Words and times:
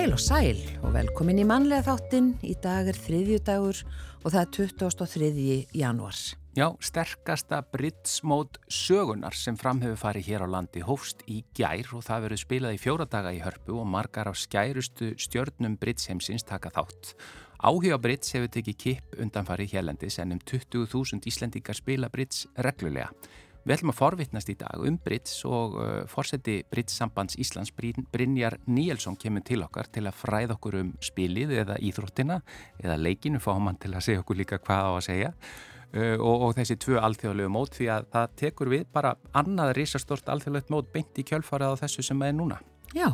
Heil 0.00 0.14
og 0.16 0.20
sæl 0.24 0.60
og 0.80 0.94
velkomin 0.94 1.42
í 1.42 1.44
mannlega 1.44 1.84
þáttin. 1.84 2.30
Í 2.40 2.54
dag 2.64 2.86
er 2.88 2.96
þriðjudagur 2.96 3.80
og 4.24 4.32
það 4.32 4.38
er 4.40 4.46
23. 4.78 5.56
janúar. 5.76 6.20
Já, 6.56 6.64
sterkasta 6.80 7.58
brittsmót 7.68 8.56
sögunar 8.64 9.36
sem 9.36 9.58
framhefur 9.60 10.00
farið 10.00 10.30
hér 10.30 10.46
á 10.48 10.52
landi 10.54 10.80
hófst 10.80 11.20
í 11.28 11.42
gær 11.52 11.92
og 11.92 12.06
það 12.06 12.24
verið 12.24 12.40
spilað 12.46 12.78
í 12.78 12.80
fjóra 12.80 13.04
daga 13.12 13.34
í 13.36 13.42
hörpu 13.44 13.76
og 13.76 13.90
margar 13.92 14.32
af 14.32 14.40
skærustu 14.40 15.10
stjörnum 15.20 15.76
brittsheimsins 15.76 16.48
taka 16.48 16.72
þátt. 16.72 17.12
Áhuga 17.60 18.00
britts 18.00 18.32
hefur 18.32 18.48
tekið 18.56 18.80
kipp 18.80 19.20
undanfarið 19.20 19.76
hérlendis 19.76 20.16
en 20.24 20.32
um 20.32 20.40
20.000 20.40 21.28
Íslendingar 21.28 21.76
spila 21.76 22.08
britts 22.08 22.46
reglulega. 22.56 23.12
Við 23.60 23.74
ætlum 23.74 23.92
að 23.92 23.98
forvittnast 23.98 24.50
í 24.52 24.56
dag 24.56 24.84
um 24.88 24.94
Brits 25.04 25.42
og 25.44 25.74
uh, 25.76 25.88
fórseti 26.08 26.60
Brits 26.70 26.94
sambands 26.96 27.36
Íslands 27.40 27.72
Brynjar 27.76 28.56
Níelsson 28.70 29.18
kemur 29.20 29.44
til 29.44 29.60
okkar 29.66 29.90
til 29.92 30.06
að 30.08 30.16
fræða 30.16 30.56
okkur 30.56 30.78
um 30.80 30.94
spilið 31.04 31.52
eða 31.64 31.76
íþróttina 31.84 32.40
eða 32.80 32.96
leikinu 32.96 33.40
fáum 33.42 33.68
hann 33.68 33.80
til 33.80 33.92
að 33.92 34.06
segja 34.06 34.22
okkur 34.22 34.40
líka 34.40 34.60
hvað 34.64 34.88
á 34.88 34.92
að 34.94 35.04
segja 35.10 35.32
uh, 35.34 36.16
og, 36.16 36.46
og 36.46 36.54
þessi 36.56 36.78
tvö 36.80 37.02
alþjóðlegu 37.04 37.52
mót 37.52 37.76
því 37.76 37.90
að 37.98 38.06
það 38.14 38.38
tekur 38.44 38.72
við 38.72 38.86
bara 38.94 39.12
annað 39.36 39.74
risastort 39.76 40.32
alþjóðlegt 40.32 40.72
mót 40.72 40.88
beint 40.94 41.20
í 41.20 41.26
kjölfarað 41.28 41.76
á 41.76 41.80
þessu 41.82 42.06
sem 42.06 42.24
er 42.24 42.32
núna. 42.38 42.62
Já, 42.96 43.12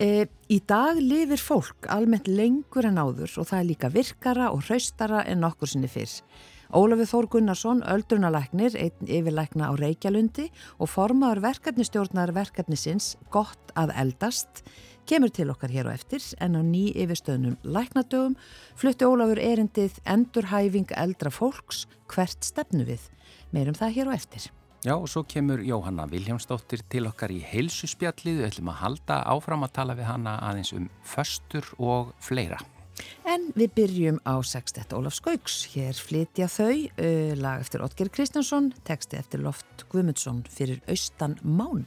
e, 0.00 0.24
í 0.50 0.58
dag 0.66 0.98
lifir 0.98 1.42
fólk 1.42 1.90
almennt 1.92 2.30
lengur 2.30 2.88
en 2.88 2.98
áður 2.98 3.36
og 3.42 3.50
það 3.52 3.60
er 3.60 3.68
líka 3.68 3.92
virkara 3.92 4.48
og 4.54 4.64
hraustara 4.66 5.26
en 5.28 5.44
okkur 5.46 5.70
sinni 5.70 5.90
fyrr. 5.92 6.16
Ólafur 6.70 7.08
Þór 7.10 7.26
Gunnarsson, 7.32 7.80
öldrunalæknir, 7.82 8.76
einn 8.78 9.08
yfirlækna 9.10 9.70
á 9.70 9.74
Reykjalundi 9.74 10.44
og 10.78 10.86
formaður 10.92 11.40
verkefnistjórnar 11.48 12.30
verkefnisins 12.36 13.16
Gott 13.34 13.72
að 13.74 13.90
eldast, 13.98 14.62
kemur 15.02 15.34
til 15.34 15.48
okkar 15.50 15.74
hér 15.74 15.90
á 15.90 15.98
eftir 15.98 16.22
en 16.38 16.54
á 16.54 16.62
ný 16.62 16.92
yfirstöðnum 16.94 17.58
læknadögum 17.66 18.38
flutti 18.78 19.02
Ólafur 19.02 19.42
erindið 19.42 19.98
Endurhæfing 20.06 20.94
eldra 20.94 21.34
fólks 21.34 21.88
hvert 22.06 22.46
stefnu 22.46 22.86
við. 22.86 23.02
Meirum 23.50 23.74
það 23.74 23.96
hér 23.98 24.14
á 24.14 24.18
eftir. 24.20 24.50
Já 24.86 24.94
og 24.94 25.10
svo 25.10 25.26
kemur 25.26 25.66
Jóhanna 25.66 26.06
Viljámsdóttir 26.06 26.86
til 26.86 27.08
okkar 27.10 27.34
í 27.34 27.42
heilsuspjallið, 27.50 28.44
við 28.44 28.52
ætlum 28.52 28.70
að 28.70 28.82
halda 28.86 29.22
áfram 29.34 29.66
að 29.66 29.74
tala 29.80 29.98
við 29.98 30.06
hanna 30.14 30.38
aðeins 30.38 30.70
um 30.78 30.86
föstur 31.02 31.66
og 31.82 32.14
fleira. 32.22 32.62
En 33.28 33.48
við 33.56 33.74
byrjum 33.78 34.20
á 34.26 34.40
sextett 34.46 34.92
Ólaf 34.96 35.16
Skauks. 35.18 35.62
Hér 35.74 35.96
flytja 35.96 36.48
þau 36.50 36.74
uh, 36.74 37.32
lag 37.40 37.64
eftir 37.64 37.84
Otger 37.84 38.10
Kristjánsson, 38.12 38.72
teksti 38.88 39.20
eftir 39.20 39.44
Loft 39.44 39.86
Guðmundsson 39.92 40.44
fyrir 40.50 40.82
Austan 40.90 41.38
Mána. 41.42 41.86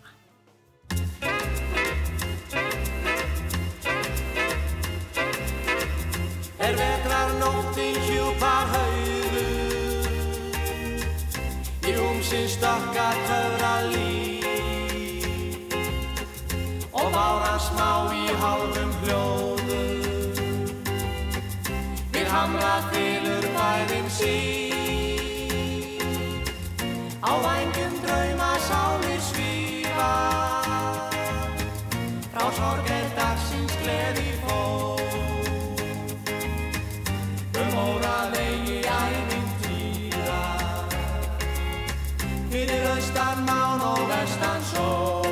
Vestan 44.24 44.62
sól. 44.72 45.26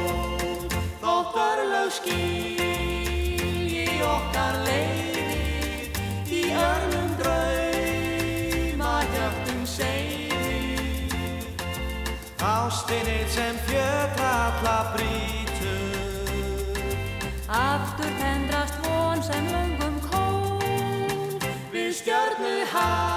Þótt 1.01 1.35
örlög 1.39 1.91
skil 1.95 2.59
í 3.71 3.99
okkar 4.03 4.57
leiði 4.65 5.91
Í 6.27 6.41
örnum 6.51 7.13
drauma 7.19 8.95
hjöftum 9.13 9.61
segði 9.75 11.07
Ástinni 12.43 13.21
sem 13.31 13.55
fjötra 13.69 14.33
alla 14.49 14.77
brítur 14.97 15.95
Aftur 17.47 18.11
tendrast 18.19 18.77
von 18.83 19.23
sem 19.23 19.47
löngum 19.51 19.97
kól. 20.09 20.59
Við 21.71 21.91
stjörnu 21.99 22.53
hafsins 22.71 23.10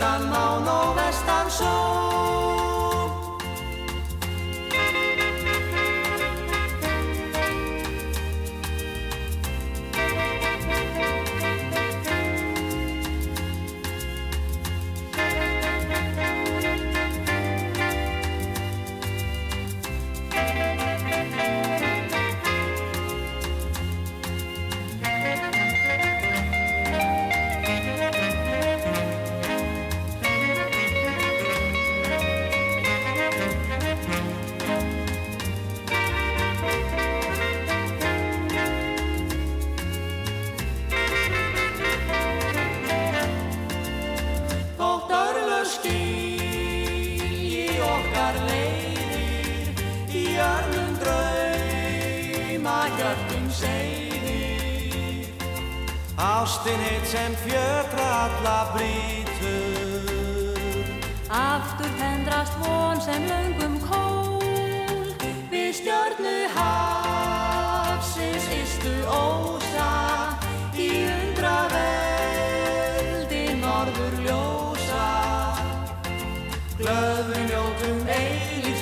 austan 0.00 0.28
mán 0.28 0.68
og 0.68 0.96
vestan 0.96 1.50
sól 1.50 2.49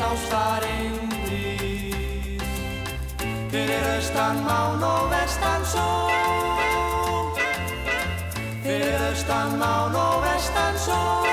eilífs 0.09 0.33
ástarindis 0.33 1.59
Fyrir 3.51 3.85
austan 3.97 4.37
mán 4.45 4.83
og 4.83 5.11
vestan 5.11 5.65
sól 5.65 7.33
Fyrir 8.63 9.01
austan 9.09 9.59
mán 9.59 9.95
og 9.95 10.23
vestan 10.25 10.79
sól 10.79 11.27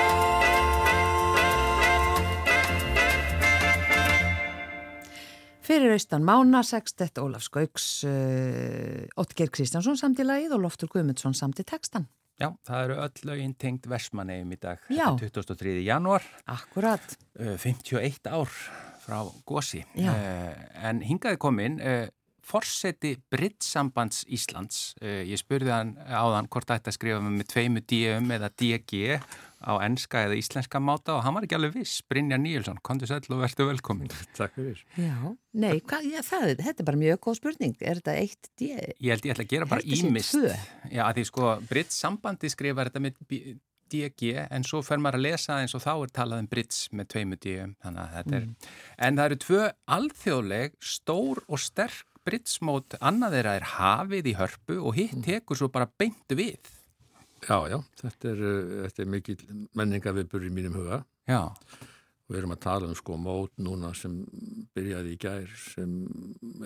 Fyrir 5.60 5.92
austan 5.92 6.22
Mána, 6.22 6.62
sextett 6.62 7.18
Ólaf 7.18 7.42
Skauks, 7.42 8.04
uh, 8.04 8.10
Otger 9.16 9.50
Kristjánsson 9.50 9.96
samt 9.98 10.20
í 10.20 10.24
lagið 10.24 10.52
og 10.54 10.62
Loftur 10.62 10.88
Guðmundsson 10.88 11.34
samt 11.34 11.58
í 11.58 11.64
textan. 11.66 12.06
Já, 12.36 12.50
það 12.68 12.82
eru 12.84 12.96
öll 13.06 13.22
lögin 13.30 13.54
tengt 13.56 13.86
Versmanegum 13.88 14.50
í 14.52 14.58
dag, 14.60 14.82
Já. 14.92 15.06
Þetta 15.16 15.24
er 15.24 15.34
23. 15.56 15.76
januar, 15.86 16.26
Akkurat. 16.52 17.16
uh, 17.40 17.54
51 17.62 18.28
ár 18.28 18.50
frá 19.06 19.22
Gósi. 19.48 19.84
Já. 19.96 20.12
Uh, 20.12 20.52
en 20.90 21.00
hingaði 21.06 21.38
komin 21.40 21.78
uh, 21.80 22.04
forseti 22.46 23.14
Brittsambands 23.32 24.24
Íslands. 24.28 24.92
Uh, 25.00 25.22
ég 25.26 25.40
spurði 25.40 25.72
hann 25.72 25.94
áðan 26.06 26.50
hvort 26.52 26.68
það 26.68 26.82
ætti 26.82 26.92
að 26.92 26.98
skrifa 26.98 27.22
með 27.24 27.48
tveimu 27.54 27.82
DM 27.88 28.30
eða 28.36 28.52
DG 28.52 29.00
á 29.66 29.74
enska 29.82 30.22
eða 30.26 30.38
íslenska 30.38 30.80
máta 30.82 31.16
og 31.16 31.24
hann 31.26 31.36
var 31.36 31.46
ekki 31.46 31.58
alveg 31.58 31.74
viss. 31.80 31.98
Brynja 32.06 32.38
Níelsson, 32.40 32.78
kontur 32.86 33.10
sæl 33.10 33.20
og 33.26 33.42
verður 33.42 33.72
velkomin. 33.72 34.12
Takk 34.38 34.54
fyrir. 34.56 34.80
Já, 34.94 35.16
nei, 35.58 35.76
hvað, 35.82 36.08
já, 36.14 36.22
það, 36.26 36.48
þetta 36.62 36.84
er 36.84 36.90
bara 36.92 37.02
mjög 37.02 37.22
góð 37.26 37.38
spurning. 37.40 37.76
Er 37.82 38.00
þetta 38.00 38.16
eitt 38.22 38.50
D? 38.54 38.72
Ég 38.72 39.12
held 39.12 39.28
ég 39.28 39.36
ætla 39.36 39.46
að 39.48 39.54
gera 39.54 39.70
bara 39.74 39.86
ég 39.86 40.04
ímist. 40.06 40.36
tvö. 40.38 40.56
Já, 40.88 41.02
að 41.08 41.14
því 41.18 41.28
sko, 41.32 41.54
Brittsambandi 41.70 42.52
skrifar 42.54 42.92
þetta 42.92 43.04
með 43.04 43.22
DG 43.92 44.32
en 44.50 44.64
svo 44.66 44.80
fer 44.82 44.98
maður 45.02 45.20
að 45.20 45.26
lesa 45.28 45.60
eins 45.62 45.74
og 45.78 45.84
þá 45.84 45.92
er 45.94 46.12
talað 46.14 46.42
um 46.42 46.50
Britts 46.50 46.86
með 46.90 47.10
tveimu 47.14 47.38
D 47.38 47.54
þannig 47.84 48.00
að 48.02 48.14
þetta 48.16 48.38
er, 48.40 48.46
en 49.06 49.18
það 49.20 49.28
eru 49.28 49.38
tvö 49.44 49.60
alþjóðleg, 49.96 50.76
stór 50.82 51.42
og 51.46 51.62
sterk 51.62 52.16
Brittsmót, 52.26 52.96
annað 52.98 53.36
þeirra 53.36 53.52
er 53.60 53.68
hafið 53.76 54.28
í 54.32 54.34
hörpu 54.34 54.80
og 54.82 54.96
hitt 54.98 55.14
tekur 55.22 55.60
svo 55.60 55.68
bara 55.70 55.86
beint 55.86 56.34
við. 56.34 56.58
Já, 57.44 57.58
já, 57.68 57.76
þetta 58.00 58.30
er, 58.32 58.40
uh, 58.40 58.78
þetta 58.86 59.02
er 59.04 59.12
mikil 59.12 59.36
menningarvipur 59.76 60.46
í 60.46 60.52
mínum 60.52 60.78
huga. 60.80 61.02
Já, 61.28 61.42
Við 62.26 62.40
erum 62.40 62.56
að 62.56 62.62
tala 62.64 62.88
um 62.90 62.94
sko 62.98 63.16
mót 63.22 63.52
núna 63.62 63.92
sem 63.94 64.16
byrjaði 64.74 65.12
í 65.14 65.18
gær 65.22 65.50
sem 65.62 65.92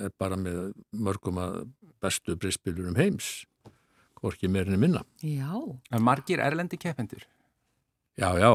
er 0.01 0.13
bara 0.17 0.39
með 0.41 0.71
mörgum 0.97 1.37
að 1.43 1.59
bestu 2.01 2.33
breyspilur 2.41 2.89
um 2.89 2.97
heims. 2.97 3.43
Hvorki 4.21 4.49
meirinni 4.49 4.79
minna. 4.81 5.03
Já, 5.21 5.53
en 5.93 6.05
margir 6.05 6.41
erlendi 6.41 6.79
keppendur. 6.81 7.27
Já, 8.17 8.31
já, 8.41 8.51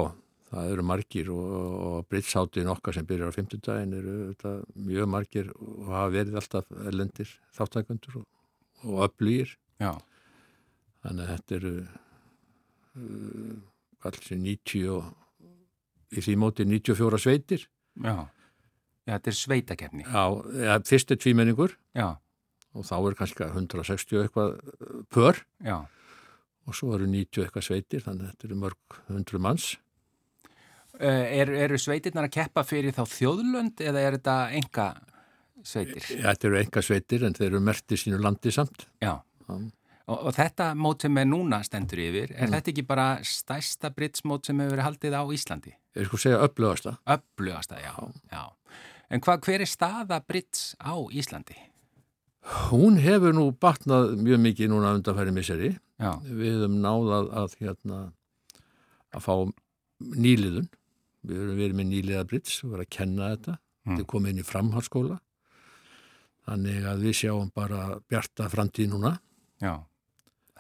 það 0.50 0.72
eru 0.74 0.86
margir 0.86 1.30
og, 1.34 1.54
og 1.90 2.10
breytsháttin 2.10 2.74
okkar 2.74 2.98
sem 2.98 3.06
byrjar 3.06 3.30
á 3.30 3.38
50 3.38 3.62
daginn 3.66 3.96
eru 4.00 4.18
þetta, 4.32 4.56
mjög 4.90 5.14
margir 5.14 5.54
og 5.62 5.88
hafa 5.92 6.10
verið 6.18 6.42
alltaf 6.42 6.74
erlendir 6.90 7.38
þáttækundur 7.58 8.20
og, 8.24 8.28
og 8.82 9.06
öflýgir. 9.12 9.54
Já, 9.82 9.94
Þannig 11.06 11.22
að 11.22 11.32
þetta 11.36 11.56
eru 11.60 11.72
uh, 12.96 14.06
alls 14.06 14.32
90 14.32 14.90
og 14.96 16.16
í 16.16 16.24
því 16.24 16.36
móti 16.40 16.66
94 16.68 17.22
sveitir. 17.22 17.68
já. 18.02 18.28
Já, 19.06 19.20
þetta 19.20 19.30
er 19.30 19.36
sveitakefni. 19.38 20.04
Já, 20.10 20.22
ja, 20.66 20.76
fyrst 20.82 21.12
er 21.14 21.20
tvímenningur 21.22 21.76
Já, 21.94 22.18
og 22.74 22.86
þá 22.88 22.96
er 22.98 23.18
kannski 23.20 23.46
160 23.46 24.24
eitthvað 24.24 24.56
uh, 24.58 25.04
pör 25.14 25.44
já. 25.62 25.86
og 26.66 26.74
svo 26.74 26.96
eru 26.98 27.06
90 27.06 27.44
eitthvað 27.46 27.68
sveitir 27.68 28.02
þannig 28.02 28.26
að 28.26 28.32
þetta 28.32 28.48
eru 28.50 28.58
mörg 28.64 28.98
hundru 29.12 29.42
manns. 29.46 29.68
Uh, 30.96 31.06
er, 31.06 31.52
eru 31.68 31.78
sveitirnar 31.78 32.32
að 32.32 32.34
keppa 32.40 32.64
fyrir 32.66 32.96
þá 32.98 33.04
þjóðlönd 33.14 33.86
eða 33.86 34.02
er 34.08 34.18
þetta 34.18 34.38
enga 34.58 34.90
sveitir? 35.62 36.10
Þetta 36.10 36.50
eru 36.50 36.60
enga 36.64 36.86
sveitir 36.90 37.28
en 37.28 37.38
þeir 37.38 37.52
eru 37.52 37.62
merti 37.62 38.00
sínu 38.02 38.18
landi 38.26 38.54
samt. 38.58 38.88
Já. 39.06 39.20
Já. 39.46 39.60
Og, 40.06 40.20
og 40.30 40.36
þetta 40.38 40.68
mót 40.78 41.02
sem 41.02 41.16
er 41.18 41.26
núna 41.26 41.64
stendur 41.66 41.98
yfir, 42.04 42.34
er 42.38 42.52
þetta 42.52 42.70
ekki 42.72 42.84
bara 42.86 43.06
stærsta 43.26 43.90
britsmót 43.96 44.46
sem 44.46 44.60
hefur 44.62 44.76
verið 44.76 44.86
haldið 44.86 45.16
á 45.18 45.24
Íslandi? 45.34 45.72
Ég 45.98 46.06
sko 46.10 46.20
segja 46.22 46.42
öflugasta. 46.46 46.98
Öflugasta, 47.10 47.80
já. 47.82 47.94
já. 48.30 48.44
En 49.10 49.24
hvað, 49.26 49.42
hver 49.48 49.64
er 49.66 49.70
staða 49.72 50.20
brits 50.22 50.76
á 50.78 50.94
Íslandi? 51.10 51.58
Hún 52.70 53.00
hefur 53.02 53.34
nú 53.34 53.48
batnað 53.58 54.14
mjög 54.22 54.44
mikið 54.44 54.70
núna 54.70 54.94
undanfæri 55.00 55.34
misseri. 55.34 55.72
Já, 55.98 56.12
Við 56.22 56.60
höfum 56.60 56.78
náðað 56.84 57.32
að, 57.42 57.58
hérna, 57.64 58.00
að 59.16 59.26
fá 59.26 59.34
nýliðun. 60.06 60.70
Við 61.26 61.42
höfum 61.42 61.58
verið 61.64 61.80
með 61.80 61.90
nýliða 61.96 62.28
brits 62.30 62.60
og 62.62 62.76
verið 62.76 62.86
að 62.86 62.94
kenna 63.00 63.32
þetta. 63.34 63.58
Mm. 63.58 63.90
Þetta 63.96 64.06
er 64.06 64.10
komið 64.14 64.36
inn 64.36 64.44
í 64.44 64.48
framhaldsskóla. 64.52 65.18
Þannig 66.46 66.86
að 66.92 67.04
við 67.08 67.18
sjáum 67.24 67.50
bara 67.56 67.82
bjarta 68.06 68.52
framtíð 68.54 68.94
núna. 68.94 69.16
já. 69.64 69.74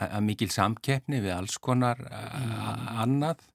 Er 0.03 0.19
mikil 0.23 0.49
samkeppni 0.51 1.21
við 1.23 1.31
alls 1.37 1.55
konar 1.63 2.01
uh, 2.09 3.01
annað. 3.03 3.45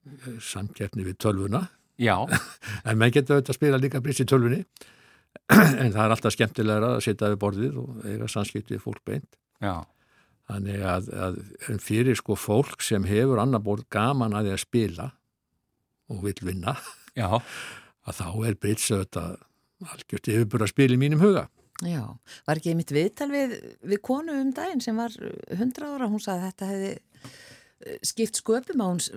Samkeppni 0.40 1.04
við 1.04 1.18
tölvuna. 1.20 1.66
Já, 2.00 2.16
En 2.88 2.96
menn 2.96 3.12
getur 3.12 3.36
auðvitað 3.36 3.52
að 3.52 3.58
spila 3.58 3.80
líka 3.82 4.00
brits 4.00 4.22
í 4.24 4.28
tölvunni. 4.28 4.62
en 5.52 5.92
það 5.92 6.00
er 6.04 6.14
alltaf 6.14 6.34
skemmtilegra 6.34 6.94
að 6.96 7.02
sitja 7.04 7.28
við 7.30 7.40
borðið 7.42 7.76
og 7.82 8.06
eiga 8.08 8.28
samskipt 8.30 8.72
við 8.72 8.80
fólk 8.82 9.02
beint. 9.06 9.36
já, 9.62 9.84
Þannig 10.50 10.80
að, 10.82 11.10
að 11.14 11.36
fyrir 11.84 12.16
sko 12.18 12.34
fólk 12.34 12.82
sem 12.82 13.04
hefur 13.06 13.38
annar 13.38 13.62
borð 13.62 13.84
gaman 13.92 14.34
að 14.34 14.48
því 14.48 14.54
að 14.56 14.62
spila 14.64 15.06
og 16.10 16.24
vil 16.24 16.34
vinna, 16.42 16.74
já. 17.14 17.28
að 18.08 18.16
þá 18.18 18.26
er 18.48 18.56
brits 18.58 18.88
auðvitað 18.90 19.36
algjört 19.92 20.32
yfirbúra 20.32 20.66
spil 20.72 20.90
í 20.96 20.98
mínum 20.98 21.22
huga. 21.22 21.46
Já. 21.86 22.02
Var 22.46 22.60
ekki 22.60 22.74
mitt 22.76 22.90
viðtal 22.92 23.30
við, 23.32 23.56
við 23.86 24.00
konu 24.04 24.34
um 24.42 24.52
daginn 24.56 24.82
sem 24.84 24.96
var 25.00 25.14
100 25.54 25.86
ára, 25.86 26.08
hún 26.10 26.20
sagði 26.22 26.42
að 26.42 26.46
þetta 26.50 26.70
hefði 26.74 26.92
eh, 26.92 27.98
skipt 28.04 28.40
sköpum 28.42 28.82
að 28.84 28.90
hún 28.92 29.00
s- 29.00 29.12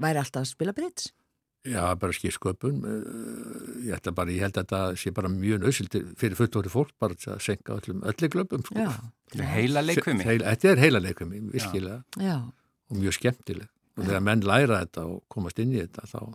væri 0.00 0.18
alltaf 0.22 0.42
að 0.44 0.52
spila 0.54 0.72
brits. 0.76 1.10
Já, 1.68 1.82
bara 2.00 2.14
skýr 2.16 2.32
sköpun. 2.32 2.78
Ég, 3.84 3.90
ætla 3.98 4.14
bara, 4.16 4.32
ég 4.32 4.40
held 4.46 4.56
að 4.56 4.62
þetta 4.64 4.78
sé 4.96 5.10
bara 5.12 5.28
mjög 5.28 5.58
nöðsildi 5.60 6.00
fyrir 6.16 6.38
fulltóri 6.38 6.70
fólk 6.72 6.94
bara 6.98 7.12
að 7.12 7.36
senka 7.44 7.74
öllum 7.76 8.00
öllu 8.08 8.30
glöpum. 8.32 8.62
Sko. 8.64 8.86
Þetta 9.28 9.42
er 9.44 9.50
heila 9.58 9.82
leikvimi. 9.84 10.24
Heil, 10.24 10.40
þetta 10.46 10.70
er 10.72 10.80
heila 10.80 11.02
leikvimi, 11.04 11.42
virkilega, 11.52 11.98
já, 12.16 12.38
og 12.88 12.96
mjög 12.96 13.18
skemmtileg. 13.18 13.68
Og 14.00 14.06
þegar 14.08 14.24
menn 14.24 14.40
læra 14.48 14.78
þetta 14.86 15.04
og 15.12 15.20
komast 15.28 15.60
inn 15.60 15.74
í 15.76 15.82
þetta, 15.82 16.06
þá 16.08 16.32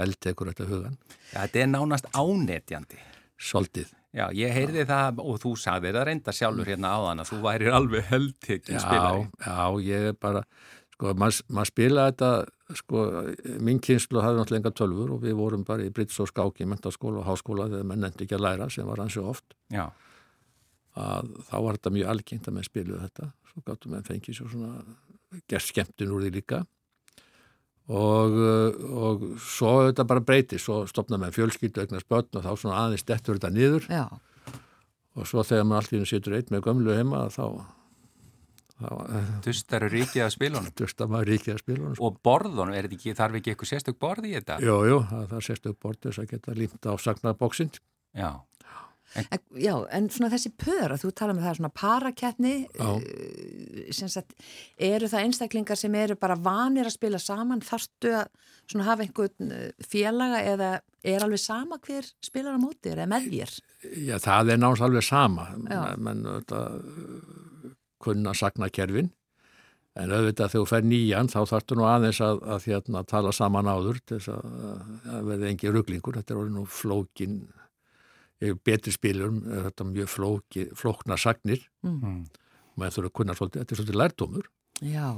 held 0.00 0.16
tekur 0.24 0.48
þetta 0.54 0.68
hugan. 0.72 0.96
Já, 1.34 1.42
þetta 1.44 1.60
er 1.66 1.70
nánast 1.74 2.08
ánetjandi. 2.16 3.02
Soltið. 3.36 3.92
Já, 4.16 4.24
ég 4.34 4.50
heyrði 4.54 4.84
það 4.88 5.22
og 5.22 5.38
þú 5.42 5.54
sagði 5.62 5.94
það 5.94 6.06
reynda 6.08 6.34
sjálfur 6.34 6.70
hérna 6.72 6.92
áðan 6.98 7.22
að 7.22 7.30
þú 7.30 7.40
værir 7.44 7.74
alveg 7.78 8.08
heldtekinn 8.10 8.82
spilari. 8.82 9.26
Já, 9.38 9.50
já, 9.50 9.80
ég 9.86 10.06
er 10.10 10.16
bara, 10.18 10.42
sko, 10.96 11.12
maður 11.14 11.42
mað 11.58 11.70
spila 11.70 12.06
þetta, 12.10 12.30
sko, 12.80 13.04
minn 13.68 13.82
kynslu 13.86 14.24
hafði 14.24 14.40
náttúrulega 14.40 14.62
enga 14.64 14.74
tölfur 14.82 15.14
og 15.14 15.22
við 15.22 15.36
vorum 15.38 15.66
bara 15.68 15.86
í 15.86 15.92
Brits 15.94 16.18
og 16.22 16.30
Skáki, 16.32 16.66
mentaskóla 16.66 17.22
og 17.22 17.28
háskóla 17.30 17.68
þegar 17.70 17.86
menn 17.92 18.08
endi 18.10 18.26
ekki 18.26 18.38
að 18.38 18.46
læra 18.48 18.70
sem 18.74 18.90
var 18.90 19.04
hansi 19.04 19.22
oft. 19.22 19.54
Já, 19.70 19.86
að 20.98 21.30
þá 21.46 21.56
var 21.62 21.78
þetta 21.78 21.94
mjög 21.94 22.12
algengt 22.14 22.50
að 22.50 22.58
menn 22.58 22.66
spiluðu 22.66 23.04
þetta 23.06 23.30
svo 23.50 23.62
gáttum 23.66 23.94
menn 23.94 24.06
fengið 24.06 24.40
svo 24.40 24.50
svona 24.50 24.74
gert 25.50 25.66
skemmtun 25.66 26.14
úr 26.14 26.26
því 26.26 26.34
líka 26.38 26.64
og, 27.90 28.38
uh, 28.38 28.86
og 29.10 29.26
svo 29.42 29.74
þetta 29.88 30.06
bara 30.06 30.22
breyti, 30.24 30.60
svo 30.62 30.84
stopna 30.90 31.18
menn 31.20 31.34
fjölskyldu 31.34 31.82
eignast 31.82 32.08
börn 32.10 32.38
og 32.38 32.46
þá 32.46 32.52
svona 32.54 32.80
aðeins 32.84 33.06
dettur 33.08 33.40
þetta 33.40 33.52
niður 33.54 33.90
já, 33.90 34.06
og 35.18 35.28
svo 35.28 35.44
þegar 35.46 35.68
maður 35.68 35.92
hennu 35.96 36.08
situr 36.08 36.38
einn 36.38 36.54
með 36.54 36.66
gömlu 36.68 36.96
heima 36.96 37.26
þá 37.34 37.44
þá 38.80 38.92
dustar 39.44 39.84
eru 39.84 39.98
ríkið 39.98 40.24
af 40.24 40.34
spilunum. 40.34 40.74
dusta 40.76 41.08
maður 41.10 41.34
ríkið 41.34 41.54
að 41.54 41.58
spila 41.62 41.94
sko. 41.94 42.06
Og 42.06 42.20
borðunum, 42.24 42.74
er 42.74 42.86
þetta 42.86 42.96
ekki, 42.96 43.16
þarf 43.18 43.38
ekki 43.40 43.52
eitthvað 43.52 43.70
sérstök 43.74 43.98
borð 44.00 44.28
í 44.28 44.34
þetta? 44.38 44.56
Jú, 44.64 44.76
jú, 44.88 45.00
það, 45.10 45.34
sést 45.44 45.68
upp 45.70 45.80
bort 45.84 46.00
þess 46.06 46.22
að 46.22 46.30
geta 46.32 46.56
límt 46.56 46.88
á 46.88 46.92
sagnarbóksinn. 46.96 47.72
Já, 48.16 48.30
En, 49.18 49.40
já, 49.58 49.72
en 49.90 50.06
svona 50.12 50.30
þessi 50.30 50.52
pör 50.54 50.92
að 50.94 51.02
þú 51.02 51.08
tala 51.18 51.34
um 51.34 51.40
það 51.42 51.56
svona 51.58 51.72
parakeppni 51.74 52.52
eh, 52.78 53.90
sagt, 53.90 54.36
eru 54.78 55.08
það 55.10 55.24
einstaklingar 55.26 55.80
sem 55.80 55.96
eru 55.98 56.14
bara 56.20 56.38
vanir 56.38 56.86
að 56.86 56.94
spila 56.94 57.18
saman? 57.18 57.64
Þarftu 57.66 58.12
að 58.20 58.30
svona 58.70 58.86
hafa 58.86 59.06
einhvern 59.06 59.54
eh, 59.56 59.72
félaga 59.82 60.44
eða 60.46 60.70
er 61.02 61.24
alveg 61.24 61.42
sama 61.42 61.80
hver 61.82 62.06
spilar 62.22 62.58
á 62.58 62.60
móti 62.62 62.92
eða 62.92 63.08
með 63.10 63.30
þér? 63.32 63.54
Já, 64.06 64.16
það 64.22 64.52
er 64.54 64.60
náttúrulega 64.60 64.90
alveg 64.90 65.06
sama, 65.06 65.46
menn, 65.56 66.04
menn 66.06 66.26
þetta, 66.28 66.60
kunna 68.00 68.34
sagnakerfin, 68.36 69.10
en 70.00 70.12
auðvitað 70.14 70.52
þegar 70.52 70.64
þú 70.64 70.68
fer 70.70 70.86
nýjan 70.86 71.30
þá 71.32 71.40
þarftu 71.50 71.76
nú 71.76 71.86
aðeins 71.88 72.20
að, 72.24 72.42
að 72.54 72.68
hérna, 72.70 73.02
tala 73.08 73.32
saman 73.36 73.70
áður 73.70 73.98
til 74.04 74.20
þess 74.20 74.32
að, 74.36 74.84
að 75.16 75.32
verði 75.32 75.50
engi 75.50 75.72
ruglingur, 75.74 76.20
þetta 76.20 76.34
er 76.34 76.42
orðið 76.44 76.56
nú 76.56 76.66
flókin, 76.70 77.40
betri 78.64 78.92
spilurum, 78.94 79.42
þetta 79.44 79.84
er 79.84 79.92
mjög 79.92 80.08
flóki, 80.14 80.66
flókna 80.78 81.18
sagnir, 81.20 81.62
mm. 81.84 82.18
menn 82.80 82.94
þurfa 82.96 83.12
að 83.12 83.16
kunna 83.20 83.36
svolítið, 83.38 83.62
þetta 83.64 83.74
er 83.76 83.80
svolítið 83.82 84.00
lærdómur, 84.02 84.50
Já, 84.80 85.08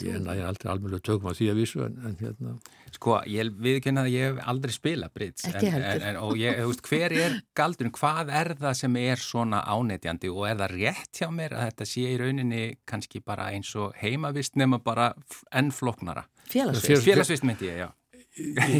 ég 0.00 0.14
er 0.16 0.20
nægir 0.24 0.44
aldrei 0.48 0.68
alveg 0.72 1.02
tökum 1.04 1.28
að 1.30 1.38
því 1.38 1.46
að 1.52 1.58
vísu, 1.60 1.80
en, 1.84 1.94
en 2.08 2.16
hérna, 2.20 2.50
sko, 2.92 3.14
ég 3.28 3.50
viðkynna 3.64 4.02
að 4.04 4.10
ég 4.12 4.26
hef 4.30 4.38
aldrei 4.52 4.72
spilað 4.72 5.12
Brits. 5.16 5.44
En. 5.48 5.56
En, 5.60 6.04
en, 6.10 6.18
og 6.20 6.36
ég, 6.40 6.56
þú 6.60 6.70
veist, 6.72 6.84
hver 6.88 7.14
er 7.16 7.36
galdurinn, 7.56 7.92
hvað 7.96 8.32
er 8.42 8.52
það 8.60 8.76
sem 8.80 8.96
er 9.00 9.20
svona 9.20 9.60
ánetjandi 9.68 10.32
og 10.32 10.46
er 10.48 10.56
það 10.60 10.74
rétt 10.76 11.20
hjá 11.20 11.28
mér 11.36 11.56
að 11.56 11.66
þetta 11.70 11.88
sé 11.92 12.04
í 12.08 12.16
rauninni 12.20 12.62
kannski 12.88 13.20
bara 13.24 13.50
eins 13.52 13.72
og 13.76 13.96
heimavist 14.00 14.56
nema 14.60 14.80
bara 14.84 15.10
f- 15.16 15.44
enn 15.52 15.68
floknara? 15.72 16.24
félagsvist 16.50 16.88
Fél- 16.90 17.04
Félagsvist 17.08 17.44
myndi 17.48 17.68
ég, 17.68 17.84
já. 17.84 17.90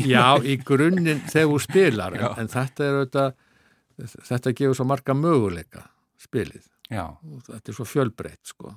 Já, 0.09 0.27
í 0.41 0.57
grunninn 0.65 1.21
þegar 1.29 1.49
þú 1.53 1.63
spilar, 1.65 2.17
en, 2.17 2.29
en 2.45 2.49
þetta 2.53 2.87
er 2.87 2.99
auðvitað, 3.01 3.33
þetta 4.09 4.55
gefur 4.57 4.79
svo 4.79 4.87
marga 4.89 5.17
möguleika 5.17 5.87
spilið 6.21 6.69
Já, 6.91 7.05
og 7.07 7.45
þetta 7.47 7.71
er 7.71 7.77
svo 7.77 7.87
fjölbreytt 7.87 8.51
sko. 8.51 8.75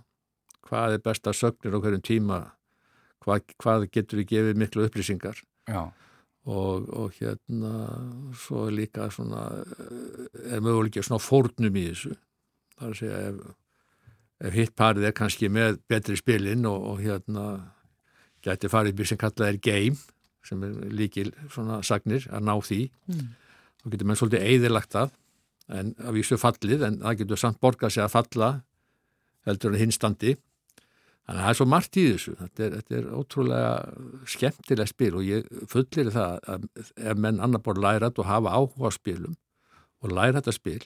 Hvað 0.68 0.98
er 0.98 1.04
besta 1.04 1.34
sögnir 1.34 1.74
á 1.74 1.82
hverjum 1.82 2.04
tíma, 2.06 2.40
hvað, 3.26 3.56
hvað 3.62 3.88
getur 3.94 4.22
við 4.22 4.30
gefið 4.36 4.62
miklu 4.62 4.86
upplýsingar 4.88 5.42
og, 5.74 6.88
og 6.94 7.18
hérna 7.18 7.74
svo 8.38 8.68
er 8.68 8.78
líka 8.78 9.10
svona, 9.14 9.48
er 10.46 10.62
möguleika 10.64 11.04
svona 11.04 11.24
fórnum 11.24 11.80
í 11.80 11.88
þessu. 11.90 12.16
það 12.78 12.88
er 12.88 12.94
að 12.94 13.00
segja 13.02 13.22
ef, 13.28 13.44
ef 14.44 14.58
hitt 14.60 14.76
parið 14.78 15.10
er 15.10 15.18
kannski 15.18 15.50
með 15.50 15.80
betri 15.90 16.18
spilin 16.20 16.68
og, 16.70 16.90
og 16.94 17.02
hérna 17.02 17.46
geti 18.44 18.70
farið 18.70 19.00
býr 19.00 19.10
sem 19.10 19.22
kallað 19.22 19.54
er 19.54 19.62
game 19.64 19.98
sem 20.44 20.64
er 20.68 20.92
líkil 20.92 21.32
svona 21.50 21.80
sagnir 21.86 22.28
að 22.30 22.46
ná 22.46 22.54
því 22.60 22.82
mm. 23.08 23.30
Þá 23.84 23.92
getur 23.94 24.10
mann 24.10 24.20
svolítið 24.20 24.48
eigðilagt 24.48 24.96
það 24.96 25.14
en 25.74 25.94
að 26.04 26.18
vísu 26.18 26.40
fallið 26.40 26.88
en 26.88 26.98
það 27.04 27.20
getur 27.22 27.40
samt 27.40 27.60
borgað 27.64 27.96
sig 27.96 28.04
að 28.04 28.16
falla 28.16 28.50
heldur 29.48 29.74
en 29.74 29.84
hinstandi 29.84 30.34
þannig 31.24 31.40
að 31.40 31.44
það 31.44 31.52
er 31.54 31.60
svo 31.60 31.68
margt 31.72 32.00
í 32.00 32.04
þessu 32.10 32.34
þetta 32.40 32.66
er, 32.66 32.74
þetta 32.80 32.98
er 33.00 33.08
ótrúlega 33.16 33.72
skemmtilega 34.34 34.92
spil 34.92 35.14
og 35.20 35.24
ég 35.28 35.48
fullir 35.72 36.12
það 36.16 36.50
að 36.56 36.68
ef 36.82 37.22
menn 37.26 37.40
annar 37.44 37.64
bor 37.64 37.80
lærat 37.80 38.20
og 38.20 38.28
hafa 38.28 38.58
áhuga 38.60 38.92
spilum 38.96 39.38
og 40.04 40.12
læra 40.12 40.42
þetta 40.42 40.56
spil 40.58 40.82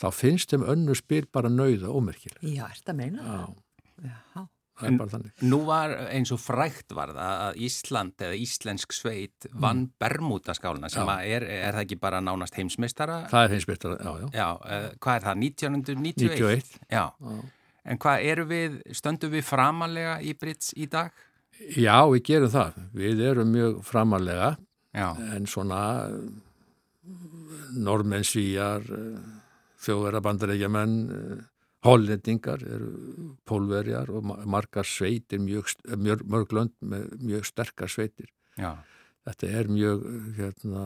þá 0.00 0.06
finnst 0.14 0.54
þeim 0.54 0.66
önnu 0.74 0.94
spil 0.98 1.24
bara 1.32 1.50
nauða 1.50 1.90
ómerkileg 1.90 2.38
Já, 2.46 2.68
er 2.68 2.78
þetta 2.78 2.96
meina? 2.98 3.26
Já, 3.26 4.10
Já. 4.10 4.46
Nú 5.46 5.60
var 5.68 5.94
eins 6.08 6.32
og 6.34 6.40
frækt 6.42 6.94
var 6.96 7.12
það 7.16 7.44
að 7.46 7.62
Ísland 7.66 8.24
eða 8.26 8.38
Íslensk 8.40 8.94
sveit 8.96 9.48
vann 9.52 9.86
mm. 9.86 9.94
Bermúdaskáluna 10.02 10.90
sem 10.92 11.12
er, 11.18 11.46
er 11.46 11.76
það 11.76 11.84
ekki 11.84 12.00
bara 12.02 12.20
nánast 12.24 12.58
heimsmeistara? 12.58 13.22
Það 13.30 13.46
er 13.46 13.56
heimsbyrtar, 13.56 13.96
já, 14.00 14.12
já 14.20 14.28
Já, 14.40 14.48
uh, 14.56 14.86
hvað 14.98 15.16
er 15.16 15.26
það? 15.26 15.42
1991? 15.46 16.30
91 16.36 16.70
Já, 16.90 17.04
Já. 17.10 17.40
en 17.84 18.02
hvað 18.04 18.28
eru 18.32 18.46
við, 18.50 18.78
stöndum 18.96 19.34
við 19.34 19.46
framalega 19.48 20.18
í 20.22 20.36
Brits 20.38 20.74
í 20.76 20.88
dag? 20.90 21.12
Já, 21.76 21.96
við 22.08 22.22
gerum 22.24 22.52
það. 22.54 22.78
Við 22.96 23.24
erum 23.28 23.50
mjög 23.52 23.80
framalega 23.84 24.54
Já, 24.96 25.10
en 25.36 25.46
svona 25.46 25.82
normenn 27.76 28.24
svíjar, 28.26 28.86
þjóðverða 29.80 30.22
bandarækjamenn, 30.24 30.96
hollendingar, 31.86 32.60
eru 32.62 33.36
pólverjar 33.48 34.10
og 34.12 34.24
ma- 34.28 34.44
margar 34.44 34.84
sveitir, 34.84 35.40
mjög, 35.40 35.70
mjög, 35.96 36.24
mörg 36.28 36.52
lönd 36.52 36.74
með 36.82 37.14
mjög 37.22 37.46
sterkar 37.48 37.88
sveitir. 37.88 38.28
já, 38.58 38.76
Þetta 39.26 39.48
er 39.52 39.68
mjög, 39.68 40.04
hérna, 40.36 40.82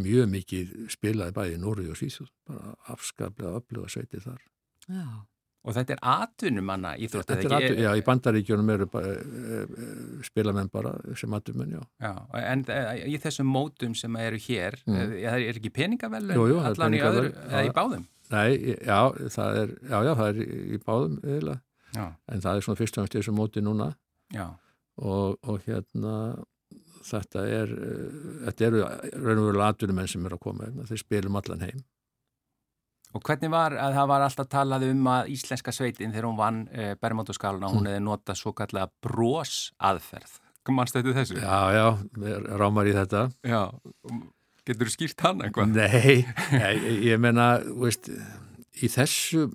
mjög 0.00 0.28
mikið 0.32 0.70
spilaði 0.92 1.34
bæði 1.36 1.56
í 1.56 1.60
Nóri 1.62 1.84
og 1.92 1.98
Svíþjóð, 2.00 2.30
bara 2.48 2.74
afskaplega 2.94 3.60
öfluga 3.60 3.88
sveitir 3.92 4.24
þar. 4.24 4.40
Já. 4.88 5.04
og 5.62 5.74
þetta 5.76 5.92
er 5.92 5.98
atvinnumanna 6.08 6.94
íþrótt, 6.96 7.28
Þetta 7.28 7.44
er 7.44 7.54
atu, 7.58 7.74
já, 7.84 7.90
í 7.92 8.02
bandaríkjunum 8.06 8.70
eru 8.72 8.86
bara, 8.88 9.10
e, 9.12 9.58
e, 9.60 10.22
spilamenn 10.24 10.70
bara 10.72 10.94
sem 11.20 11.34
atumenn, 11.36 11.74
já. 11.76 11.82
Já, 12.00 12.14
en 12.40 12.64
eh, 12.72 13.02
í 13.12 13.18
þessum 13.20 13.44
mótum 13.52 13.92
sem 13.94 14.16
eru 14.16 14.38
hér, 14.40 14.78
Mm. 14.88 14.96
er, 14.96 15.12
er 15.50 15.52
ekki 15.60 15.70
það 16.64 16.70
er 16.70 16.70
allan 16.80 16.96
í 16.96 17.02
öðru, 17.04 17.34
í 17.68 17.74
báðum? 17.76 18.06
Nei, 18.30 18.76
já, 18.86 19.00
það 19.34 19.60
er, 19.64 19.74
já, 19.90 19.96
já, 20.06 20.12
það 20.14 20.28
er 20.28 20.40
í, 20.40 20.48
í 20.76 20.80
báðum 20.86 21.18
eiginlega, 21.24 21.60
Já, 21.90 22.04
en 22.30 22.42
það 22.44 22.56
er 22.56 22.64
svona 22.66 22.78
fyrst 22.78 22.98
og 22.98 23.06
næst 23.06 23.16
þessu 23.18 23.32
móti 23.34 23.62
núna 23.66 23.88
og, 25.02 25.38
og 25.42 25.64
hérna 25.66 26.14
þetta 27.06 27.46
er, 27.48 27.72
uh, 27.72 28.18
þetta 28.48 28.68
eru 28.68 28.82
raun 28.84 29.40
og 29.40 29.48
veru 29.48 29.58
latunumenn 29.58 30.10
sem 30.10 30.26
eru 30.26 30.38
að 30.38 30.44
koma 30.44 30.68
hérna, 30.68 30.86
þeir 30.88 31.02
spilum 31.02 31.40
allan 31.40 31.64
heim. 31.66 31.82
Og 33.10 33.24
hvernig 33.26 33.50
var 33.50 33.74
að 33.74 33.96
það 33.96 34.10
var 34.12 34.22
alltaf 34.22 34.48
talað 34.52 34.84
um 34.86 35.08
að 35.10 35.32
íslenska 35.34 35.72
sveitin 35.74 36.12
þegar 36.14 36.28
hún 36.28 36.36
vann 36.38 36.60
e, 36.70 36.92
Bermóndusskáluna, 37.02 37.70
hún 37.72 37.88
hefði 37.90 38.02
notað 38.06 38.38
svo 38.38 38.52
kallega 38.54 38.86
brós 39.02 39.72
aðferð. 39.82 40.36
Mannst 40.70 40.94
þetta 40.94 41.16
þessu? 41.16 41.40
Já, 41.42 41.58
já, 41.74 41.86
rámar 42.60 42.86
í 42.86 42.92
þetta. 42.94 43.24
Já. 43.42 43.64
Getur 44.70 44.88
þú 44.90 44.94
skýrt 44.94 45.24
hann 45.26 45.42
eitthvað? 45.46 45.74
Nei, 45.74 46.20
nei, 46.54 46.94
ég 47.10 47.20
menna, 47.22 47.48
veist, 47.82 48.08
í 48.80 48.88
þessu 48.92 49.48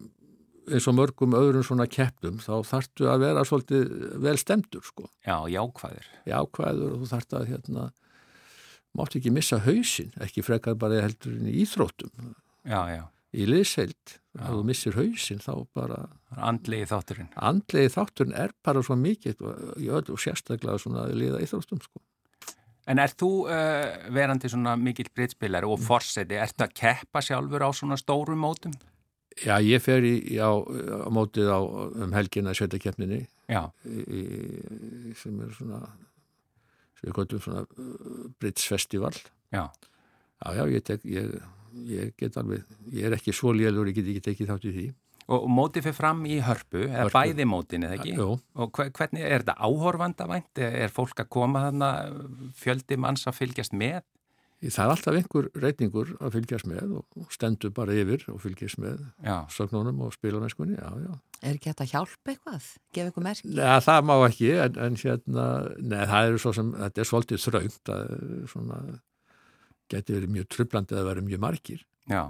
eins 0.66 0.88
og 0.90 0.96
mörgum 0.98 1.36
öðrum 1.38 1.62
svona 1.66 1.86
keppnum 1.86 2.40
þá 2.42 2.56
þarftu 2.66 3.06
að 3.12 3.22
vera 3.22 3.44
svolítið 3.46 3.92
vel 4.24 4.34
stemdur, 4.42 4.82
sko. 4.88 5.06
Já, 5.26 5.36
jákvæður. 5.54 6.08
jákvæður 6.26 6.96
og 6.96 7.04
þú 7.04 7.10
þarft 7.12 7.36
að 7.38 7.50
hérna, 7.52 7.84
máttu 8.98 9.20
ekki 9.20 9.34
missa 9.36 9.60
hausinn, 9.62 10.10
ekki 10.26 10.42
frekar 10.46 10.78
bara 10.82 11.04
heldur 11.06 11.36
í 11.46 11.54
íþróttum, 11.66 12.34
Já, 12.66 12.80
já. 12.96 13.04
í 13.38 13.46
liðsheild, 13.46 14.16
Já. 14.34 14.42
ef 14.42 14.50
þú 14.56 14.64
missir 14.72 14.98
hausinn 14.98 15.44
þá 15.46 15.52
bara, 15.78 16.00
Andlegi 16.50 16.90
þátturinn. 16.90 17.30
andlegi 17.38 17.94
þátturinn 17.94 18.34
er 18.48 18.52
bara 18.66 18.82
svo 18.84 18.98
mikið 19.00 19.46
og, 19.46 20.10
og 20.16 20.20
sérstaklega 20.20 20.82
svona 20.82 21.06
liða 21.14 21.44
íþróttum 21.46 21.84
sko. 21.86 22.02
En 22.86 23.02
er 23.02 23.14
þú 23.18 23.30
uh, 23.50 24.10
verandi 24.14 24.50
svona 24.52 24.76
mikill 24.78 25.10
brittspilari 25.16 25.66
og 25.66 25.80
forseti, 25.82 26.38
ertu 26.38 26.68
að 26.68 26.76
keppa 26.78 27.24
sjálfur 27.26 27.66
á 27.66 27.70
svona 27.74 27.98
stórum 27.98 28.44
mótum? 28.46 28.76
Já, 29.42 29.58
ég 29.60 29.82
fer 29.84 30.06
í, 30.06 30.38
á, 30.40 30.54
á 30.54 31.10
mótið 31.12 31.50
á 31.52 31.60
um 31.60 32.14
Já, 33.52 33.64
í, 33.90 34.22
í, 34.22 35.16
sem 35.20 35.42
er 35.44 35.52
svona 35.58 35.82
sem 36.96 37.10
við 37.10 37.18
gotum 37.18 37.42
svona 37.44 37.66
uh, 37.66 38.30
Brits 38.40 38.70
festival 38.70 39.12
já, 39.52 39.66
Já, 40.44 40.54
já, 40.60 40.64
ég, 40.70 40.86
tek, 40.86 41.04
ég, 41.08 41.36
ég 41.90 42.14
get 42.20 42.38
alveg, 42.40 42.64
ég 42.94 43.08
er 43.08 43.16
ekki 43.18 43.34
svo 43.36 43.54
lélur, 43.56 43.88
ég 43.90 43.98
get 43.98 44.10
ekki 44.12 44.24
tekið 44.30 44.52
þátt 44.52 44.68
í 44.70 44.74
því. 44.76 44.86
Og, 45.28 45.46
mótið 45.50 45.88
fyrir 45.88 45.98
fram 45.98 46.26
í 46.30 46.40
hörpu, 46.46 46.84
eða 46.88 47.06
Hörpu. 47.08 47.16
bæði 47.18 47.46
mótin, 47.50 47.86
eða 47.88 47.98
ekki? 48.00 48.16
Jú, 48.18 48.28
Og 48.56 48.72
hve- 48.78 48.92
hvernig, 48.92 49.24
er 49.26 49.42
þetta 49.44 49.56
áhorfandavænt? 49.58 50.60
Er 50.62 50.90
fólk 50.94 51.16
að 51.24 51.30
koma 51.30 51.64
þarna, 51.68 51.90
fjöldi 52.56 52.98
manns 52.98 53.26
að 53.28 53.40
fylgjast 53.42 53.74
með? 53.74 54.04
það 54.66 54.86
er 54.86 54.92
alltaf 54.96 55.16
einhver 55.20 55.48
reytingur 55.62 56.12
að 56.26 56.32
fylgjast 56.40 56.66
með 56.66 56.94
og 56.98 57.26
stendur 57.30 57.70
bara 57.76 57.94
yfir 57.94 58.24
og 58.32 58.40
fylgjast 58.42 58.80
með 58.82 59.02
sögnunum 59.54 60.00
og 60.08 60.14
spilamennskunni, 60.16 60.78
já, 60.80 60.90
já. 61.06 61.20
Er 61.44 61.54
ekki 61.60 61.70
hægt 61.70 61.84
að 61.84 61.92
hjálpa 61.92 62.32
eitthvað? 62.34 62.70
Gefa 62.96 63.12
eitthvað 63.12 63.24
merk? 63.28 63.44
Nei, 63.46 63.76
það 63.86 64.00
má 64.08 64.16
ekki, 64.26 64.50
en, 64.64 64.80
en 64.88 64.96
hérna, 65.04 65.46
nei, 65.84 66.00
það 66.10 66.30
er 66.32 66.38
svo 66.42 66.54
sem, 66.58 66.72
þetta 66.80 67.04
er 67.04 67.10
svolítið 67.12 67.44
þröngt 67.46 67.92
að 67.94 68.16
svona, 68.56 68.80
geti 69.94 70.16
verið 70.18 70.34
mjög 70.40 70.48
trublandi 70.56 70.98
að 70.98 71.08
vera 71.12 71.22
mjög 71.30 71.44
margir. 71.46 71.86
já. 72.10 72.24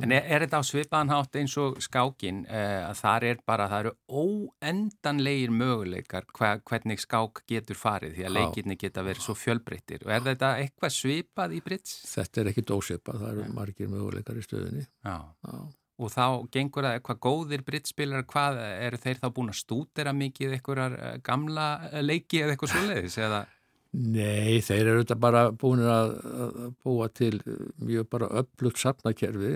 En 0.00 0.12
er, 0.14 0.24
er 0.24 0.44
þetta 0.46 0.60
á 0.60 0.64
svipaðan 0.64 1.12
hátt 1.12 1.36
eins 1.36 1.54
og 1.60 1.76
skákin 1.84 2.38
eh, 2.48 2.80
að 2.80 2.94
þar 3.02 3.26
er 3.28 3.42
bara, 3.44 3.66
það 3.68 3.82
eru 3.82 3.92
óendanlegir 4.08 5.52
möguleikar 5.52 6.24
hva, 6.32 6.54
hvernig 6.64 7.02
skák 7.02 7.42
getur 7.50 7.76
farið 7.76 8.16
því 8.16 8.24
að 8.24 8.30
Já. 8.30 8.36
leikirni 8.38 8.78
geta 8.80 9.04
verið 9.04 9.26
svo 9.26 9.36
fjölbreyttir 9.36 10.06
og 10.06 10.14
er 10.16 10.24
þetta 10.30 10.54
eitthvað 10.62 10.96
svipað 10.96 11.56
í 11.58 11.60
Brits? 11.66 11.98
Þetta 12.08 12.40
er 12.40 12.50
ekki 12.54 12.66
dósipa, 12.72 13.18
það 13.20 13.30
eru 13.34 13.46
margir 13.52 13.92
möguleikar 13.92 14.40
í 14.40 14.46
stöðunni. 14.46 14.88
Já. 15.04 15.16
Já. 15.44 15.62
Og 16.02 16.10
þá 16.10 16.26
gengur 16.50 16.86
það 16.86 16.96
eitthvað 16.96 17.18
góðir 17.28 17.62
brittspilar, 17.66 18.24
hvað 18.26 18.62
eru 18.64 18.98
þeir 19.02 19.18
þá 19.20 19.26
búin 19.36 19.52
að 19.52 19.58
stúdera 19.60 20.14
mikið 20.16 20.56
eitthvað 20.56 20.96
gamla 21.26 21.66
eh, 21.90 22.00
leiki 22.00 22.40
eða 22.40 22.56
eitthvað 22.56 22.72
svoleiðis 22.78 23.18
eða? 23.20 23.44
Nei, 23.92 24.60
þeir 24.64 24.86
eru 24.88 25.00
þetta 25.02 25.16
bara 25.20 25.40
búin 25.52 25.82
að, 25.84 26.14
að 26.24 26.60
búa 26.80 27.08
til 27.12 27.34
mjög 27.76 28.06
bara 28.14 28.28
öflugt 28.40 28.80
safnakerfi 28.80 29.50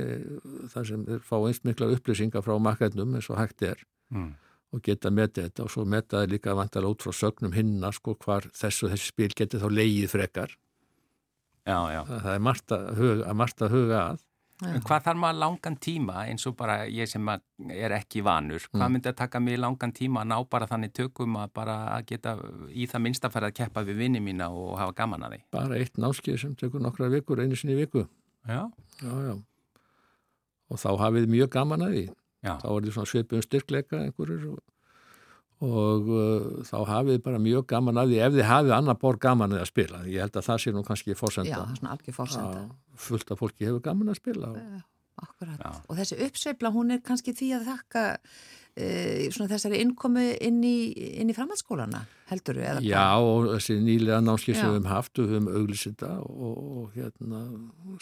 þar 0.75 0.89
sem 0.91 1.07
þeir 1.07 1.23
fá 1.25 1.37
einst 1.39 1.65
mikla 1.65 1.89
upplýsingar 1.95 2.45
frá 2.45 2.59
makkarnum 2.61 3.15
eins 3.17 3.31
og 3.33 3.41
hægt 3.41 3.65
er 3.65 3.85
Mm. 4.13 4.35
og 4.71 4.83
geta 4.87 5.11
metið 5.11 5.49
þetta 5.49 5.65
og 5.65 5.71
svo 5.73 5.83
metaði 5.89 6.29
líka 6.37 6.53
vantalega 6.55 6.93
út 6.95 7.03
frá 7.03 7.11
sögnum 7.17 7.55
hinna 7.57 7.89
sko 7.97 8.13
hvar 8.23 8.45
þessu 8.55 8.87
þessi 8.93 9.09
spil 9.11 9.33
geti 9.35 9.59
þá 9.59 9.67
leigið 9.73 10.13
frekar. 10.13 10.53
Já, 11.67 11.81
já. 11.91 12.03
Það 12.07 12.29
er 12.37 12.45
margt 12.47 12.75
að 12.77 12.85
huga, 13.01 13.35
margt 13.35 13.65
að, 13.67 13.73
huga 13.75 14.03
að. 14.13 14.21
En 14.65 14.81
hvað 14.81 15.03
þarf 15.05 15.19
maður 15.21 15.37
langan 15.43 15.75
tíma 15.85 16.15
eins 16.31 16.47
og 16.49 16.55
bara 16.57 16.87
ég 16.89 17.09
sem 17.11 17.29
er 17.29 17.93
ekki 17.93 18.23
vanur, 18.25 18.63
hvað 18.73 18.87
Mm. 18.87 18.93
myndi 18.95 19.11
að 19.11 19.17
taka 19.17 19.41
mig 19.41 19.59
langan 19.61 19.93
tíma 19.93 20.23
að 20.23 20.29
ná 20.31 20.49
bara 20.49 20.67
þannig 20.67 20.93
tökum 20.97 21.37
að 21.37 21.51
bara 21.53 21.75
að 21.99 22.07
geta 22.07 22.33
í 22.73 22.87
það 22.89 23.03
minnsta 23.05 23.29
færa 23.29 23.51
að 23.51 23.55
keppa 23.59 23.85
við 23.85 23.97
vinni 24.01 24.21
mína 24.21 24.49
og 24.51 24.79
hafa 24.79 24.95
gaman 24.97 25.23
að 25.29 25.35
því? 25.37 25.41
Bara 25.53 25.75
eitt 25.77 25.99
náskið 26.01 26.39
sem 26.41 26.55
tekur 26.57 26.81
nokkra 26.81 27.11
vikur, 27.13 27.37
einu 27.45 27.55
sinni 27.57 27.77
viku. 27.77 28.07
Já. 28.49 28.71
Já, 29.03 29.13
já. 29.29 29.35
Og 30.71 30.79
þá 30.81 30.89
hafið 31.05 31.27
mjög 31.31 31.51
gaman 31.51 31.81
að 31.87 31.93
því. 31.95 32.07
Já, 32.47 32.53
þá 32.63 32.67
er 32.73 32.81
því 32.87 32.93
svona 32.97 33.11
svipum 33.13 33.43
styrkleika 33.45 34.01
einhverjur 34.07 34.49
og, 34.55 34.59
og 35.65 36.11
uh, 36.13 36.49
þá 36.69 36.77
hafið 36.91 37.23
bara 37.25 37.39
mjög 37.41 37.65
gaman 37.71 38.03
að 38.03 38.13
því 38.13 38.19
ef 38.27 38.35
þið 38.35 38.49
hafið 38.51 38.75
annar 38.77 38.99
borð 39.01 39.23
gaman 39.25 39.57
að 39.57 39.71
spila 39.71 40.03
ég 40.05 40.27
held 40.27 40.37
að 40.37 40.49
það 40.51 40.61
sé 40.65 40.75
nú 40.75 40.83
kannski 40.85 41.15
Já, 41.15 41.21
fórsenda 41.23 41.63
það 41.63 41.73
er 41.73 41.81
svona 41.81 41.95
algjör 41.97 42.19
fórsenda. 42.19 42.67
fullt 43.07 43.33
af 43.33 43.41
fólki 43.41 43.69
hefur 43.71 43.81
gaman 43.87 44.13
að 44.13 44.21
spila 44.21 44.53
og, 44.53 44.61
Já, 44.61 44.85
Akkurat. 45.17 45.57
Já. 45.65 45.71
Og 45.89 45.97
þessi 45.97 46.17
uppsveifla, 46.27 46.71
hún 46.75 46.93
er 46.93 46.99
kannski 47.01 47.33
því 47.33 47.47
að 47.57 47.69
þakka 47.71 48.03
svona 48.77 49.49
þessari 49.49 49.79
innkomu 49.81 50.23
inn 50.45 50.59
í, 50.61 50.93
inn 51.17 51.31
í 51.33 51.35
framhaldsskólana, 51.37 52.03
heldur 52.29 52.59
þú? 52.61 52.83
já 52.85 53.05
og 53.17 53.47
þessi 53.55 53.79
nýlega 53.81 54.19
námskið 54.21 54.59
sem 54.59 54.69
við 54.69 54.75
höfum 54.75 54.91
haft 54.91 55.17
við 55.17 55.31
höfum 55.33 55.49
auglýsita 55.49 56.11
og, 56.21 56.59
og 56.83 56.99
hérna 56.99 57.41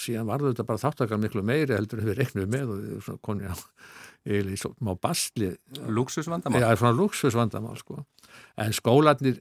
síðan 0.02 0.26
varðu 0.32 0.50
þetta 0.50 0.66
bara 0.73 0.82
þáttakar 0.82 1.23
miklu 1.23 1.44
meiri 1.46 1.76
heldur 1.76 2.02
við 2.02 2.18
reiknum 2.18 2.50
með 2.50 2.73
og 2.75 2.82
við 2.82 3.06
svona 3.06 3.23
koni 3.23 3.46
á 3.46 3.54
eiginlega 4.25 4.57
í 4.57 4.61
svo 4.61 4.73
má 4.85 4.95
basli 4.97 5.52
luxusvandamál. 5.85 6.62
Já, 6.62 6.69
það 6.71 6.81
svona 6.83 6.99
luxusvandamál 6.99 7.78
sko. 7.81 8.00
En 8.64 8.75
skólanir 8.75 9.40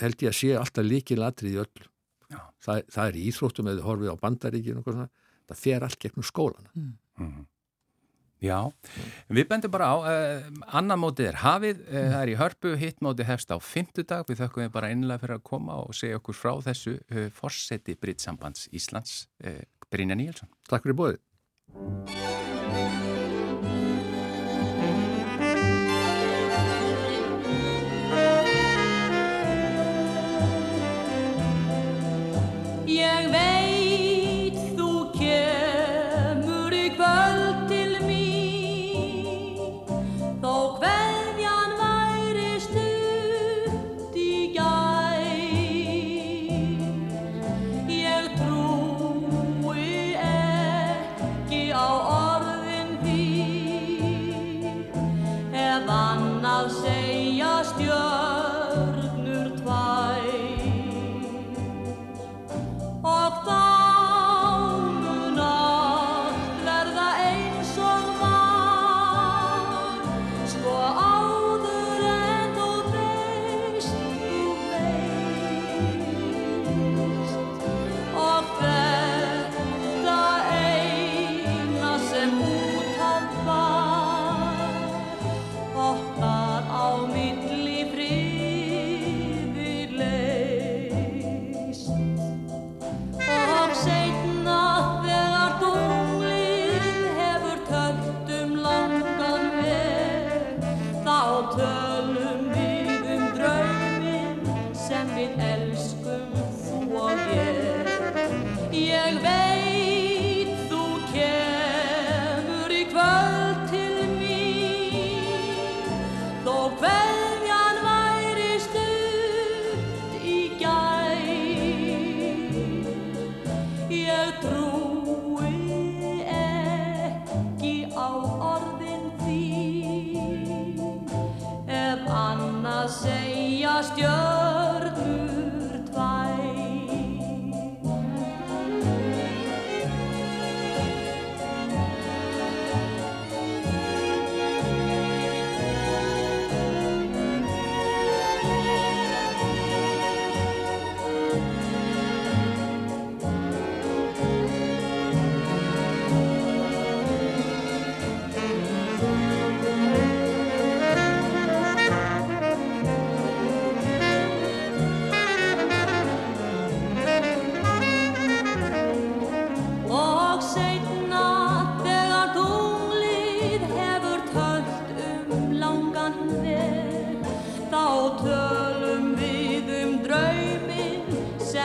held 0.00 0.22
ég 0.24 0.30
að 0.32 0.38
sé 0.40 0.52
alltaf 0.58 0.86
líki 0.86 1.18
latrið 1.18 1.56
í 1.56 1.62
öll. 1.62 1.88
Já. 2.34 2.40
Það, 2.66 2.84
það 2.96 3.08
er 3.08 3.18
íþróttum 3.24 3.72
eða 3.72 3.88
horfið 3.88 4.14
á 4.14 4.22
bandaríkinu 4.22 4.76
og 4.76 4.82
eitthvað 4.82 4.98
svona. 4.98 5.10
Það 5.44 5.60
fer 5.64 5.86
allt 5.86 6.00
gegnum 6.02 6.26
skólana. 6.26 6.70
Mhm. 7.20 7.42
Já, 8.44 8.58
við 9.32 9.46
bendum 9.48 9.72
bara 9.72 9.86
á, 9.88 9.96
uh, 10.04 10.64
annan 10.76 11.00
mótið 11.00 11.30
er 11.30 11.38
hafið, 11.40 11.80
uh, 11.86 11.94
það 12.12 12.18
er 12.18 12.32
í 12.32 12.36
hörpu, 12.36 12.74
hitt 12.80 13.00
mótið 13.04 13.30
hefst 13.30 13.54
á 13.54 13.56
fymtudag, 13.56 14.26
við 14.28 14.42
þökkum 14.42 14.66
við 14.66 14.74
bara 14.74 14.90
einlega 14.92 15.22
fyrir 15.22 15.38
að 15.38 15.46
koma 15.48 15.78
og 15.80 15.96
segja 15.96 16.20
okkur 16.20 16.36
frá 16.36 16.52
þessu 16.66 16.98
uh, 16.98 17.30
forseti 17.32 17.96
Britsambands 17.96 18.68
Íslands, 18.74 19.12
Brynja 19.88 20.18
Níelsson. 20.18 20.52
Takk 20.68 20.84
fyrir 20.84 21.00
bóðið. 21.00 21.22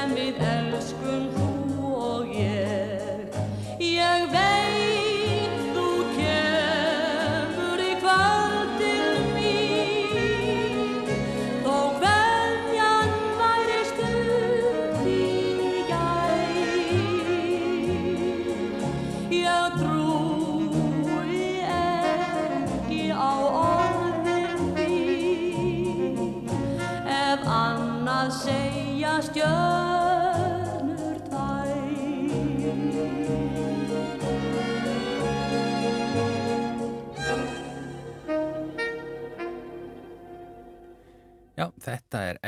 Sem 0.10 0.18
við 0.18 0.42
elskum 0.42 1.49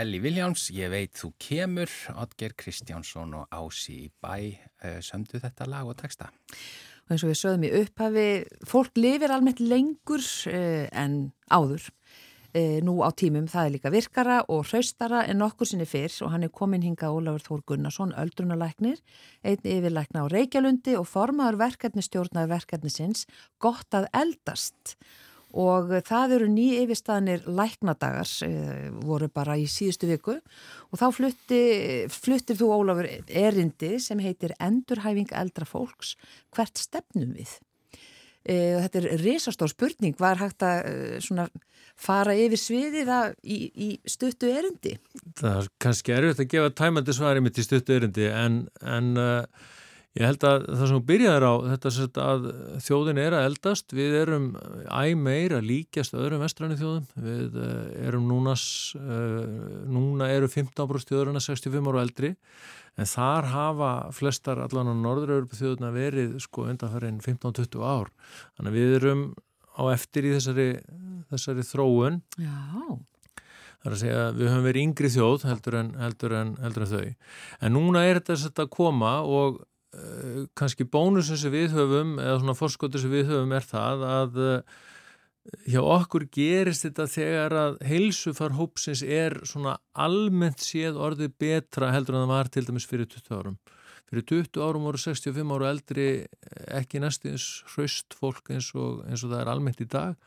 Elli 0.02 0.18
Viljáns, 0.18 0.72
ég 0.74 0.90
veit 0.90 1.12
þú 1.14 1.28
kemur, 1.38 1.92
Odger 2.18 2.56
Kristjánsson 2.58 3.36
og 3.38 3.52
Ási 3.54 4.00
í 4.00 4.10
bæ 4.10 4.34
uh, 4.34 4.98
sömdu 5.06 5.38
þetta 5.38 5.68
lag 5.70 5.92
og 5.92 6.00
texta. 6.00 6.32
Og 7.06 7.14
eins 7.14 7.26
og 7.28 7.30
við 7.30 7.38
sögum 7.38 7.68
í 7.68 7.72
upphafi, 7.84 8.26
fólk 8.66 8.98
lifir 8.98 9.34
almennt 9.36 9.62
lengur 9.62 10.26
eh, 10.50 10.88
en 10.90 11.20
áður. 11.54 11.86
Eh, 12.58 12.80
nú 12.82 12.98
á 13.06 13.14
tímum 13.14 13.46
það 13.52 13.68
er 13.68 13.74
líka 13.76 13.94
virkara 13.94 14.42
og 14.50 14.66
hraustara 14.72 15.22
en 15.30 15.38
nokkur 15.44 15.70
sinni 15.70 15.86
fyrr 15.86 16.18
og 16.26 16.34
hann 16.34 16.48
er 16.48 16.56
komin 16.56 16.82
hinga 16.84 17.14
Ólafur 17.14 17.46
Þór 17.46 17.66
Gunnarsson, 17.70 18.18
öldrunalæknir, 18.18 18.98
einn 19.46 19.74
yfirlækna 19.76 20.26
á 20.26 20.34
Reykjalundi 20.34 20.98
og 20.98 21.06
formaður 21.14 21.62
verkefni 21.62 22.02
stjórnar 22.04 22.50
verkefnisins 22.50 23.28
gott 23.62 23.94
að 23.94 24.10
eldast 24.18 24.98
og 24.98 25.31
það 25.52 26.36
eru 26.38 26.48
ný 26.52 26.68
yfirstaðnir 26.82 27.48
læknadagar, 27.48 28.30
eh, 28.48 28.90
voru 29.04 29.28
bara 29.28 29.58
í 29.60 29.66
síðustu 29.68 30.08
viku 30.08 30.38
og 30.92 31.00
þá 31.00 31.08
flutti, 31.14 31.64
fluttir 32.10 32.56
þú 32.56 32.72
Ólafur 32.78 33.10
erindi 33.28 34.00
sem 34.00 34.20
heitir 34.20 34.56
Endurhæfing 34.60 35.32
eldra 35.32 35.66
fólks, 35.66 36.16
hvert 36.56 36.78
stefnum 36.78 37.34
við? 37.36 37.60
E, 38.42 38.56
þetta 38.82 39.02
er 39.02 39.20
risastór 39.22 39.70
spurning, 39.70 40.16
var 40.18 40.40
hægt 40.42 40.64
að 40.66 40.88
e, 40.90 41.20
svona, 41.22 41.46
fara 41.96 42.34
yfir 42.34 42.58
sviðið 42.58 43.12
í, 43.44 43.60
í 43.70 43.90
stuttu 44.10 44.50
erindi? 44.50 44.96
Það 45.38 45.60
er 45.60 45.70
kannski 45.84 46.16
erfitt 46.16 46.42
að 46.42 46.50
gefa 46.56 46.72
tæmandi 46.80 47.14
svari 47.14 47.44
mitt 47.44 47.60
í 47.62 47.66
stuttu 47.68 48.00
erindi 48.00 48.26
en, 48.34 48.64
en 48.82 49.12
uh, 49.22 49.70
ég 50.20 50.28
held 50.28 50.44
að 50.44 50.66
það 50.68 50.82
sem 50.82 50.98
þú 50.98 51.04
byrjaður 51.08 51.46
á 51.48 51.54
þetta 51.72 52.26
að 52.26 52.48
þjóðin 52.84 53.22
er 53.24 53.36
að 53.38 53.48
eldast. 53.50 53.96
Við 53.96 54.18
erum 54.22 54.48
æg 54.92 55.14
meir 55.20 55.56
að 55.56 55.70
líkjast 55.70 56.18
öðrum 56.20 56.44
vestræni 56.44 56.80
þjóðum. 56.80 57.06
Við 57.28 57.60
uh, 57.62 57.70
erum 58.10 58.28
núnas 58.28 58.66
uh, 59.00 59.46
núna 59.88 60.28
eru 60.34 60.52
15% 60.52 61.14
þjóðurina 61.14 61.44
65 61.44 61.92
ára 61.94 62.04
eldri. 62.04 62.34
En 63.00 63.08
þar 63.08 63.48
hafa 63.54 63.92
flestar 64.16 64.60
allan 64.66 64.92
á 64.92 64.96
norður-Európa 65.00 65.56
þjóðuna 65.56 65.94
verið 65.96 66.36
sko 66.44 66.68
undanfærin 66.68 67.22
15-20 67.24 67.80
ár. 67.88 68.12
Þannig 68.58 68.74
að 68.74 68.82
við 68.82 68.98
erum 69.00 69.24
á 69.80 69.84
eftir 69.94 70.28
í 70.28 70.36
þessari, 70.36 70.68
þessari 71.32 71.66
þróun. 71.66 72.20
Já. 72.36 73.00
Það 73.82 73.90
er 73.90 73.96
að 73.96 74.02
segja 74.04 74.24
að 74.28 74.36
við 74.38 74.50
höfum 74.52 74.66
verið 74.68 74.86
yngri 74.86 75.10
þjóð 75.10 75.44
heldur 75.50 75.76
en, 75.80 75.88
heldur 75.98 76.34
en, 76.38 76.50
heldur 76.62 76.84
en 76.86 76.92
þau. 76.92 77.36
En 77.66 77.74
núna 77.74 78.04
er 78.06 78.20
þetta 78.22 78.68
að 78.68 78.74
koma 78.76 79.14
og 79.26 79.62
uh, 79.98 80.46
kannski 80.58 80.88
bónusin 80.88 81.40
sem 81.40 81.54
við 81.54 81.76
höfum 81.76 82.18
eða 82.22 82.40
svona 82.40 82.58
forskóttur 82.58 83.04
sem 83.04 83.14
við 83.14 83.30
höfum 83.32 83.54
er 83.58 83.68
það 83.68 84.08
að 84.08 84.42
uh, 84.46 84.80
hjá 85.66 85.82
okkur 85.82 86.28
gerist 86.34 86.86
þetta 86.86 87.08
þegar 87.10 87.56
að 87.58 87.78
heilsufar 87.90 88.56
hópsins 88.58 89.02
er 89.02 89.40
svona 89.48 89.78
almennt 89.98 90.62
séð 90.62 91.00
orðið 91.02 91.38
betra 91.42 91.92
heldur 91.96 92.18
en 92.18 92.26
það 92.26 92.34
var 92.36 92.52
til 92.54 92.66
dæmis 92.68 92.88
fyrir 92.90 93.10
20 93.10 93.38
árum. 93.40 93.58
Fyrir 94.12 94.28
20 94.28 94.62
árum 94.62 94.86
voru 94.90 95.00
65 95.00 95.56
áru 95.56 95.70
eldri 95.70 96.10
ekki 96.68 97.02
næstins 97.02 97.48
hraust 97.74 98.14
fólk 98.18 98.52
eins 98.52 98.70
og, 98.76 99.02
eins 99.08 99.24
og 99.24 99.32
það 99.32 99.42
er 99.42 99.52
almennt 99.54 99.82
í 99.82 99.88
dag 99.90 100.18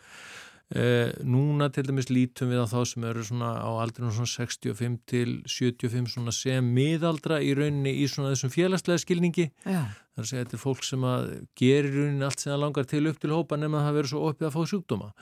núna 0.72 1.68
til 1.70 1.85
dæmis 1.87 2.09
lítum 2.09 2.48
við 2.50 2.62
á 2.64 2.66
þá 2.66 2.79
sem 2.88 3.05
eru 3.05 3.24
svona 3.27 3.50
á 3.61 3.70
aldrinu 3.79 4.09
svona 4.11 4.31
65 4.33 4.96
til 5.07 5.35
75 5.44 6.14
svona 6.14 6.33
sem 6.35 6.70
miðaldra 6.74 7.38
í 7.44 7.53
rauninni 7.55 7.92
í 8.00 8.07
svona 8.11 8.33
þessum 8.33 8.55
félagslega 8.55 9.03
skilningi. 9.03 9.50
Er 9.68 10.22
að 10.22 10.31
segja 10.31 10.46
þetta 10.46 10.57
er 10.57 10.62
fólk 10.64 10.87
sem 10.87 11.05
að 11.05 11.29
gerir 11.61 11.92
rauninni 11.92 12.27
allt 12.27 12.40
sem 12.40 12.55
það 12.55 12.64
langar 12.64 12.88
til 12.90 13.05
upp 13.11 13.20
til 13.20 13.35
hópa 13.35 13.61
nema 13.61 13.85
það 13.85 14.00
verður 14.00 14.12
svo 14.14 14.24
oppið 14.31 14.48
að 14.48 14.57
fá 14.57 14.72
sjúkdóma. 14.72 15.12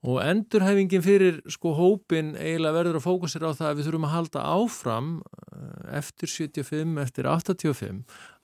Og 0.00 0.22
endurhæfingin 0.24 1.04
fyrir 1.04 1.40
sko 1.52 1.74
hópin 1.76 2.32
eiginlega 2.32 2.78
verður 2.78 3.00
að 3.02 3.04
fókusir 3.04 3.44
á 3.44 3.52
það 3.52 3.66
að 3.68 3.74
við 3.76 3.88
þurfum 3.88 4.06
að 4.08 4.14
halda 4.14 4.44
áfram 4.48 5.10
eh, 5.20 5.98
eftir 6.00 6.32
75, 6.32 6.94
eftir 7.04 7.28
85 7.28 7.98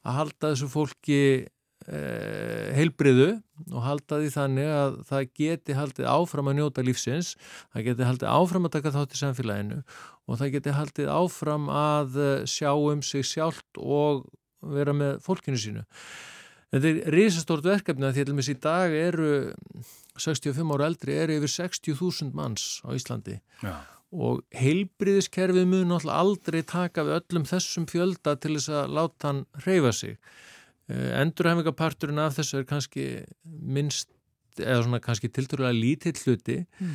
að 0.07 0.19
halda 0.21 0.51
þessu 0.51 0.69
fólki 0.69 1.21
eh, 1.23 1.47
heilbriðu 1.87 3.29
og 3.71 3.83
halda 3.85 4.19
því 4.21 4.31
þannig 4.35 4.71
að 4.75 4.95
það 5.07 5.27
geti 5.39 5.75
haldið 5.77 6.09
áfram 6.11 6.51
að 6.51 6.57
njóta 6.59 6.85
lífsins, 6.85 7.35
það 7.73 7.85
geti 7.91 8.09
haldið 8.09 8.31
áfram 8.33 8.67
að 8.67 8.73
taka 8.77 8.93
þátt 8.97 9.15
í 9.15 9.21
samfélaginu 9.21 9.83
og 10.27 10.41
það 10.41 10.55
geti 10.57 10.75
haldið 10.75 11.11
áfram 11.15 11.69
að 11.71 12.17
eh, 12.19 12.47
sjá 12.51 12.73
um 12.75 13.03
sig 13.07 13.27
sjálft 13.27 13.79
og 13.81 14.25
vera 14.67 14.95
með 14.97 15.21
fólkinu 15.23 15.61
sínu. 15.63 15.85
Þetta 16.75 16.91
er 16.91 17.15
risastort 17.15 17.67
verkefni 17.67 18.09
að 18.09 18.17
því 18.17 18.25
að 18.27 18.51
í 18.51 18.57
dag 18.67 18.95
eru 18.99 19.29
65 20.19 20.73
ára 20.75 20.89
eldri 20.91 21.15
eru 21.15 21.37
yfir 21.39 21.53
60.000 21.55 22.35
manns 22.35 22.81
á 22.83 22.91
Íslandi 22.97 23.37
Já. 23.63 23.79
og 24.11 24.43
heilbriðiskerfið 24.59 25.71
mun 25.71 25.95
alltaf 25.95 26.19
aldrei 26.19 26.65
taka 26.67 27.07
við 27.07 27.21
öllum 27.21 27.47
þessum 27.47 27.87
fjölda 27.87 28.35
til 28.43 28.57
þess 28.57 28.75
að 28.75 28.99
láta 28.99 29.31
hann 29.31 29.45
reyfa 29.63 29.95
sig 29.95 30.19
Eh, 30.19 30.56
endurhæfingaparturinn 30.89 32.23
af 32.23 32.37
þessu 32.37 32.61
er 32.61 32.69
kannski 32.69 33.07
minnst 33.45 34.13
eða 34.63 34.85
svona 34.85 35.01
kannski 35.05 35.29
tilturlega 35.33 35.75
lítill 35.75 36.17
hluti 36.17 36.61
mm. 36.63 36.93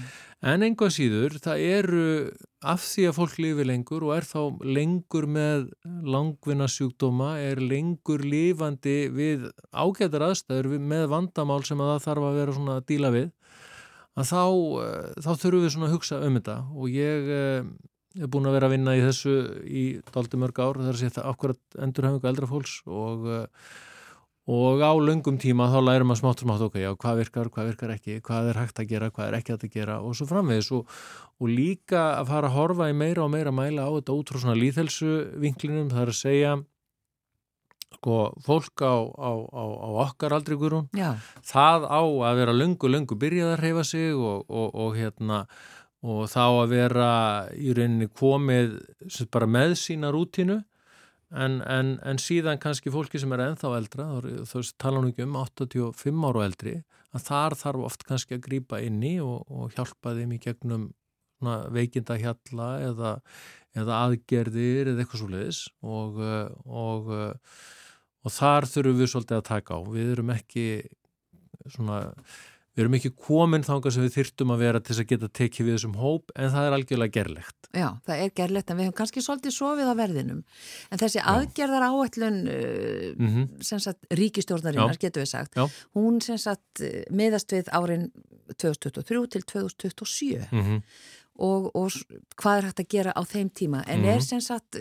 en 0.52 0.66
einhvað 0.66 0.94
síður 0.96 1.36
það 1.44 1.66
eru 1.68 2.06
af 2.72 2.82
því 2.86 3.08
að 3.10 3.18
fólk 3.18 3.38
lifi 3.42 3.66
lengur 3.68 4.06
og 4.08 4.16
er 4.16 4.28
þá 4.28 4.40
lengur 4.66 5.28
með 5.30 5.68
langvinna 6.06 6.70
sjúkdóma 6.72 7.36
er 7.42 7.62
lengur 7.62 8.24
lifandi 8.26 8.98
við 9.14 9.48
ágættar 9.70 10.28
aðstæður 10.30 10.80
með 10.80 11.08
vandamál 11.14 11.62
sem 11.68 11.82
að 11.82 11.94
það 11.94 12.08
þarf 12.08 12.28
að 12.30 12.42
vera 12.42 12.58
svona 12.58 12.80
að 12.80 12.90
díla 12.92 13.14
við 13.14 13.30
að 14.12 14.28
þá, 14.28 14.44
eh, 14.84 15.08
þá 15.24 15.32
þurfum 15.32 15.64
við 15.64 15.74
svona 15.76 15.88
að 15.88 15.96
hugsa 15.96 16.22
um 16.26 16.38
þetta 16.40 16.58
og 16.76 16.92
ég 16.92 17.32
eh, 17.38 17.72
er 18.20 18.32
búin 18.32 18.50
að 18.50 18.58
vera 18.58 18.68
að 18.68 18.76
vinna 18.76 18.98
í 18.98 19.06
þessu 19.06 19.38
í 19.64 19.86
daldi 20.12 20.40
mörg 20.42 20.60
ár 20.60 20.82
þar 20.82 21.00
sé 21.00 21.12
það 21.16 21.30
akkurat 21.32 21.80
endurhæfingu 21.86 22.30
eldra 22.32 22.50
fólks 22.50 22.74
og, 22.88 23.28
eh, 23.32 23.46
og 24.52 24.84
á 24.84 24.92
lungum 25.00 25.38
tíma 25.40 25.70
þá 25.72 25.80
lærum 25.86 26.12
að 26.12 26.20
smátt 26.20 26.42
og 26.44 26.50
smátt 26.50 26.66
ok, 26.68 26.80
já, 26.82 26.92
hvað 27.00 27.22
virkar, 27.22 27.52
hvað 27.54 27.70
virkar 27.72 27.94
ekki 27.96 28.18
hvað 28.26 28.52
er 28.52 28.60
hægt 28.60 28.84
að 28.84 28.90
gera, 28.92 29.12
hvað 29.12 29.30
er 29.30 29.38
ekki 29.40 29.56
hægt 29.56 29.68
að 29.70 29.78
gera 29.78 30.02
og 30.02 30.18
svo 30.18 30.28
framvegis. 30.28 30.72
Og, 30.76 30.98
og 31.40 31.48
líka 31.48 32.04
að 32.18 32.34
fara 32.34 32.52
að 32.52 32.58
horfa 32.58 32.90
í 32.92 32.98
meira 32.98 33.24
og 33.24 33.32
meira 33.32 33.56
mæla 33.56 33.88
á 33.88 33.92
þetta 33.96 34.18
út 34.20 34.34
frá 34.34 34.44
svona 34.44 34.60
líðhelsu 34.60 35.16
vinklinum 35.40 35.94
það 35.94 36.04
er 36.04 36.14
að 36.16 36.20
segja 36.20 36.54
sko, 37.92 38.18
fólk 38.44 38.82
á, 38.82 38.98
á, 38.98 39.32
á, 39.52 39.64
á 39.68 39.90
okkar 40.08 40.34
aldrei 40.34 40.58
gurum, 40.58 40.88
það 41.46 41.86
á 41.86 42.02
að 42.02 42.40
vera 42.40 42.56
lungu, 42.56 42.90
lungu 42.90 43.18
byrjað 43.20 43.54
að 43.54 43.62
reyfa 43.62 43.84
sig 43.86 44.16
og, 44.16 44.48
og 44.50 44.96
hérna 44.98 45.46
og 46.02 46.26
þá 46.32 46.44
að 46.46 46.72
vera 46.72 47.10
í 47.54 47.74
rauninni 47.78 48.10
komið 48.18 48.78
bara 49.34 49.50
með 49.50 49.76
sína 49.82 50.10
rútinu 50.14 50.62
en, 51.32 51.60
en, 51.62 51.94
en 52.04 52.22
síðan 52.22 52.60
kannski 52.62 52.94
fólki 52.94 53.22
sem 53.22 53.32
er 53.36 53.46
ennþá 53.46 53.76
eldra, 53.78 54.08
þá 54.50 54.58
tala 54.82 55.02
nú 55.02 55.12
ekki 55.12 55.28
um 55.28 55.38
85 55.40 56.26
ára 56.32 56.48
eldri, 56.48 56.80
að 57.14 57.28
þar 57.28 57.58
þarf 57.60 57.86
oft 57.92 58.08
kannski 58.08 58.38
að 58.38 58.46
grýpa 58.48 58.82
inni 58.84 59.20
og, 59.24 59.46
og 59.52 59.76
hjálpa 59.78 60.16
þeim 60.18 60.36
í 60.36 60.42
gegnum 60.42 60.90
veikinda 61.42 62.18
hjalla 62.22 62.72
eða, 62.86 63.12
eða 63.78 64.02
aðgerðir 64.08 64.92
eða 64.92 65.04
eitthvað 65.04 65.24
svo 65.24 65.30
leiðis 65.32 65.62
og, 65.82 66.20
og, 66.66 67.10
og 68.22 68.36
þar 68.36 68.68
þurfum 68.70 69.00
við 69.00 69.12
svolítið 69.14 69.40
að 69.40 69.48
taka 69.50 69.78
á. 69.78 69.80
Við 69.90 70.12
erum 70.16 70.34
ekki 70.36 70.66
svona 71.72 72.04
við 72.76 72.84
erum 72.84 72.98
ekki 72.98 73.12
komin 73.28 73.66
þánga 73.68 73.92
sem 73.92 74.06
við 74.06 74.16
þyrtum 74.16 74.54
að 74.56 74.64
vera 74.64 74.80
til 74.82 74.94
þess 74.94 75.04
að 75.04 75.10
geta 75.12 75.30
tekið 75.40 75.68
við 75.68 75.78
þessum 75.78 75.96
hóp 76.00 76.34
en 76.36 76.54
það 76.54 76.68
er 76.68 76.76
algjörlega 76.78 77.16
gerlegt. 77.18 77.70
Já, 77.72 77.88
það 78.08 78.24
er 78.24 78.34
gerlegt 78.42 78.72
en 78.72 78.80
við 78.80 78.88
hefum 78.88 78.98
kannski 79.02 79.24
svolítið 79.26 79.56
sofið 79.58 79.92
á 79.92 79.96
verðinum 80.02 80.42
en 80.92 81.02
þessi 81.04 81.20
Já. 81.20 81.26
aðgerðar 81.34 81.88
áætlun 81.90 82.42
uh, 82.48 83.08
mm 83.18 83.32
-hmm. 83.36 83.96
ríkistjórnarinnar 84.22 85.00
getur 85.00 85.26
við 85.26 85.32
sagt, 85.34 85.56
Já. 85.56 85.68
hún 85.96 86.22
sem 86.22 86.38
sagt 86.38 86.84
miðast 87.12 87.52
við 87.52 87.72
árin 87.76 88.12
2023 88.58 89.28
til 89.28 89.44
2027 89.44 90.48
mm 90.52 90.62
-hmm. 90.62 90.82
Og, 91.42 91.70
og 91.76 91.92
hvað 92.40 92.58
er 92.58 92.68
hægt 92.70 92.84
að 92.84 92.92
gera 92.96 93.16
á 93.18 93.22
þeim 93.28 93.52
tíma 93.58 93.84
en 93.90 94.06
er 94.06 94.22
sem 94.26 94.42
sagt 94.44 94.78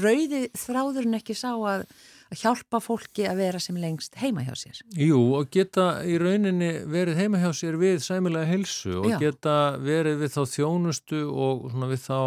rauði 0.00 0.46
þráðurinn 0.58 1.18
ekki 1.18 1.36
sá 1.38 1.52
að 1.54 1.88
að 2.34 2.40
hjálpa 2.42 2.80
fólki 2.82 3.26
að 3.28 3.40
vera 3.42 3.60
sem 3.62 3.76
lengst 3.78 4.16
heima 4.20 4.44
hjá 4.44 4.54
sér. 4.58 4.80
Jú, 4.98 5.20
og 5.38 5.50
geta 5.54 6.02
í 6.06 6.16
rauninni 6.20 6.70
verið 6.90 7.20
heima 7.20 7.40
hjá 7.42 7.50
sér 7.56 7.78
við 7.80 8.00
sæmilega 8.04 8.48
helsu 8.48 8.96
og 9.02 9.08
Já. 9.12 9.18
geta 9.22 9.56
verið 9.82 10.22
við 10.24 10.34
þá 10.34 10.42
þjónustu 10.54 11.22
og 11.28 11.68
svona 11.72 11.90
við 11.92 12.02
þá 12.06 12.18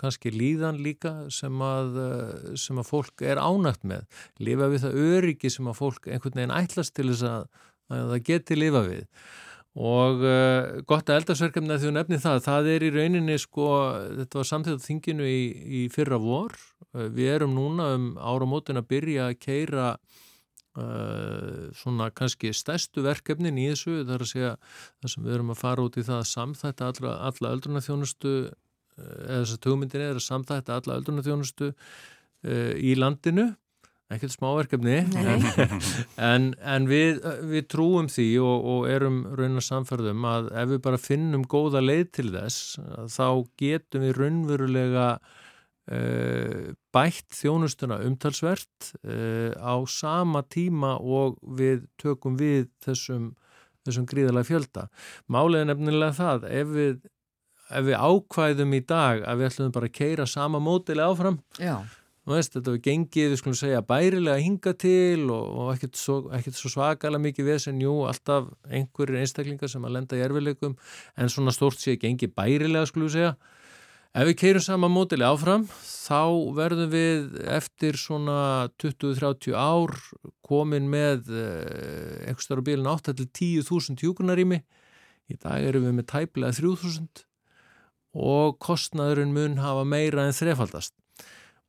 kannski 0.00 0.34
líðan 0.34 0.80
líka 0.84 1.14
sem 1.34 1.64
að, 1.64 2.00
eh, 2.04 2.56
sem 2.60 2.80
að 2.80 2.90
fólk 2.90 3.22
er 3.22 3.42
ánægt 3.42 3.84
með. 3.84 4.06
Lifa 4.38 4.70
við 4.72 4.86
það 4.86 5.00
öryggi 5.08 5.50
sem 5.50 5.70
að 5.70 5.80
fólk 5.80 6.08
einhvern 6.08 6.40
veginn 6.40 6.58
ætlast 6.58 6.94
til 6.94 7.10
þess 7.12 7.26
að, 7.28 7.48
að 7.90 8.14
það 8.14 8.24
geti 8.30 8.58
lifa 8.58 8.86
við 8.88 9.04
og 9.74 10.20
uh, 10.22 10.82
gott 10.86 11.08
að 11.10 11.20
eldarsverkefni 11.20 11.74
að 11.74 11.86
þú 11.88 11.94
nefni 11.96 12.18
það, 12.22 12.42
það 12.44 12.68
er 12.70 12.84
í 12.86 12.90
rauninni 12.94 13.38
sko, 13.42 13.68
þetta 14.20 14.38
var 14.38 14.48
samtíðað 14.50 14.84
þinginu 14.84 15.26
í, 15.26 15.40
í 15.50 15.80
fyrra 15.90 16.20
vor, 16.22 16.54
uh, 16.92 17.08
við 17.10 17.32
erum 17.32 17.56
núna 17.56 17.88
um 17.96 18.12
áramótin 18.22 18.78
að 18.78 18.86
byrja 18.92 19.26
að 19.32 19.40
keira 19.42 19.88
uh, 20.78 21.72
svona 21.74 22.12
kannski 22.14 22.54
stærstu 22.54 23.02
verkefnin 23.02 23.58
í 23.58 23.66
þessu, 23.72 24.04
það 24.04 24.14
er 24.14 24.26
að 24.28 24.30
segja 24.30 24.52
það 24.62 25.14
sem 25.16 25.26
við 25.26 25.36
erum 25.40 25.50
að 25.56 25.62
fara 25.64 25.88
út 25.88 25.98
í 25.98 26.06
það 26.06 26.22
að 26.22 26.30
samþætta 26.36 26.92
alla, 26.92 27.16
alla 27.32 27.54
öldrunarþjónustu 27.58 28.36
eða 28.94 29.40
þess 29.40 29.56
að 29.56 29.62
tugmyndin 29.66 30.06
er 30.06 30.14
að 30.20 30.28
samþætta 30.28 30.78
alla 30.78 31.00
öldrunarþjónustu 31.00 31.72
í 32.78 32.92
landinu 32.94 33.48
ekkert 34.14 34.34
smáverkefni. 34.34 34.98
En, 36.24 36.52
en 36.62 36.86
við, 36.88 37.20
við 37.50 37.66
trúum 37.70 38.08
því 38.12 38.26
og, 38.42 38.66
og 38.70 38.84
erum 38.90 39.22
raunar 39.36 39.64
samferðum 39.64 40.26
að 40.28 40.50
ef 40.60 40.68
við 40.70 40.82
bara 40.84 41.00
finnum 41.00 41.46
góða 41.50 41.82
leið 41.82 42.04
til 42.18 42.28
þess 42.34 42.76
þá 43.12 43.26
getum 43.60 44.04
við 44.04 44.14
raunverulega 44.20 45.06
uh, 45.18 46.68
bætt 46.94 47.34
þjónustuna 47.34 48.00
umtalsvert 48.06 48.92
uh, 49.02 49.50
á 49.58 49.74
sama 49.90 50.44
tíma 50.46 50.94
og 51.00 51.40
við 51.58 51.84
tökum 52.00 52.38
við 52.40 52.70
þessum, 52.86 53.32
þessum 53.86 54.06
gríðalega 54.10 54.50
fjölda. 54.52 54.86
Málið 55.26 55.64
er 55.64 55.68
nefnilega 55.72 56.14
það 56.20 56.48
ef 56.52 56.72
við, 56.78 56.96
ef 57.68 57.90
við 57.90 58.00
ákvæðum 58.06 58.78
í 58.78 58.82
dag 58.86 59.26
að 59.26 59.42
við 59.42 59.50
ætlum 59.50 59.76
bara 59.76 59.90
að 59.90 59.98
keira 59.98 60.30
sama 60.30 60.62
mótili 60.62 61.04
áfram 61.04 61.42
Já 61.58 61.78
Veist, 62.24 62.54
þetta 62.54 62.72
var 62.72 62.80
gengið, 62.80 63.26
við 63.34 63.36
skulum 63.36 63.56
segja, 63.58 63.80
bærilega 63.84 64.40
hinga 64.40 64.72
til 64.80 65.26
og, 65.28 65.48
og 65.60 65.66
ekkert 65.74 65.98
svo, 66.00 66.14
svo 66.56 66.70
svakalega 66.72 67.20
mikið 67.20 67.50
við 67.50 67.58
sem 67.66 67.82
jú, 67.84 67.98
alltaf 68.08 68.46
einhverjir 68.64 69.20
einstaklingar 69.20 69.68
sem 69.68 69.84
að 69.84 69.92
lenda 69.98 70.16
í 70.16 70.22
erfileikum 70.24 70.78
en 71.20 71.32
svona 71.34 71.52
stórt 71.52 71.82
sé 71.82 71.98
gengið 72.00 72.32
bærilega, 72.32 72.88
skulum 72.88 73.12
segja. 73.12 73.34
Ef 74.16 74.30
við 74.30 74.38
keirum 74.40 74.64
sama 74.64 74.88
mótili 74.88 75.28
áfram, 75.28 75.68
þá 75.84 76.48
verðum 76.56 76.90
við 76.94 77.38
eftir 77.58 78.00
svona 78.00 78.70
20-30 78.80 79.52
ár 79.52 79.92
komin 80.48 80.88
með 80.88 81.28
eh, 81.28 82.24
einhver 82.24 82.48
starf 82.48 82.64
á 82.64 82.66
bílinn 82.70 82.88
8-10.000 82.88 84.00
hjúkunarími. 84.00 84.62
Í 85.28 85.40
dag 85.44 85.60
erum 85.60 85.90
við 85.90 85.98
með 86.00 86.08
tæplega 86.14 86.56
3.000 86.56 87.26
og 88.16 88.60
kostnaðurinn 88.64 89.34
mun 89.34 89.60
hafa 89.60 89.84
meira 89.84 90.24
en 90.24 90.36
þrefaldast 90.36 90.94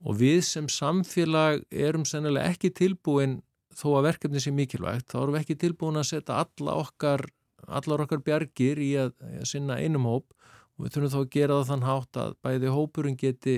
og 0.05 0.19
við 0.19 0.43
sem 0.45 0.67
samfélag 0.69 1.63
erum 1.71 2.05
sennilega 2.05 2.53
ekki 2.53 2.71
tilbúin 2.75 3.39
þó 3.75 3.97
að 3.97 4.05
verkefni 4.11 4.41
sé 4.43 4.53
mikilvægt, 4.55 5.09
þá 5.11 5.17
erum 5.23 5.35
við 5.35 5.43
ekki 5.43 5.57
tilbúin 5.65 5.99
að 5.99 6.09
setja 6.13 6.43
alla 6.45 6.77
okkar 6.83 7.25
allar 7.67 8.03
okkar 8.05 8.21
bjargir 8.23 8.81
í 8.81 8.91
að, 8.99 9.13
að 9.39 9.47
sinna 9.49 9.79
einum 9.81 10.07
hóp. 10.09 10.27
Og 10.75 10.85
við 10.85 10.95
þurfum 10.95 11.13
þá 11.13 11.19
að 11.21 11.31
gera 11.35 11.57
það 11.59 11.69
þann 11.71 11.87
hátt 11.87 12.19
að 12.19 12.37
bæði 12.43 12.73
hópurinn 12.75 13.19
geti 13.19 13.55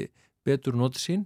betur 0.48 0.78
notið 0.78 1.04
sín 1.04 1.24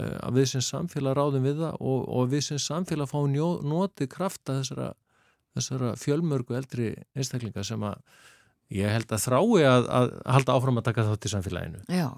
uh, 0.00 0.18
að 0.24 0.38
við 0.40 0.50
sem 0.54 0.64
samfélag 0.64 1.18
ráðum 1.18 1.44
við 1.46 1.60
það 1.60 1.80
og, 1.80 2.06
og 2.08 2.30
við 2.32 2.46
sem 2.48 2.62
samfélag 2.62 3.10
fáum 3.10 3.34
notið 3.68 4.10
krafta 4.14 4.58
þessara, 4.60 4.88
þessara 5.56 5.92
fjölmörgu 6.00 6.56
eldri 6.58 6.94
einstaklinga 7.14 7.66
sem 7.66 7.84
að 7.84 8.00
ég 8.72 8.92
held 8.94 9.12
að 9.12 9.24
þrái 9.26 9.64
að, 9.68 9.88
að 9.98 10.12
halda 10.36 10.58
áfram 10.58 10.80
að 10.80 10.86
taka 10.88 11.06
þátt 11.08 11.26
í 11.26 11.32
samfélaginu. 11.32 11.82
Já, 11.92 12.08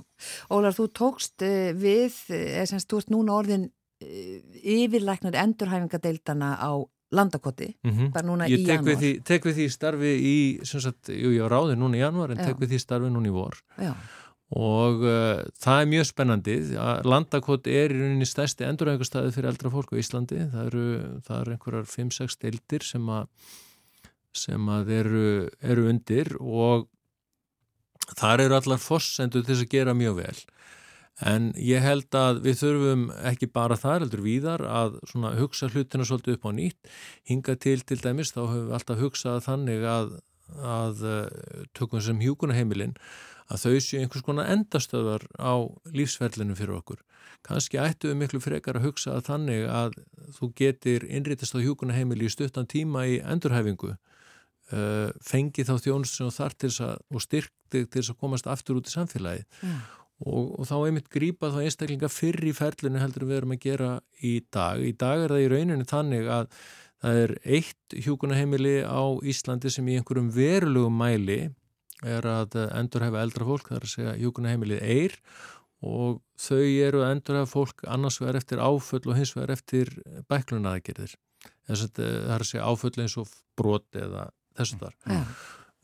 Ólar, 0.53 0.77
þú 0.77 0.89
tókst 1.01 1.47
uh, 1.47 1.71
við, 1.77 2.19
eða 2.37 2.67
semst, 2.73 2.91
þú 2.91 3.01
ert 3.03 3.15
núna 3.15 3.39
orðin 3.39 3.67
uh, 3.71 4.37
yfirleiknar 4.77 5.39
endurhæfingadeildana 5.43 6.55
á 6.61 6.73
landakoti, 7.15 7.77
mm 7.85 7.91
-hmm. 7.91 8.13
bara 8.13 8.27
núna 8.27 8.49
ég 8.49 8.59
í 8.59 8.67
januar. 8.67 9.03
Ég 9.03 9.23
tek 9.25 9.45
við 9.45 9.55
því 9.55 9.71
starfi 9.71 10.13
í, 10.19 10.37
sem 10.67 10.81
sagt, 10.81 11.09
jú, 11.09 11.31
ég 11.31 11.47
á 11.47 11.49
ráði 11.49 11.77
núna 11.79 11.97
í 11.97 12.03
januar 12.03 12.31
en 12.31 12.39
Já. 12.39 12.47
tek 12.47 12.59
við 12.59 12.69
því 12.75 12.79
starfi 12.79 13.11
núna 13.11 13.29
í 13.29 13.33
vor. 13.33 13.55
Já. 13.79 13.95
Og 14.51 15.03
uh, 15.03 15.43
það 15.59 15.81
er 15.83 15.87
mjög 15.91 16.07
spennandi. 16.07 16.55
Landakoti 17.05 17.71
er 17.71 17.91
í 17.91 17.99
rauninni 17.99 18.27
stærsti 18.27 18.63
endurhæfingarstaði 18.65 19.33
fyrir 19.35 19.51
eldra 19.51 19.71
fólk 19.71 19.91
á 19.91 19.99
Íslandi. 19.99 20.39
Það 20.53 20.67
eru, 20.67 20.85
það 21.27 21.41
eru 21.41 21.53
einhverjar 21.53 21.87
5-6 21.91 22.39
deildir 22.39 22.83
sem 22.87 23.09
að 23.11 23.27
sem 24.39 24.69
að 24.73 24.93
eru, 25.01 25.31
eru 25.61 25.89
undir 25.91 26.35
og 26.41 26.87
þar 28.19 28.45
eru 28.47 28.59
allar 28.59 28.83
fossendur 28.83 29.45
til 29.47 29.59
að 29.59 29.71
gera 29.73 29.97
mjög 29.97 30.21
vel. 30.21 30.37
En 31.25 31.49
ég 31.57 31.81
held 31.81 32.13
að 32.13 32.43
við 32.45 32.59
þurfum 32.61 33.07
ekki 33.25 33.49
bara 33.49 33.79
þar, 33.81 34.05
heldur 34.05 34.21
víðar 34.21 34.63
að 34.69 34.99
hugsa 35.39 35.71
hlutina 35.73 36.05
svolítið 36.05 36.37
upp 36.37 36.45
á 36.45 36.51
nýtt. 36.53 36.91
Hinga 37.25 37.57
til 37.57 37.81
til 37.89 37.97
dæmis, 38.03 38.35
þá 38.37 38.43
höfum 38.45 38.67
við 38.67 38.77
alltaf 38.77 39.01
hugsað 39.01 39.47
þannig 39.47 39.87
að, 39.89 40.13
að 40.61 41.07
eh, 41.09 41.65
tökum 41.73 42.05
sem 42.05 42.21
hjúkunaheimilinn 42.21 42.99
að 43.47 43.63
þau 43.63 43.81
séu 43.81 44.03
einhvers 44.03 44.27
konar 44.27 44.51
endastöðar 44.53 45.25
á 45.41 45.55
lífsferlinu 45.95 46.57
fyrir 46.59 46.77
okkur. 46.81 47.01
Kannski 47.47 47.79
ættu 47.79 48.11
við 48.11 48.21
miklu 48.21 48.41
frekar 48.43 48.77
að 48.77 48.89
hugsa 48.91 49.15
að 49.17 49.29
þannig 49.31 49.67
að 49.71 49.97
þú 50.37 50.51
getur 50.59 51.07
innrítast 51.07 51.55
á 51.57 51.63
hjúkunaheimili 51.63 52.27
í 52.27 52.33
stuttan 52.33 52.69
tíma 52.69 53.07
í 53.07 53.21
endurhæfingu 53.23 53.95
uh, 54.75 55.11
fengi 55.25 55.67
þá 55.67 55.77
þjónustum 55.85 56.31
og 56.31 56.35
þar 56.37 56.57
til 56.57 56.71
þess 56.71 56.87
að 56.87 56.97
og 57.13 57.25
styrkti 57.25 57.85
til 57.85 58.01
þess 58.01 58.15
að 58.15 58.21
komast 58.23 58.49
aftur 58.51 58.81
út 58.81 58.91
í 58.91 58.95
samfélagi 58.95 59.45
mm. 59.45 59.77
og, 60.27 60.43
og 60.61 60.69
þá 60.71 60.77
einmitt 60.79 61.13
grýpa 61.13 61.53
þá 61.55 61.61
einstaklinga 61.65 62.11
fyrr 62.13 62.49
í 62.49 62.55
ferlinu 62.57 63.03
heldur 63.03 63.29
við 63.29 63.41
erum 63.41 63.55
að 63.57 63.63
gera 63.67 63.93
í 64.23 64.39
dag. 64.55 64.83
Í 64.83 64.93
dag 64.99 65.27
er 65.27 65.35
það 65.35 65.45
í 65.45 65.51
rauninu 65.55 65.89
þannig 65.91 66.31
að 66.39 66.49
það 67.05 67.21
er 67.25 67.37
eitt 67.59 67.99
hjúkunaheimili 68.07 68.79
á 68.87 69.05
Íslandi 69.29 69.73
sem 69.73 69.89
í 69.91 69.99
einhverjum 69.99 70.33
verulugum 70.35 70.97
mæli 70.97 71.43
er 72.07 72.27
að 72.29 72.57
endurhefa 72.77 73.23
eldra 73.23 73.47
fólk, 73.49 73.69
það 73.69 73.79
er 73.79 73.87
að 73.87 73.93
segja 73.93 74.17
hjúkunaheimilið 74.21 74.83
eir 74.85 75.15
og 75.87 76.21
þau 76.41 76.65
eru 76.65 77.03
að 77.05 77.13
endurhefa 77.15 77.51
fólk 77.51 77.85
annars 77.93 78.19
vegar 78.21 78.39
eftir 78.41 78.63
áföll 78.65 79.05
og 79.05 79.17
hins 79.19 79.35
vegar 79.37 79.53
eftir 79.55 79.93
bæklunaðagerðir. 80.31 81.15
Það 81.67 82.01
er 82.01 82.35
að 82.37 82.49
segja 82.49 82.67
áföll 82.67 82.97
eins 83.03 83.17
og 83.21 83.31
brot 83.59 83.99
eða 83.99 84.29
þessum 84.59 84.83
þar. 84.85 84.97
Ja. 85.11 85.23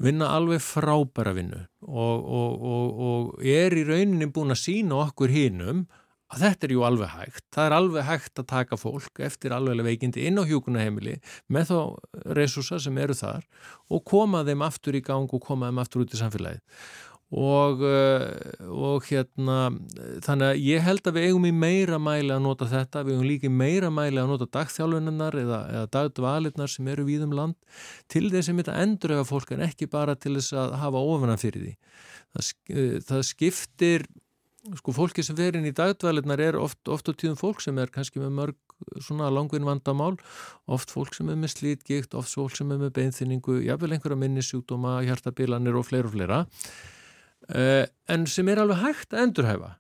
vinna 0.02 0.28
alveg 0.35 0.62
frábæra 0.64 1.35
vinnu 1.37 1.61
og, 1.87 2.24
og, 2.38 2.62
og, 2.74 3.02
og 3.08 3.44
er 3.46 3.76
í 3.76 3.85
rauninni 3.87 4.26
búin 4.35 4.54
að 4.54 4.64
sína 4.64 4.98
okkur 5.04 5.30
hinnum 5.30 5.85
að 6.32 6.46
þetta 6.46 6.66
er 6.66 6.72
jú 6.72 6.82
alveg 6.87 7.12
hægt. 7.12 7.44
Það 7.52 7.66
er 7.66 7.74
alveg 7.76 8.06
hægt 8.08 8.40
að 8.40 8.48
taka 8.52 8.78
fólk 8.80 9.20
eftir 9.26 9.54
alveg 9.54 9.85
veikindi 9.85 10.24
inn 10.28 10.40
á 10.40 10.48
hjúkunaheimili 10.48 11.18
með 11.52 11.72
þá 11.72 11.78
resursa 12.38 12.80
sem 12.80 12.98
eru 12.98 13.16
þar 13.16 13.44
og 13.92 14.04
koma 14.08 14.42
þeim 14.48 14.64
aftur 14.64 14.96
í 14.96 15.04
gang 15.04 15.28
og 15.28 15.44
koma 15.44 15.68
þeim 15.68 15.82
aftur 15.85 16.06
út 16.06 16.16
í 16.16 16.20
samfélagið 16.20 16.62
og, 17.32 17.80
eh, 17.80 18.64
og 18.68 19.06
hérna 19.08 19.58
þannig 20.24 20.48
að 20.50 20.64
ég 20.66 20.84
held 20.84 21.06
að 21.08 21.16
við 21.16 21.28
eigum 21.30 21.46
í 21.48 21.52
meira 21.56 21.98
mæli 22.02 22.34
að 22.34 22.42
nota 22.44 22.68
þetta, 22.68 23.04
við 23.06 23.16
eigum 23.16 23.28
líka 23.30 23.48
í 23.48 23.52
meira 23.56 23.88
mæli 23.88 24.20
að 24.20 24.32
nota 24.34 24.48
dagþjálfunarnar 24.58 25.38
eða, 25.40 25.60
eða 25.72 25.92
dagdvalirnar 25.96 26.72
sem 26.72 26.90
eru 26.92 27.06
við 27.08 27.24
um 27.24 27.32
land 27.38 27.56
til 28.12 28.28
þess 28.28 28.52
að 28.52 28.60
þetta 28.60 28.80
enduröfa 28.84 29.28
fólk 29.30 29.54
en 29.56 29.64
ekki 29.64 29.88
bara 29.88 30.14
til 30.14 30.34
þess 30.36 30.58
að 30.60 30.76
hafa 30.82 31.06
ofana 31.14 31.38
fyrir 31.40 31.64
því. 31.64 31.74
Það, 32.36 32.52
eh, 32.76 32.98
það 33.08 33.24
skiptir 33.30 34.06
sko 34.78 34.92
fólki 34.94 35.24
sem 35.24 35.36
fer 35.38 35.56
inn 35.56 35.66
í 35.66 35.74
dagdvalirnar 35.74 36.40
er 36.40 36.60
oft, 36.60 36.84
oft 36.86 37.08
á 37.08 37.16
tíðum 37.16 37.40
fólk 37.40 37.64
sem 37.64 37.78
er 37.80 37.90
kannski 37.90 38.20
með 38.20 38.36
mörg 38.36 38.60
svona 39.00 39.30
langvinn 39.32 39.64
vandamál 39.66 40.14
oft 40.70 40.92
fólk 40.92 41.14
sem 41.16 41.30
er 41.32 41.38
með 41.38 41.54
slítgikt, 41.56 42.14
oft 42.18 42.34
fólk 42.34 42.54
sem 42.58 42.70
er 42.74 42.80
með 42.82 42.92
beinþyningu, 42.98 43.62
jáfnvel 43.64 43.96
einhverja 43.96 44.18
minnisjúkdóma, 44.20 45.00
hjartabilanir 45.06 45.78
og 45.78 45.86
fleira 45.88 46.10
og 46.10 46.16
fleira 46.16 46.42
en 47.50 48.26
sem 48.31 48.48
er 48.48 48.62
alveg 48.62 48.83
hægt 48.83 49.14
að 49.14 49.26
endurhæfa. 49.26 49.72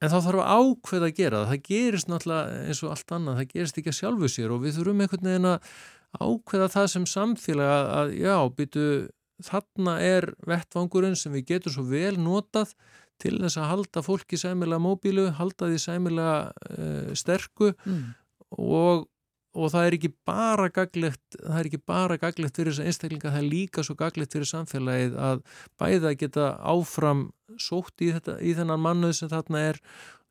En 0.00 0.08
þá 0.08 0.18
þarf 0.24 0.40
að 0.40 0.50
ákveða 0.56 1.08
að 1.10 1.16
gera 1.18 1.40
það. 1.40 1.50
Það 1.50 1.64
gerist 1.68 2.08
náttúrulega 2.08 2.60
eins 2.66 2.82
og 2.82 2.92
allt 2.94 3.14
annað. 3.16 3.40
Það 3.40 3.50
gerist 3.54 3.80
ekki 3.80 3.92
að 3.92 3.98
sjálfu 3.98 4.30
sér 4.32 4.54
og 4.54 4.62
við 4.64 4.76
þurfum 4.78 5.02
einhvern 5.04 5.28
veginn 5.28 5.48
að 5.50 5.72
ákveða 6.20 6.68
það 6.72 6.86
sem 6.94 7.06
samfélag 7.06 7.90
að 8.00 8.14
já, 8.16 8.36
byttu 8.56 8.86
þarna 9.44 9.94
er 10.04 10.26
vettvangurinn 10.48 11.16
sem 11.16 11.34
við 11.36 11.46
getum 11.54 11.74
svo 11.74 11.84
vel 11.88 12.16
notað 12.20 12.72
til 13.20 13.36
þess 13.36 13.60
að 13.60 13.70
halda 13.74 14.02
fólki 14.04 14.38
sæmilega 14.40 14.80
móbílu, 14.82 15.28
halda 15.36 15.68
því 15.68 15.80
sæmilega 15.82 16.36
uh, 16.48 17.10
sterku 17.16 17.72
mm. 17.84 18.04
og 18.56 19.06
og 19.56 19.72
það 19.72 19.86
er 19.86 19.96
ekki 19.96 20.12
bara 20.28 20.68
gaglegt 20.70 21.36
það 21.40 21.58
er 21.58 21.68
ekki 21.70 21.82
bara 21.90 22.20
gaglegt 22.22 22.60
fyrir 22.60 22.74
þess 22.74 22.84
að 22.84 22.92
einstaklinga 22.92 23.32
það 23.34 23.40
er 23.40 23.50
líka 23.50 23.84
svo 23.86 23.96
gaglegt 23.98 24.36
fyrir 24.36 24.50
samfélagið 24.50 25.18
að 25.18 25.42
bæða 25.80 26.14
geta 26.20 26.46
áfram 26.60 27.26
sótt 27.58 28.04
í, 28.04 28.12
þetta, 28.14 28.38
í 28.38 28.54
þennan 28.58 28.82
mannuð 28.84 29.16
sem 29.18 29.32
þarna 29.32 29.64
er 29.72 29.80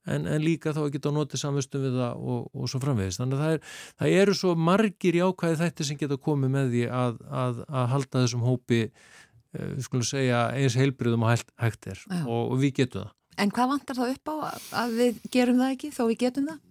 en, 0.08 0.26
en 0.26 0.42
líka 0.44 0.74
þá 0.76 0.82
að 0.86 0.92
geta 0.96 1.14
notið 1.14 1.44
samvistum 1.44 1.84
við 1.84 2.00
það 2.00 2.26
og, 2.34 2.50
og 2.54 2.72
svo 2.72 2.82
framvegist 2.84 3.22
þannig 3.22 3.40
að 3.40 3.44
það, 3.44 3.56
er, 3.56 3.78
það 4.02 4.18
eru 4.22 4.36
svo 4.40 4.56
margir 4.70 5.20
jákvæði 5.20 5.62
þætti 5.64 5.88
sem 5.90 6.00
geta 6.00 6.20
komið 6.30 6.54
með 6.56 6.74
því 6.74 6.84
að, 7.02 7.24
að, 7.44 7.64
að 7.68 7.90
halda 7.94 8.24
þessum 8.24 8.46
hópi 8.48 8.82
eh, 8.86 9.70
við 9.76 9.86
skulum 9.88 10.08
segja 10.08 10.44
eins 10.56 10.78
heilbriðum 10.80 11.28
og 11.28 11.34
hægt 11.36 11.92
er. 11.92 12.04
Og, 12.24 12.40
og 12.40 12.56
við 12.64 12.78
getum 12.82 13.06
það. 13.06 13.16
En 13.40 13.52
hvað 13.56 13.70
vantar 13.72 14.00
það 14.00 14.16
upp 14.16 14.32
á 14.32 14.36
að 14.84 14.96
við 15.00 15.20
gerum 15.32 15.62
það 15.62 15.76
ekki 15.76 15.92
þó 15.96 16.02
við 16.10 16.18
getum 16.26 16.50
það? 16.50 16.64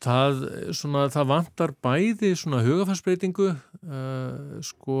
Það, 0.00 0.44
svona, 0.72 1.08
það 1.12 1.26
vantar 1.28 1.72
bæði 1.84 2.30
svona 2.38 2.62
hugafarsbreytingu 2.64 3.50
uh, 3.52 4.60
sko 4.64 5.00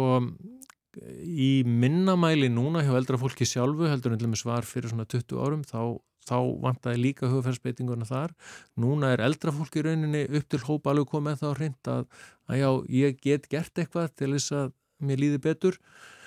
í 1.00 1.62
minnamæli 1.64 2.50
núna 2.52 2.82
hjá 2.84 2.92
eldra 2.98 3.18
fólki 3.20 3.46
sjálfu 3.48 3.88
heldur 3.88 4.16
en 4.16 4.36
svar 4.36 4.66
fyrir 4.66 4.90
svona 4.90 5.06
20 5.08 5.40
árum 5.40 5.62
þá, 5.64 5.96
þá 6.28 6.36
vantaði 6.64 7.02
líka 7.04 7.30
hugafarsbreytinguna 7.30 8.08
þar. 8.08 8.34
Núna 8.76 9.14
er 9.14 9.24
eldra 9.24 9.54
fólki 9.54 9.84
rauninni 9.86 10.26
upp 10.28 10.48
til 10.50 10.62
hópa 10.66 10.92
alveg 10.92 11.08
komið 11.12 11.40
þá 11.44 11.48
hreint 11.54 11.92
að, 11.92 12.06
að 12.50 12.60
já, 12.60 12.70
ég 13.00 13.20
get 13.22 13.48
gert 13.48 13.78
eitthvað 13.78 14.12
til 14.18 14.32
þess 14.34 14.56
að 14.58 14.72
mér 15.00 15.22
líði 15.24 15.42
betur. 15.46 15.78
Eh, 15.78 16.19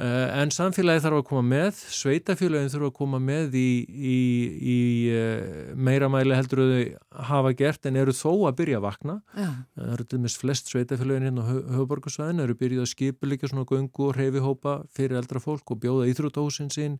en 0.00 0.52
samfélagi 0.54 1.02
þarf 1.04 1.18
að 1.20 1.26
koma 1.28 1.42
með, 1.44 1.80
sveitafélagin 1.92 2.70
þarf 2.72 2.86
að 2.88 2.94
koma 2.96 3.18
með 3.20 3.56
í, 3.58 3.70
í, 3.84 4.18
í 4.56 4.78
eh, 5.12 5.72
meira 5.76 6.08
mæli 6.12 6.36
heldur 6.36 6.62
þau 6.62 7.24
hafa 7.28 7.52
gert 7.58 7.88
en 7.90 7.98
eru 8.00 8.14
þó 8.16 8.46
að 8.48 8.56
byrja 8.62 8.78
að 8.80 8.86
vakna. 8.86 9.16
Já. 9.36 9.50
Það 9.76 9.92
eru 9.96 10.06
til 10.06 10.20
dæmis 10.22 10.38
flest 10.40 10.72
sveitafélagin 10.72 11.28
hérna 11.28 11.44
á 11.44 11.50
höfuborgarsvæðin, 11.52 12.40
eru 12.46 12.56
byrjuð 12.62 12.86
að 12.86 12.90
skipuleika 12.94 13.50
svona 13.50 13.68
gungu 13.68 14.08
og 14.08 14.16
reyfihópa 14.16 14.76
fyrir 14.96 15.20
eldra 15.20 15.44
fólk 15.44 15.74
og 15.74 15.82
bjóða 15.84 16.08
íþrótahúsin 16.14 16.72
sín 16.72 16.98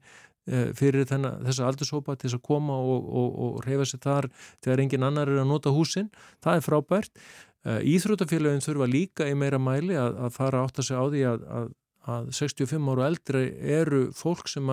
eh, 0.50 0.70
fyrir 0.76 1.08
þessa 1.08 1.70
aldurshópa 1.70 2.18
til 2.18 2.28
þess 2.28 2.40
að 2.42 2.46
koma 2.52 2.80
og, 2.84 3.06
og, 3.08 3.36
og 3.46 3.60
reyfa 3.68 3.88
sér 3.88 4.04
þar 4.04 4.32
þegar 4.60 4.84
engin 4.84 5.08
annar 5.08 5.32
er 5.32 5.40
að 5.40 5.52
nota 5.54 5.72
húsin. 5.72 6.12
Það 6.44 6.60
er 6.60 6.68
frábært. 6.68 7.24
Íþrótafélagin 7.60 8.62
þurfa 8.64 8.86
líka 8.88 9.26
í 9.28 9.34
meira 9.36 9.58
mæli 9.60 9.92
að, 10.00 10.14
að 10.16 10.30
fara 10.32 10.62
átt 10.64 10.78
að 10.80 10.86
segja 10.86 11.00
á 11.04 11.06
því 11.12 11.24
að, 11.28 11.42
að 11.58 11.66
að 12.08 12.30
65 12.36 12.92
ára 12.94 13.10
eldri 13.10 13.46
eru 13.80 14.06
fólk 14.16 14.48
sem 14.48 14.70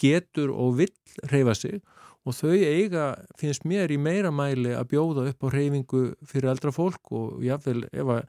getur 0.00 0.52
og 0.54 0.78
vill 0.80 0.94
reyfa 1.30 1.54
sig 1.58 1.82
og 2.22 2.36
þau 2.38 2.52
eiga, 2.54 3.06
finnst 3.38 3.64
mér 3.66 3.90
í 3.90 3.98
meira 3.98 4.30
mæli 4.34 4.70
að 4.76 4.92
bjóða 4.92 5.24
upp 5.32 5.42
á 5.42 5.48
reyfingu 5.50 6.02
fyrir 6.28 6.52
eldra 6.52 6.70
fólk 6.74 7.10
og 7.18 7.40
jáfnvel 7.42 7.82
ef, 7.88 8.12
að, 8.14 8.20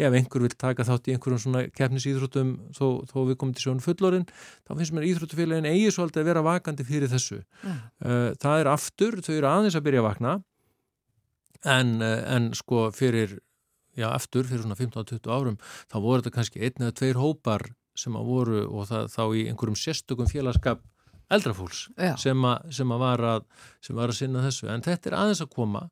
ef 0.00 0.16
einhver 0.16 0.46
vil 0.46 0.54
taka 0.56 0.86
þátt 0.88 1.10
í 1.10 1.16
einhverjum 1.16 1.42
svona 1.42 1.64
keppnisýþrótum 1.76 2.54
þó, 2.72 2.86
þó 3.10 3.18
við 3.28 3.36
komum 3.42 3.52
til 3.56 3.66
sjónu 3.66 3.84
fullorinn 3.84 4.24
þá 4.30 4.72
finnst 4.72 4.96
mér 4.96 5.08
íþróttufélagin 5.10 5.68
eigi 5.68 5.92
svolítið 5.92 6.24
að 6.24 6.30
vera 6.32 6.46
vakandi 6.48 6.88
fyrir 6.88 7.12
þessu. 7.12 7.42
Ja. 7.60 7.76
Uh, 8.00 8.28
það 8.40 8.62
er 8.62 8.72
aftur, 8.72 9.20
þau 9.20 9.34
eru 9.36 9.50
aðeins 9.52 9.76
að 9.76 9.86
byrja 9.90 10.02
að 10.02 10.08
vakna 10.08 10.34
en, 11.76 11.94
uh, 12.00 12.18
en 12.32 12.50
sko 12.56 12.88
fyrir 12.96 13.36
já, 13.92 14.08
aftur 14.08 14.48
fyrir 14.48 14.64
svona 14.64 14.80
15-20 14.80 15.28
árum 15.28 15.60
þá 15.92 16.00
voru 16.00 16.22
þetta 16.22 16.36
kannski 16.38 16.64
einn 16.64 16.86
eða 16.88 16.96
tveir 17.02 17.20
hópar 17.20 17.68
sem 17.98 18.16
að 18.16 18.28
voru 18.32 18.64
og 18.68 18.88
það, 18.88 19.12
þá 19.12 19.22
í 19.36 19.44
einhverjum 19.50 19.78
sérstökum 19.78 20.30
félagskap 20.30 20.82
eldrafólks 21.32 21.86
sem, 22.20 22.44
a, 22.44 22.56
sem, 22.72 22.92
að 22.92 23.04
var 23.04 23.24
að, 23.28 23.46
sem 23.84 23.96
var 23.96 24.12
að 24.12 24.18
sinna 24.18 24.42
þessu. 24.44 24.68
En 24.72 24.84
þetta 24.84 25.10
er 25.10 25.18
aðeins 25.18 25.44
að 25.44 25.52
koma 25.54 25.86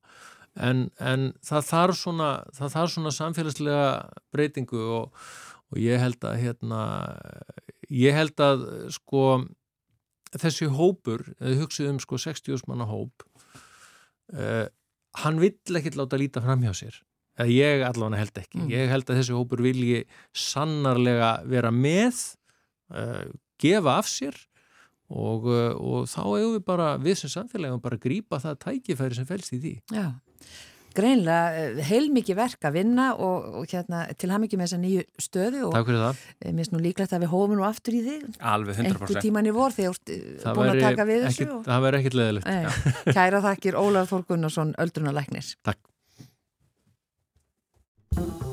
en, 0.58 0.88
en 0.98 1.30
það 1.46 1.68
þarf 1.68 2.00
svona, 2.00 2.30
það 2.56 2.74
þarf 2.74 2.94
svona 2.94 3.14
samfélagslega 3.14 3.86
breytingu 4.34 4.82
og, 4.98 5.22
og 5.70 5.80
ég 5.80 6.02
held 6.02 6.26
að 6.26 6.40
hérna, 6.42 6.82
ég 7.92 8.16
held 8.16 8.44
að 8.44 8.66
sko 8.96 9.24
þessi 10.30 10.68
hópur, 10.70 11.24
eða 11.40 11.62
hugsið 11.64 11.92
um 11.94 12.02
sko 12.02 12.18
60 12.22 12.68
manna 12.70 12.86
hóp 12.86 13.24
eh, 14.34 14.66
hann 15.24 15.40
vill 15.42 15.78
ekkert 15.78 15.98
láta 15.98 16.18
líta 16.20 16.42
fram 16.44 16.62
hjá 16.62 16.74
sér 16.76 17.00
eða 17.38 17.49
ég 17.55 17.85
allavega 17.87 18.23
held 18.23 18.40
ekki. 18.43 18.61
Mm. 18.61 18.71
ég 18.75 18.95
held 18.95 19.11
að 19.11 19.21
þessi 19.21 19.37
hópur 19.37 19.64
vilji 19.64 20.05
sannarlega 20.37 21.33
vera 21.51 21.73
með 21.75 22.25
uh, 22.95 23.29
gefa 23.61 23.99
af 24.01 24.11
sér 24.11 24.38
og, 25.11 25.47
uh, 25.51 25.71
og 25.77 26.11
þá 26.11 26.23
hefur 26.25 26.57
við 26.57 26.66
bara 26.66 26.90
við 27.03 27.23
sem 27.23 27.35
samfélagum 27.37 27.83
bara 27.83 28.01
grípa 28.01 28.40
það 28.43 28.61
tækifæri 28.66 29.21
sem 29.21 29.29
fælst 29.29 29.57
í 29.57 29.62
því. 29.62 29.77
Já. 29.95 30.11
Greinlega 30.90 31.51
eh, 31.55 31.81
heilmikið 31.87 32.38
verk 32.38 32.66
að 32.66 32.77
vinna 32.81 33.11
og, 33.14 33.45
og 33.61 33.71
hérna, 33.71 34.03
til 34.19 34.31
ham 34.33 34.47
ekki 34.47 34.59
með 34.59 34.66
þessa 34.66 34.79
nýju 34.83 35.05
stöðu 35.23 35.61
og 35.69 35.77
mér 35.77 36.57
finnst 36.57 36.75
nú 36.75 36.81
líklegt 36.83 37.14
að 37.14 37.25
við 37.25 37.31
hófum 37.35 37.55
nú 37.61 37.66
aftur 37.69 37.95
í 37.95 38.01
þig 38.07 38.40
Alveg 38.43 38.81
100% 38.81 38.90
einhver 38.90 39.23
tíman 39.23 39.47
í 39.47 39.55
vor 39.55 39.77
þegar 39.77 40.01
búin 40.57 40.73
að 40.73 40.83
taka 40.83 41.07
við 41.07 41.29
þessu 41.29 41.47
ekkit, 41.47 41.69
Það 41.69 41.87
verður 41.87 42.01
ekkit 42.01 42.19
leðilegt 42.19 43.14
Kæra 43.21 43.43
þakkir 43.47 43.79
Ólaf 43.79 44.11
Þór 44.11 44.27
Gunnarsson, 44.33 44.75
Öldrunalæknir 44.83 45.55
Takk 45.71 45.89
Thank 48.12 48.42
you. 48.42 48.49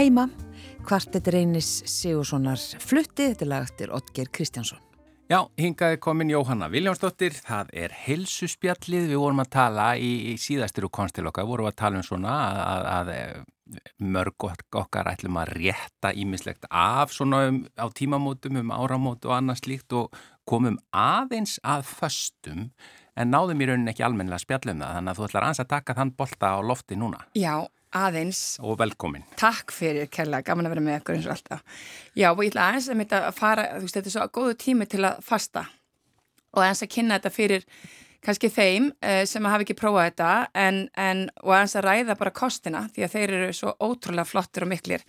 Heima, 0.00 0.22
kvartet 0.88 1.26
reynis 1.28 1.66
Sigurssonar 1.84 2.56
flutti, 2.80 3.26
þetta 3.34 3.44
er 3.44 3.48
lagtir 3.50 3.90
Otger 3.92 4.30
Kristjánsson. 4.32 4.78
Já, 5.28 5.42
hingaði 5.60 5.98
komin 6.00 6.30
Jóhanna 6.32 6.70
Viljánsdóttir, 6.72 7.34
það 7.36 7.74
er 7.82 7.92
helsuspjallið, 8.06 9.10
við 9.10 9.20
vorum 9.20 9.42
að 9.44 9.50
tala 9.58 9.90
í, 10.00 10.08
í 10.30 10.38
síðastiru 10.40 10.88
konstil 10.88 11.26
okkar, 11.28 11.44
vorum 11.50 11.68
að 11.68 11.76
tala 11.82 12.00
um 12.00 12.06
svona 12.06 12.32
að, 12.32 12.60
að, 12.62 12.88
að 12.94 13.10
eh, 13.12 13.82
mörg 14.16 14.46
okkar 14.80 15.10
ætlum 15.12 15.36
að 15.42 15.52
rétta 15.58 16.14
ímislegt 16.16 16.64
af 16.70 17.12
svona 17.12 17.42
um, 17.50 17.58
á 17.76 17.84
tímamótum, 17.92 18.56
um 18.62 18.72
áramót 18.72 19.28
og 19.28 19.34
annað 19.36 19.60
slíkt 19.60 19.98
og 20.00 20.16
komum 20.48 20.80
aðeins 20.96 21.58
að 21.60 21.84
föstum 21.90 22.70
en 23.20 23.34
náðum 23.36 23.60
í 23.60 23.68
rauninni 23.68 23.92
ekki 23.92 24.08
almennilega 24.08 24.46
spjallum 24.46 24.80
það, 24.80 24.96
þannig 24.96 25.12
að 25.12 25.20
þú 25.20 25.28
ætlar 25.28 25.44
að 25.44 25.52
ansa 25.52 25.68
að 25.68 25.70
taka 25.74 25.98
þann 26.00 26.14
bolta 26.16 26.54
á 26.56 26.58
lofti 26.64 26.96
núna. 26.96 27.20
Já, 27.36 27.68
aðeins. 27.96 28.42
Og 28.62 28.78
velkomin. 28.80 29.24
Takk 29.40 29.74
fyrir, 29.74 30.08
kærlega, 30.12 30.46
gaman 30.46 30.68
að 30.68 30.76
vera 30.76 30.86
með 30.86 31.00
ykkur 31.00 31.18
eins 31.18 31.28
og 31.28 31.34
alltaf. 31.36 31.82
Já, 32.14 32.28
og 32.30 32.44
ég 32.44 32.52
ætla 32.52 32.68
aðeins 32.68 32.90
að 32.90 33.00
mynda 33.00 33.22
að 33.26 33.38
fara, 33.40 33.66
þú 33.76 33.86
veist, 33.86 33.98
þetta 33.98 34.10
er 34.12 34.16
svo 34.16 34.28
góðu 34.38 34.56
tími 34.64 34.88
til 34.90 35.02
að 35.08 35.24
fasta 35.26 35.66
og 36.54 36.62
aðeins 36.62 36.84
að 36.84 36.92
kynna 36.94 37.18
þetta 37.18 37.34
fyrir 37.34 37.66
kannski 38.24 38.50
þeim 38.52 38.90
uh, 38.92 39.22
sem 39.28 39.46
hafa 39.48 39.64
ekki 39.64 39.78
prófað 39.78 40.10
þetta 40.10 40.32
en, 40.60 40.82
en, 41.00 41.22
og 41.44 41.54
aðeins 41.54 41.76
að 41.78 41.86
ræða 41.86 42.18
bara 42.20 42.34
kostina 42.36 42.84
því 42.92 43.06
að 43.06 43.14
þeir 43.14 43.34
eru 43.38 43.54
svo 43.56 43.74
ótrúlega 43.80 44.28
flottir 44.28 44.66
og 44.66 44.72
miklir 44.74 45.04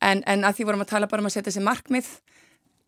en, 0.00 0.22
en 0.24 0.46
að 0.48 0.58
því 0.58 0.68
vorum 0.70 0.84
að 0.86 0.92
tala 0.94 1.10
bara 1.10 1.24
um 1.24 1.28
að 1.28 1.36
setja 1.36 1.50
þessi 1.50 1.66
markmið 1.66 2.10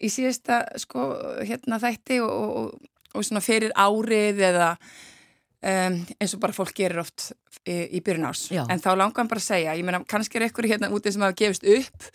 í 0.00 0.08
síðasta 0.12 0.62
sko 0.80 1.10
hérna 1.44 1.80
þætti 1.82 2.22
og, 2.24 2.32
og, 2.32 2.92
og 3.12 3.26
svona 3.26 3.44
fyrir 3.44 3.74
árið 3.76 4.40
eða 4.48 4.70
um, 5.62 5.96
eins 6.20 6.34
og 6.34 6.42
bara 6.42 6.56
fólk 6.56 6.74
gerir 6.76 7.02
oft 7.02 7.30
í, 7.68 7.98
í 7.98 8.02
byrjun 8.04 8.28
ás 8.30 8.46
Já. 8.52 8.64
en 8.68 8.80
þá 8.80 8.92
langar 8.94 9.22
hann 9.22 9.30
bara 9.30 9.42
að 9.42 9.48
segja, 9.48 9.74
ég 9.76 9.86
meina 9.86 10.02
kannski 10.08 10.40
er 10.40 10.48
ykkur 10.48 10.68
hérna 10.70 10.90
úti 10.94 11.12
sem 11.12 11.24
hafa 11.24 11.36
gefist 11.36 11.66
upp 11.68 12.08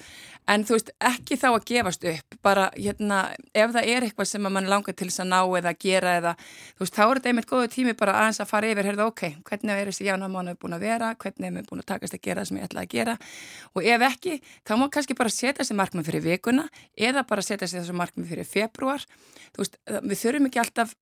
en 0.50 0.66
þú 0.66 0.76
veist 0.78 0.92
ekki 1.10 1.38
þá 1.42 1.48
að 1.52 1.66
gefast 1.70 2.06
upp 2.10 2.38
bara 2.46 2.66
hérna 2.76 3.20
ef 3.54 3.74
það 3.74 3.90
er 3.92 4.06
eitthvað 4.06 4.30
sem 4.30 4.46
mann 4.46 4.70
langar 4.70 4.98
til 4.98 5.08
þess 5.10 5.24
að 5.24 5.32
ná 5.32 5.40
eða 5.60 5.74
gera 5.86 6.16
eða 6.20 6.34
þú 6.42 6.86
veist 6.86 6.98
þá 6.98 7.04
er 7.06 7.20
þetta 7.20 7.32
einmitt 7.32 7.50
góðu 7.50 7.72
tími 7.76 7.96
bara 7.98 8.18
aðeins 8.22 8.42
að 8.44 8.52
fara 8.52 8.70
yfir, 8.70 8.90
heyrðu 8.90 9.08
ok, 9.10 9.24
hvernig 9.50 9.82
er 9.82 9.92
þessi 9.92 10.10
jánamánu 10.10 10.58
búin 10.62 10.78
að 10.78 10.86
vera, 10.86 11.14
hvernig 11.22 11.50
er 11.50 11.56
mér 11.56 11.70
búin 11.70 11.82
að 11.82 11.90
takast 11.94 12.18
að 12.18 12.24
gera 12.28 12.44
það 12.44 12.52
sem 12.52 12.60
ég 12.62 12.70
ætlaði 12.70 12.86
að 12.86 12.94
gera? 12.94 13.18
Og 13.74 13.90
ef 13.96 14.06
ekki 14.10 14.38
þá 14.62 14.76
má 14.82 14.86
kannski 14.94 15.18
bara 15.18 15.34
setja 15.34 15.58
þessi 15.64 15.80
markmið 15.82 16.12
fyrir 16.12 16.26
vikuna 16.30 16.68
eða 17.10 17.26
bara 17.26 17.46
setja 17.46 17.70
þessi 17.70 17.98
markmið 17.98 18.30
fyrir 18.34 18.50
februar, 18.50 19.10
þú 19.56 19.66
veist 19.66 19.82
við 20.06 20.22
þurfum 20.22 20.50
ekki 20.52 20.62
alltaf 20.62 20.96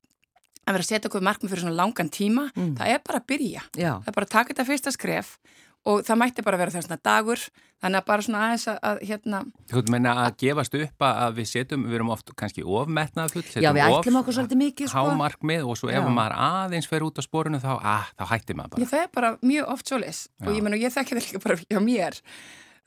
að 0.64 0.74
vera 0.78 0.84
að 0.86 0.90
setja 0.92 1.10
okkur 1.12 1.26
markmið 1.28 1.50
fyrir 1.54 1.64
svona 1.66 1.80
langan 1.82 2.10
tíma 2.10 2.50
Mm. 2.56 2.76
það 2.80 2.88
er 2.96 3.00
bara 3.08 3.20
að 3.20 3.28
byrja, 3.34 3.62
Já, 3.76 3.92
það 4.00 4.08
er 4.08 4.18
bara 4.20 4.26
að 4.26 4.36
taka 4.38 4.54
þetta 4.54 4.66
fyrsta 4.72 4.92
skref 4.96 5.38
og 5.86 6.00
það 6.08 6.16
mætti 6.22 6.44
bara 6.48 6.58
vera 6.58 6.72
þessna 6.72 6.96
dagur 7.04 7.42
þannig 7.84 8.00
að 8.00 8.06
bara 8.08 8.22
svona 8.24 8.42
aðeins 8.48 8.68
að, 8.72 8.78
að 8.88 9.00
hérna, 9.10 9.40
Þú 9.68 9.76
veit 9.82 9.90
meina 9.92 10.14
að 10.24 10.38
gefast 10.40 10.76
upp 10.80 11.04
að 11.04 11.18
að 11.26 11.34
við 11.42 11.48
setjum, 11.52 11.82
við 11.90 11.96
erum 11.98 12.12
oft 12.16 12.32
kannski 12.40 12.64
ofmetnað 12.64 13.34
full, 13.36 13.44
Já 13.60 13.74
við 13.76 13.84
ætlum 13.90 14.20
okkur 14.22 14.34
svolítið 14.38 14.62
mikið 14.62 14.88
sko. 14.88 15.04
hámarkmið 15.04 15.66
og 15.68 15.76
svo 15.82 15.90
ef 15.92 16.00
Já. 16.00 16.08
maður 16.08 16.38
aðeins 16.40 16.88
fer 16.88 17.04
út 17.04 17.20
á 17.20 17.24
spórinu 17.28 17.60
þá, 17.60 17.72
að, 17.84 18.06
þá 18.16 18.24
hættir 18.32 18.56
maður 18.56 18.70
bara. 18.78 18.82
ég, 18.86 18.90
það 18.94 19.04
er 19.04 19.12
bara 19.20 19.34
mjög 19.44 19.68
oft 19.76 19.92
svoleis 19.92 20.22
og 20.40 20.48
Já. 20.48 20.56
ég 20.56 20.64
menn 20.64 20.74
og 20.80 20.80
ég 20.88 20.96
þekki 20.96 21.18
það 21.20 21.26
líka 21.28 21.44
bara 21.44 21.58
hjá 21.68 21.80
mér 21.84 22.22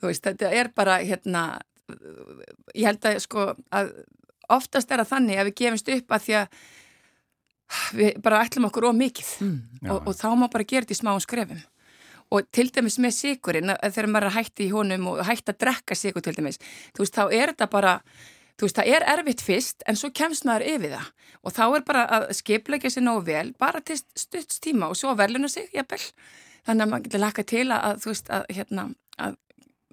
þú 0.00 0.08
veist, 0.08 0.24
þetta 0.24 0.52
er 0.56 0.72
bara 0.74 0.96
hérna, 1.04 1.44
ég 2.74 2.86
held 2.88 3.04
að 3.12 3.20
sko 3.24 3.50
að 3.76 3.92
oftast 4.56 4.90
er 4.94 5.02
að 5.02 5.10
þannig 5.12 5.40
að 5.42 5.48
við 5.50 5.56
gefumst 5.60 5.88
upp 5.96 6.16
að 6.16 6.24
því 6.26 6.34
að 6.40 6.48
við 7.96 8.20
bara 8.22 8.42
ætlum 8.46 8.68
okkur 8.70 8.88
of 8.90 8.94
mikið 8.98 9.32
Mm. 9.40 9.56
Já. 9.82 9.90
og, 9.92 10.06
og 10.06 10.14
þá 10.14 10.28
má 10.38 10.46
bara 10.52 10.64
gera 10.64 10.84
þetta 10.86 10.96
í 10.96 11.00
smáum 11.02 11.20
skrefum 11.24 11.62
og 12.30 12.46
til 12.50 12.70
dæmis 12.74 12.96
með 12.98 13.12
sigurinn 13.14 13.70
þegar 13.82 14.08
maður 14.10 14.26
er 14.26 14.30
að 14.32 14.36
hætti 14.40 14.64
í 14.66 14.72
honum 14.74 15.04
og 15.12 15.20
hætti 15.28 15.52
að 15.52 15.58
drekka 15.62 15.94
sigur 15.94 16.24
til 16.26 16.34
dæmis, 16.34 16.58
þú 16.96 17.04
veist, 17.04 17.14
þá 17.14 17.24
er 17.30 17.52
þetta 17.52 17.68
bara 17.70 17.92
þú 18.58 18.66
veist, 18.66 18.78
það 18.80 18.90
er 18.96 19.06
erfitt 19.12 19.44
fyrst 19.46 19.84
en 19.86 19.96
svo 20.00 20.10
kemst 20.10 20.44
maður 20.48 20.66
yfir 20.72 20.94
það 20.96 21.10
og 21.46 21.54
þá 21.54 21.62
er 21.76 21.84
bara 21.86 22.02
að 22.16 22.26
skipleika 22.34 22.90
sér 22.90 23.04
nógu 23.06 23.22
vel 23.28 23.52
bara 23.60 23.80
til 23.80 23.98
stutts 24.18 24.58
tíma 24.64 24.88
og 24.90 24.96
svo 24.98 25.14
verðluna 25.14 25.48
sig, 25.52 25.68
jafnvel 25.74 26.02
þannig 26.66 26.82
að 26.82 26.90
maður 26.90 27.04
getur 27.06 27.22
lakka 27.22 27.44
til 27.46 27.66
að, 27.70 27.80
að 27.92 28.00
þú 28.02 28.10
veist, 28.10 28.30
að 28.34 28.46
hérna, 28.58 28.88
að 29.22 29.36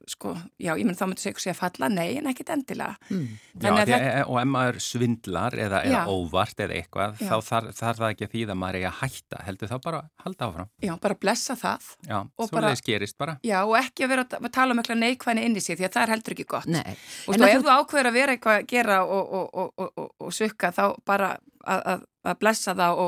sko, 0.10 0.34
já, 0.60 0.74
ég 0.76 0.84
menn 0.88 0.98
þá 0.98 1.06
myndir 1.08 1.24
segja 1.24 1.54
að 1.54 1.60
falla, 1.60 1.90
nei, 1.92 2.18
en 2.20 2.28
ekkit 2.32 2.52
endilega. 2.54 2.98
Mm. 3.10 3.28
Já, 3.56 3.70
þetta... 3.70 4.00
E- 4.00 4.24
og 4.26 4.40
ef 4.42 4.50
maður 4.52 4.80
svindlar 4.84 5.58
eða, 5.66 5.82
eða 5.88 6.04
óvart 6.12 6.64
eða 6.66 6.78
eitthvað, 6.80 7.18
já. 7.22 7.30
þá 7.30 7.50
þarf, 7.50 7.76
þarf 7.80 8.02
það 8.02 8.16
ekki 8.16 8.28
að 8.28 8.34
því 8.34 8.44
að 8.48 8.60
maður 8.64 8.80
er 8.80 8.88
að 8.90 8.98
hætta, 9.00 9.42
heldur 9.48 9.72
þá 9.72 9.76
bara 9.88 10.02
halda 10.26 10.50
áfram. 10.50 10.72
Já, 10.84 10.94
bara 11.08 11.20
blessa 11.26 11.58
það. 11.60 11.90
Já, 12.10 12.18
svo 12.44 12.50
það 12.58 12.80
skerist 12.82 13.20
bara. 13.24 13.38
Já, 13.48 13.58
og 13.64 13.76
ekki 13.80 14.08
að 14.08 14.16
vera 14.16 14.28
að 14.40 14.50
tala 14.60 14.76
um 14.76 14.84
eitthvað 14.84 15.04
neikvæðin 15.04 15.44
inn 15.48 15.60
í 15.60 15.64
sig, 15.64 15.80
því 15.80 15.90
að 15.90 15.96
það 15.98 16.08
er 16.08 16.16
heldur 16.18 16.38
ekki 16.38 16.48
gott. 16.56 16.72
Nei. 16.72 16.96
Og 17.28 17.38
þú, 17.38 17.50
ef 17.50 17.64
þú 17.64 17.76
ákveður 17.78 18.12
að 18.12 18.18
vera 18.20 18.38
eitthvað 18.38 18.60
að 18.60 18.72
gera 18.74 19.04
og, 19.08 19.38
og, 19.40 19.76
og, 19.80 20.10
og 20.20 20.34
sukka, 20.36 20.74
þá 20.76 20.86
bara 21.08 21.36
að, 21.64 21.86
að, 21.94 22.10
að 22.28 22.42
blessa 22.44 22.76
það 22.76 23.06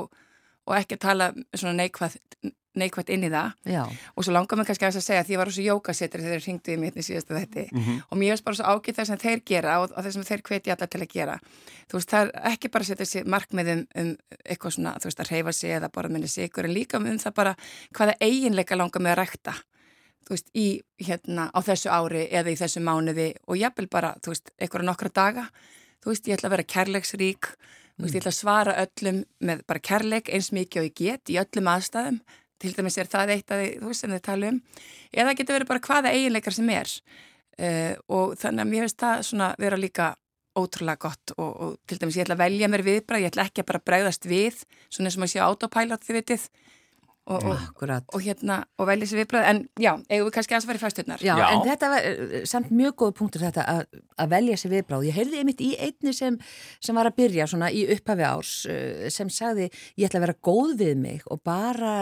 og 0.65 0.77
ekki 0.79 0.97
að 0.97 1.03
tala 1.03 1.33
svona 1.53 1.75
neikvæð 1.83 2.15
neikvægt 2.80 3.11
inn 3.13 3.26
í 3.28 3.32
það. 3.34 3.51
Já. 3.65 3.84
og 4.15 4.26
svo 4.26 4.34
langar 4.36 4.59
mér 4.59 4.69
kannski 4.69 4.88
að 4.88 4.97
segja 4.99 5.21
að 5.21 5.28
því 5.28 5.32
að 5.32 5.36
ég 5.36 5.41
var 5.41 5.51
þessu 5.51 5.65
jókasetri 5.65 6.23
þegar 6.23 6.41
þeir 6.41 6.47
ringduði 6.47 6.78
mér 6.82 6.95
í 6.95 7.05
síðastu 7.05 7.38
þetta 7.38 7.65
mm 7.65 7.84
-hmm. 7.84 8.01
og 8.09 8.17
mér 8.17 8.34
finnst 8.34 8.45
bara 8.45 8.55
svo 8.55 8.65
ágitt 8.65 8.97
það 8.97 9.07
sem 9.09 9.21
þeir 9.26 9.41
gera 9.45 9.80
og, 9.82 9.91
og 9.91 10.03
það 10.03 10.11
sem 10.11 10.23
þeir 10.30 10.41
hveti 10.49 10.71
alltaf 10.71 10.89
til 10.89 11.01
að 11.01 11.13
gera. 11.13 11.39
Þú 11.89 11.97
veist, 11.97 12.09
það 12.09 12.21
er 12.26 12.51
ekki 12.51 12.69
bara 12.69 12.82
að 12.82 12.88
setja 12.88 13.05
þessi 13.05 13.23
markmiðum 13.26 13.86
um 13.95 14.15
eitthvað 14.45 14.71
svona, 14.71 14.97
þú 14.99 15.05
veist, 15.09 15.19
að 15.19 15.32
reyfa 15.32 15.51
sig 15.51 15.71
eða 15.71 15.89
bara 15.89 16.09
minni 16.09 16.28
sigur, 16.28 16.65
en 16.65 16.73
líka 16.73 16.97
um 16.97 17.05
það 17.05 17.34
bara 17.34 17.55
hvaða 17.93 18.13
eiginleika 18.19 18.76
langar 18.76 19.01
mér 19.01 19.17
að 19.17 19.21
rækta 19.26 19.53
þú 20.26 20.34
veist, 20.34 20.51
í 20.57 20.67
hérna 21.05 21.49
á 21.53 21.59
þessu 21.61 21.91
ári 21.93 22.26
eða 22.34 22.53
í 22.53 22.59
þessu 22.59 22.82
mánuði. 22.84 23.32
Og 23.45 23.59
jafnvel 23.61 23.88
bara, 23.91 24.15
þú 24.23 24.34
veist, 24.34 24.51
einhverja 24.57 24.89
nokkra 24.89 25.11
daga. 25.13 25.45
Þú 26.01 26.11
veist, 26.11 26.30
ég 26.30 26.38
ætla 26.38 26.49
að 26.49 26.55
vera 26.55 26.69
kærleiksrík. 26.76 27.51
Þú 27.95 28.05
veist, 28.05 28.15
ég 28.15 28.23
ætla 28.23 28.34
að 28.34 28.39
svara 28.39 28.78
öllum 28.84 29.21
með 29.39 29.61
bara 29.69 29.84
kærleik 29.89 30.32
eins 30.34 30.51
mikið 30.55 30.82
og 30.82 30.89
ég 30.89 30.97
get 30.99 31.32
í 31.32 31.38
öllum 31.41 31.69
aðstæðum 31.71 32.19
til 32.61 32.73
dæmis 32.75 32.99
er 33.01 33.09
það 33.11 33.33
eitt 33.35 33.51
af 33.51 33.61
því 33.61 33.71
þú 33.79 33.89
veist 33.91 34.05
sem 34.05 34.13
þið 34.15 34.25
tala 34.25 34.51
um. 34.51 34.59
Eða 35.11 35.29
það 35.29 35.39
getur 35.39 35.57
verið 35.59 35.71
bara 35.71 35.85
hvaða 35.87 36.13
eiginleikar 36.15 36.55
sem 36.55 36.69
er. 36.75 36.93
Uh, 37.55 37.93
og 38.11 38.35
þannig 38.39 38.65
að 38.65 38.71
mér 38.71 38.85
finnst 38.85 39.01
það 39.03 39.25
svona 39.29 39.49
vera 39.61 39.79
líka 39.79 40.11
ótrúlega 40.55 41.07
gott 41.07 41.35
og, 41.35 41.51
og 41.61 41.73
til 41.87 41.99
dæmis 41.99 42.17
ég 42.19 42.25
ætla 42.25 42.37
að 42.37 42.45
velja 42.45 42.69
mér 42.71 42.83
viðbræð, 42.85 43.25
ég 43.25 43.33
ætla 43.33 43.47
ekki 43.49 43.63
að 43.63 43.71
bara 43.71 43.83
bregðast 43.89 44.27
við 44.29 44.61
svona 44.87 45.09
eins 45.09 45.17
og 45.17 45.23
maður 45.23 45.33
sé 45.33 45.43
autopilot 45.43 46.07
þið 46.07 46.19
vitið. 46.21 46.47
Og, 47.25 47.41
og, 47.41 47.61
og 48.13 48.21
hérna 48.21 48.59
og 48.77 48.85
velja 48.85 49.07
sér 49.09 49.23
viðbræð 49.23 49.47
en 49.49 49.59
já, 49.81 49.95
eigum 50.13 50.27
við 50.27 50.33
kannski 50.35 50.53
að 50.53 50.59
það 50.61 50.69
færi 50.69 50.81
fæsturnar 50.83 51.23
já, 51.25 51.31
já, 51.33 51.45
en 51.47 51.63
þetta 51.65 51.87
var 51.89 52.05
eh, 52.05 52.35
samt 52.45 52.67
mjög 52.69 52.93
góð 53.01 53.13
punktur 53.17 53.41
þetta 53.41 53.63
að, 53.71 53.79
að 54.21 54.35
velja 54.35 54.57
sér 54.61 54.71
viðbræð 54.75 55.07
ég 55.07 55.17
heyrði 55.17 55.39
einmitt 55.41 55.63
í 55.65 55.71
einni 55.87 56.13
sem, 56.13 56.37
sem 56.77 56.99
var 56.99 57.09
að 57.09 57.17
byrja 57.17 57.47
svona 57.49 57.71
í 57.73 57.81
upphafi 57.95 58.27
árs 58.29 58.51
eh, 58.69 59.07
sem 59.09 59.31
sagði 59.33 59.71
ég 59.71 60.05
ætla 60.05 60.21
að 60.21 60.27
vera 60.27 60.37
góð 60.51 60.75
við 60.83 61.01
mig 61.01 61.25
og 61.33 61.41
bara 61.49 61.95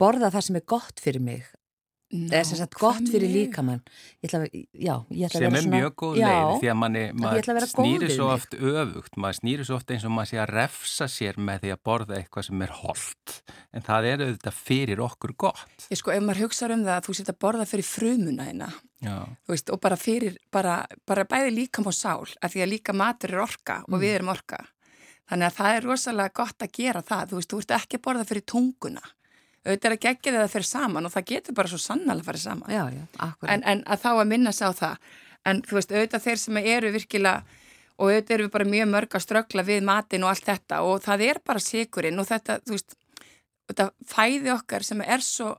borða 0.00 0.32
það 0.34 0.48
sem 0.48 0.60
er 0.60 0.66
gott 0.74 1.02
fyrir 1.02 1.24
mig. 1.24 1.46
Eða 2.14 2.42
sem 2.46 2.58
sagt 2.60 2.76
gott 2.78 3.08
fyrir 3.10 3.32
líkamann. 3.32 3.80
Sem 4.22 4.44
er 4.46 5.32
svona, 5.34 5.62
mjög 5.72 5.94
góð 5.98 6.18
já, 6.20 6.28
leið 6.28 6.60
því 6.62 6.68
að 6.70 6.76
manni, 6.78 7.00
maður 7.18 7.66
snýri 7.72 8.10
svo 8.14 8.28
oft 8.30 8.54
öfugt, 8.54 9.18
maður 9.18 9.38
snýri 9.40 9.66
svo 9.66 9.78
oft 9.80 9.90
eins 9.90 10.06
og 10.06 10.14
maður 10.14 10.30
sé 10.30 10.38
að 10.38 10.52
refsa 10.52 11.08
sér 11.10 11.40
með 11.48 11.64
því 11.64 11.72
að 11.74 11.80
borða 11.90 12.20
eitthvað 12.20 12.46
sem 12.46 12.62
er 12.62 12.74
holdt, 12.78 13.34
en 13.74 13.86
það 13.88 14.08
er 14.12 14.22
auðvitað 14.22 14.60
fyrir 14.60 15.02
okkur 15.08 15.34
gott. 15.46 15.88
Ég 15.90 15.98
sko, 15.98 16.14
ef 16.14 16.22
maður 16.22 16.44
hugsaður 16.44 16.76
um 16.76 16.86
það 16.86 16.94
að 16.94 17.08
þú 17.08 17.16
setja 17.18 17.34
að 17.34 17.42
borða 17.48 17.68
fyrir 17.72 17.90
frumuna 17.90 18.48
hérna, 18.52 18.70
veist, 19.50 19.74
og 19.74 19.82
bara 19.82 19.98
fyrir 19.98 20.38
bara, 20.54 20.78
bara 21.10 21.26
bæði 21.26 21.52
líkam 21.58 21.90
og 21.90 21.98
sál 21.98 22.22
af 22.22 22.54
því 22.54 22.62
að 22.62 22.72
líka 22.76 22.94
matur 22.94 23.34
er 23.34 23.42
orka 23.48 23.82
og 23.82 23.98
mm. 23.98 24.00
við 24.06 24.14
erum 24.20 24.34
orka. 24.36 24.62
Þannig 25.26 25.50
að 25.50 25.58
það 25.58 25.74
er 25.74 25.86
rosalega 25.90 26.38
gott 26.38 26.62
að 26.62 26.74
gera 26.78 27.02
það, 27.02 27.30
þú 27.32 27.40
veist, 27.40 27.50
þú 27.50 27.62
ert 27.64 27.78
ekki 27.80 27.98
að 27.98 28.06
borða 28.06 28.28
fyrir 28.30 28.46
tunguna 28.46 29.02
auðvitað 29.66 29.90
er 29.90 29.96
að 29.96 30.02
gegja 30.06 30.32
þið 30.32 30.40
að 30.42 30.54
fyrir 30.54 30.68
saman 30.70 31.06
og 31.06 31.12
það 31.12 31.28
getur 31.32 31.54
bara 31.58 31.72
svo 31.72 31.78
sannal 31.82 32.18
að 32.20 32.26
fyrir 32.30 32.42
saman. 32.46 32.72
Já, 32.72 32.84
já, 32.94 33.30
en, 33.54 33.62
en 33.62 33.84
að 33.86 34.02
þá 34.04 34.10
að 34.14 34.26
minna 34.32 34.52
sig 34.52 34.66
á 34.66 34.72
það. 34.72 34.96
En 35.46 35.62
þú 35.62 35.78
veist, 35.78 35.92
auðvitað 35.92 36.26
þeir 36.26 36.42
sem 36.42 36.60
eru 36.62 36.92
virkilega 36.94 37.42
og 37.96 38.10
auðvitað 38.10 38.34
eru 38.36 38.48
bara 38.52 38.68
mjög 38.68 38.88
mörg 38.92 39.16
að 39.16 39.24
ströggla 39.24 39.64
við 39.66 39.84
matin 39.86 40.24
og 40.26 40.32
allt 40.32 40.46
þetta 40.46 40.80
og 40.84 41.02
það 41.04 41.28
er 41.28 41.40
bara 41.44 41.62
sigurinn 41.62 42.20
og 42.20 42.28
þetta, 42.28 42.58
þú 42.66 42.76
veist 42.76 42.96
þetta 43.70 43.86
fæði 44.06 44.52
okkar 44.54 44.86
sem 44.86 45.00
er 45.02 45.24
svo 45.24 45.54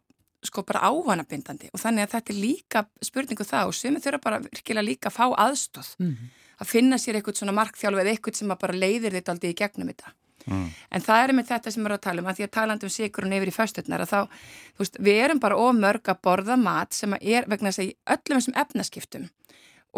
sko 0.46 0.64
bara 0.68 0.86
ávanabindandi 0.88 1.72
og 1.74 1.82
þannig 1.82 2.06
að 2.06 2.14
þetta 2.14 2.34
er 2.34 2.40
líka 2.40 2.84
spurningu 3.04 3.48
það 3.48 3.72
og 3.72 3.76
sem 3.76 3.98
þurfa 4.02 4.24
bara 4.24 4.42
virkilega 4.44 4.86
líka 4.86 5.10
að 5.10 5.18
fá 5.18 5.26
aðstóð 5.48 5.90
mm 5.98 6.12
-hmm. 6.12 6.30
að 6.62 6.72
finna 6.74 6.98
sér 7.02 7.18
eitthvað 7.18 7.40
svona 7.42 7.58
markþjálf 7.58 8.00
eða 8.00 8.12
eitthvað 8.14 8.38
sem 8.38 8.48
bara 8.48 8.80
leiðir 8.84 9.18
þetta 9.18 9.32
aldrei 9.32 9.52
í 9.52 9.58
gegnum 9.58 9.90
þetta 9.90 10.14
Mm. 10.48 10.68
En 10.96 11.04
það 11.04 11.24
er 11.24 11.34
með 11.36 11.50
þetta 11.52 11.74
sem 11.74 11.82
við 11.82 11.90
erum 11.90 11.98
að 11.98 12.06
tala 12.06 12.24
um 12.24 12.30
að 12.32 12.38
því 12.38 12.46
að 12.48 12.54
talandum 12.58 12.94
sigur 12.94 13.28
og 13.28 13.32
nefnir 13.32 13.52
í 13.52 13.56
fösturnar 13.56 14.04
að 14.06 14.14
þá, 14.14 14.20
þú 14.78 14.84
veist, 14.84 15.00
við 15.08 15.20
erum 15.26 15.42
bara 15.44 15.60
ómörg 15.60 16.12
að 16.14 16.22
borða 16.24 16.58
mat 16.62 16.96
sem 16.96 17.18
er 17.20 17.50
vegna 17.52 17.74
þess 17.74 17.84
að 17.84 17.90
í 17.90 17.96
öllum 18.16 18.40
þessum 18.40 18.60
efnaskiptum 18.64 19.28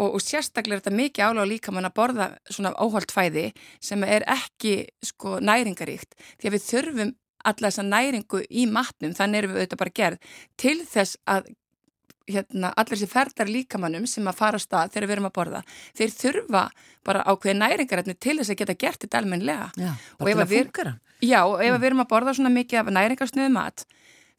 og, 0.00 0.08
og 0.16 0.20
sérstaklega 0.24 0.78
er 0.78 0.82
þetta 0.82 0.98
mikið 0.98 1.30
áláð 1.30 1.50
líka 1.52 1.74
mann 1.74 1.88
að 1.88 1.96
borða 2.00 2.28
svona 2.50 2.74
óholt 2.82 3.14
fæði 3.14 3.50
sem 3.82 4.04
er 4.06 4.26
ekki 4.30 4.74
sko 5.04 5.38
næringaríkt 5.44 6.16
því 6.40 6.50
að 6.50 6.56
við 6.56 6.66
þurfum 6.66 7.14
alla 7.40 7.70
þessa 7.70 7.86
næringu 7.86 8.42
í 8.50 8.66
matnum, 8.68 9.14
þannig 9.16 9.40
erum 9.40 9.54
við 9.54 9.62
auðvitað 9.62 9.80
bara 9.80 9.96
gerð 9.96 10.34
til 10.60 10.76
þess 10.84 11.16
að 11.24 11.48
hérna, 12.34 12.72
allir 12.76 12.98
þessi 12.98 13.10
ferðar 13.10 13.50
líkamannum 13.50 14.06
sem 14.10 14.26
að 14.30 14.40
fara 14.40 14.60
á 14.60 14.64
stað 14.64 14.94
þegar 14.94 15.06
við 15.06 15.14
erum 15.16 15.28
að 15.28 15.36
borða 15.38 15.62
þeir 15.98 16.12
þurfa 16.16 16.64
bara 17.06 17.24
ákveði 17.26 17.56
næringarætni 17.60 18.16
til 18.18 18.36
þess 18.40 18.52
að 18.54 18.60
geta 18.62 18.76
gert 18.84 19.04
þetta 19.04 19.22
almenlega 19.22 19.70
Já, 19.76 19.92
bara 20.18 20.34
til 20.34 20.44
að 20.44 20.54
fungera 20.54 20.94
Já, 21.20 21.40
og 21.44 21.58
ef 21.60 21.72
mm. 21.72 21.80
við 21.80 21.88
erum 21.90 22.04
að 22.04 22.10
borða 22.14 22.36
svona 22.36 22.52
mikið 22.54 22.80
af 22.80 22.92
næringarsnöðu 22.96 23.54
mat 23.54 23.84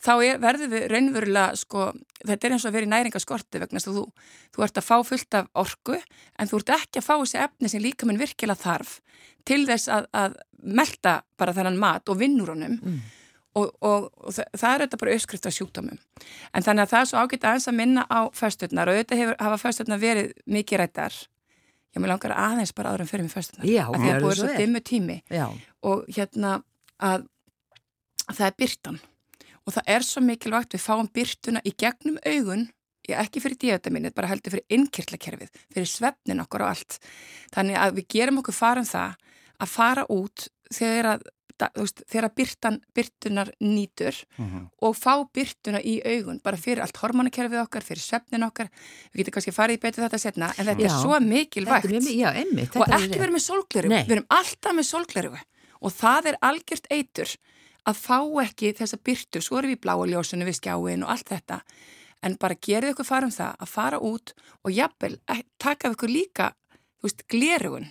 þá 0.01 0.13
er, 0.15 0.39
verður 0.41 0.71
við 0.71 0.85
raunverulega 0.89 1.59
sko, 1.61 1.87
þetta 2.23 2.47
er 2.47 2.55
eins 2.55 2.65
og 2.65 2.71
að 2.71 2.77
vera 2.77 2.87
í 2.87 2.91
næringaskorti 2.95 3.61
vegna 3.61 3.81
þú, 3.83 4.07
þú 4.55 4.65
ert 4.65 4.81
að 4.81 4.87
fá 4.87 4.95
fullt 5.05 5.37
af 5.37 5.49
orgu 5.61 5.97
en 6.01 6.49
þú 6.49 6.61
ert 6.61 6.75
ekki 6.77 7.01
að 7.01 7.05
fá 7.05 7.13
þessi 7.13 7.41
efni 7.45 7.69
sem 7.69 7.83
líkamann 7.83 8.21
virkilega 8.21 8.57
þarf 8.63 8.97
til 9.45 9.63
þess 9.69 9.91
að, 9.93 10.07
að 10.13 10.39
melda 10.61 11.19
bara 11.37 11.53
þennan 11.57 11.79
mat 11.81 12.09
og 12.09 12.17
vinnur 12.21 12.53
honum. 12.55 12.77
Mm 12.81 13.01
og, 13.57 13.67
og, 13.83 14.07
og 14.15 14.35
það, 14.35 14.47
það 14.55 14.73
er 14.73 14.83
auðvitað 14.83 15.01
bara 15.03 15.17
uppskrift 15.17 15.47
af 15.49 15.55
sjúkdómum. 15.55 15.99
En 16.55 16.65
þannig 16.65 16.85
að 16.85 16.93
það 16.93 17.01
er 17.01 17.11
svo 17.11 17.21
ágætt 17.21 17.47
aðeins 17.49 17.69
að 17.71 17.77
minna 17.81 18.05
á 18.07 18.19
fösturnar 18.37 18.91
og 18.91 18.97
auðvitað 18.97 19.21
hefur, 19.23 19.37
hafa 19.41 19.61
fösturnar 19.61 20.01
verið 20.01 20.33
mikið 20.57 20.81
rættar 20.81 21.19
ég 21.91 21.99
með 21.99 22.13
langar 22.13 22.35
aðeins 22.39 22.73
bara 22.75 22.95
árum 22.95 23.09
fyrir 23.09 23.27
mig 23.27 23.33
fösturnar 23.35 23.67
Já, 23.67 23.85
að 23.89 23.97
það 23.99 24.11
er 24.13 24.25
búið 24.25 24.37
svo 24.39 24.51
dimmu 24.55 24.81
tími. 24.87 25.17
Já. 25.27 25.47
og 25.83 26.05
hérna 26.07 26.53
að, 26.97 27.25
að 28.27 28.37
það 28.37 28.45
er 28.47 28.59
byrtan 28.63 29.01
og 29.61 29.75
það 29.75 29.91
er 29.95 30.05
svo 30.07 30.23
mikilvægt 30.25 30.77
við 30.77 30.85
fáum 30.85 31.09
byrtuna 31.11 31.63
í 31.67 31.73
gegnum 31.75 32.21
augun 32.23 32.69
ég 33.09 33.17
ekki 33.17 33.41
fyrir 33.41 33.59
díotaminið, 33.61 34.13
bara 34.15 34.29
heldur 34.29 34.55
fyrir 34.55 34.77
innkirtlakerfið, 34.77 35.51
fyrir 35.73 35.89
svefnin 35.89 36.43
okkur 36.43 36.65
og 36.65 36.73
allt. 36.75 36.97
Þannig 37.53 37.79
að 37.81 37.95
við 37.97 38.07
gerum 38.15 38.41
okkur 38.41 38.55
farum 38.55 38.87
það 38.87 39.15
að 39.61 39.71
fara 39.71 40.05
út 40.13 40.47
þegar 40.71 41.23
að 41.65 41.81
veist, 41.81 42.01
þegar 42.09 42.33
byrtan, 42.35 42.79
byrtunar 42.95 43.51
nýtur 43.61 44.15
mhm. 44.37 44.47
-huh. 44.47 44.65
og 44.87 44.97
fá 44.97 45.13
byrtuna 45.33 45.81
í 45.81 45.99
augun 46.05 46.41
bara 46.43 46.57
fyrir 46.57 46.81
allt 46.81 46.97
hormonakerfið 46.97 47.63
okkar, 47.63 47.83
fyrir 47.83 48.03
svefnin 48.03 48.43
okkar. 48.47 48.69
Við 49.13 49.23
getum 49.23 49.37
kannski 49.37 49.55
farið 49.55 49.77
í 49.77 49.81
betu 49.81 50.01
þetta 50.01 50.17
setna 50.17 50.51
en 50.57 50.65
þetta 50.65 50.81
já, 50.81 50.89
er 50.89 50.97
svo 50.97 51.19
mikilvægt 51.19 51.85
er 51.85 51.91
mjög, 51.91 52.11
já, 52.15 52.29
einmitt, 52.33 52.75
og 52.75 52.87
ekki 52.87 53.19
verið 53.19 53.35
með 53.37 53.45
sólgleru 53.45 53.89
við 53.89 54.11
erum 54.11 54.29
alltaf 54.29 54.73
með 54.75 54.87
sólgleru 54.89 55.33
og 55.81 55.91
það 55.91 56.27
er 56.31 56.37
algjört 56.41 56.87
eitur 56.91 57.29
að 57.89 57.97
fá 57.97 58.19
ekki 58.43 58.75
þessa 58.77 58.99
byrtu 59.01 59.41
svo 59.41 59.57
erum 59.57 59.73
við 59.73 59.79
í 59.79 59.81
bláaljósunu, 59.85 60.45
við 60.45 60.59
skjáin 60.59 61.05
og 61.05 61.13
allt 61.13 61.31
þetta. 61.33 61.61
En 62.21 62.37
bara 62.37 62.57
gerðu 62.61 62.93
ykkur 62.93 63.07
farum 63.07 63.33
það 63.33 63.55
að 63.57 63.71
fara 63.71 63.99
út 63.99 64.33
og 64.61 64.73
jafnvel 64.75 65.15
eh, 65.33 65.41
taka 65.57 65.89
ykkur 65.95 66.11
líka, 66.11 66.51
þú 67.01 67.09
veist, 67.09 67.25
glerugun 67.31 67.89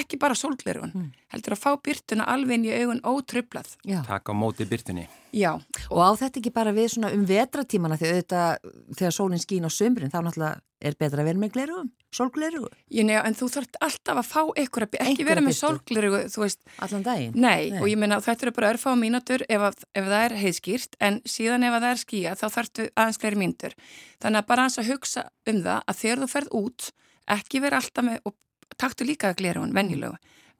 ekki 0.00 0.20
bara 0.20 0.36
sólglerun, 0.38 0.92
mm. 0.94 1.08
heldur 1.34 1.56
að 1.56 1.62
fá 1.64 1.70
byrtuna 1.84 2.28
alveg 2.32 2.58
inn 2.58 2.68
í 2.68 2.74
augun 2.76 3.02
ótröflað. 3.06 3.74
Takk 4.06 4.30
á 4.30 4.34
móti 4.36 4.68
byrtunni. 4.68 5.08
Já. 5.34 5.52
Og 5.92 6.00
á 6.00 6.10
þetta 6.16 6.40
ekki 6.40 6.54
bara 6.54 6.72
við 6.76 6.94
svona 6.94 7.12
um 7.12 7.26
vetratímana 7.28 7.98
því 8.00 8.14
auðvitað 8.14 8.72
þegar 8.96 9.14
sólinn 9.18 9.42
skín 9.42 9.68
á 9.68 9.70
sömbrinn 9.72 10.12
þá 10.12 10.22
náttúrulega 10.22 10.56
er 10.78 10.94
betra 10.98 11.22
að 11.24 11.28
vera 11.28 11.40
með 11.42 11.52
glerugum, 11.56 11.88
sólglerugu. 12.14 12.68
Ég 12.94 13.06
nefn, 13.06 13.26
en 13.26 13.36
þú 13.36 13.48
þarf 13.50 13.78
alltaf 13.82 14.20
að 14.20 14.28
fá 14.28 14.40
einhverja, 14.44 14.88
ekki 14.92 15.02
einhverja 15.02 15.28
vera 15.28 15.42
með 15.42 15.56
sólglerugu, 15.58 16.20
þú 16.34 16.44
veist. 16.44 16.60
Allan 16.86 17.06
daginn? 17.06 17.34
Nei, 17.34 17.70
nei. 17.74 17.80
og 17.82 17.90
ég 17.90 17.98
menna 17.98 18.20
þetta 18.22 18.46
eru 18.46 18.54
bara 18.54 18.70
örfá 18.74 18.92
mínutur 18.98 19.44
ef, 19.48 19.64
að, 19.70 19.86
ef 19.98 20.06
það 20.06 20.26
er 20.28 20.36
heiðskýrt, 20.44 20.98
en 21.02 21.20
síðan 21.26 21.66
ef 21.66 21.76
það 21.76 21.88
er 21.90 22.02
skýja 22.04 22.36
þá 22.38 22.46
þarftu 22.56 22.88
aðeins 22.94 23.22
fleiri 23.24 23.40
mínutur. 23.42 23.74
Þannig 24.22 24.42
að 24.42 24.50
bara 24.52 24.66
aðeins 24.66 24.82
að 24.84 24.92
hugsa 24.92 25.26
um 25.50 25.62
það 25.66 25.82
að 25.82 26.00
þegar 26.04 26.22
þú 26.22 26.30
ferð 26.36 26.54
út, 26.62 26.90
ekki 27.38 27.64
vera 27.66 27.82
alltaf 27.82 28.06
með, 28.06 28.22
og 28.22 28.38
taktu 28.76 29.06
líka 29.06 29.34
hún 29.56 29.74
venjulegu 29.74 30.16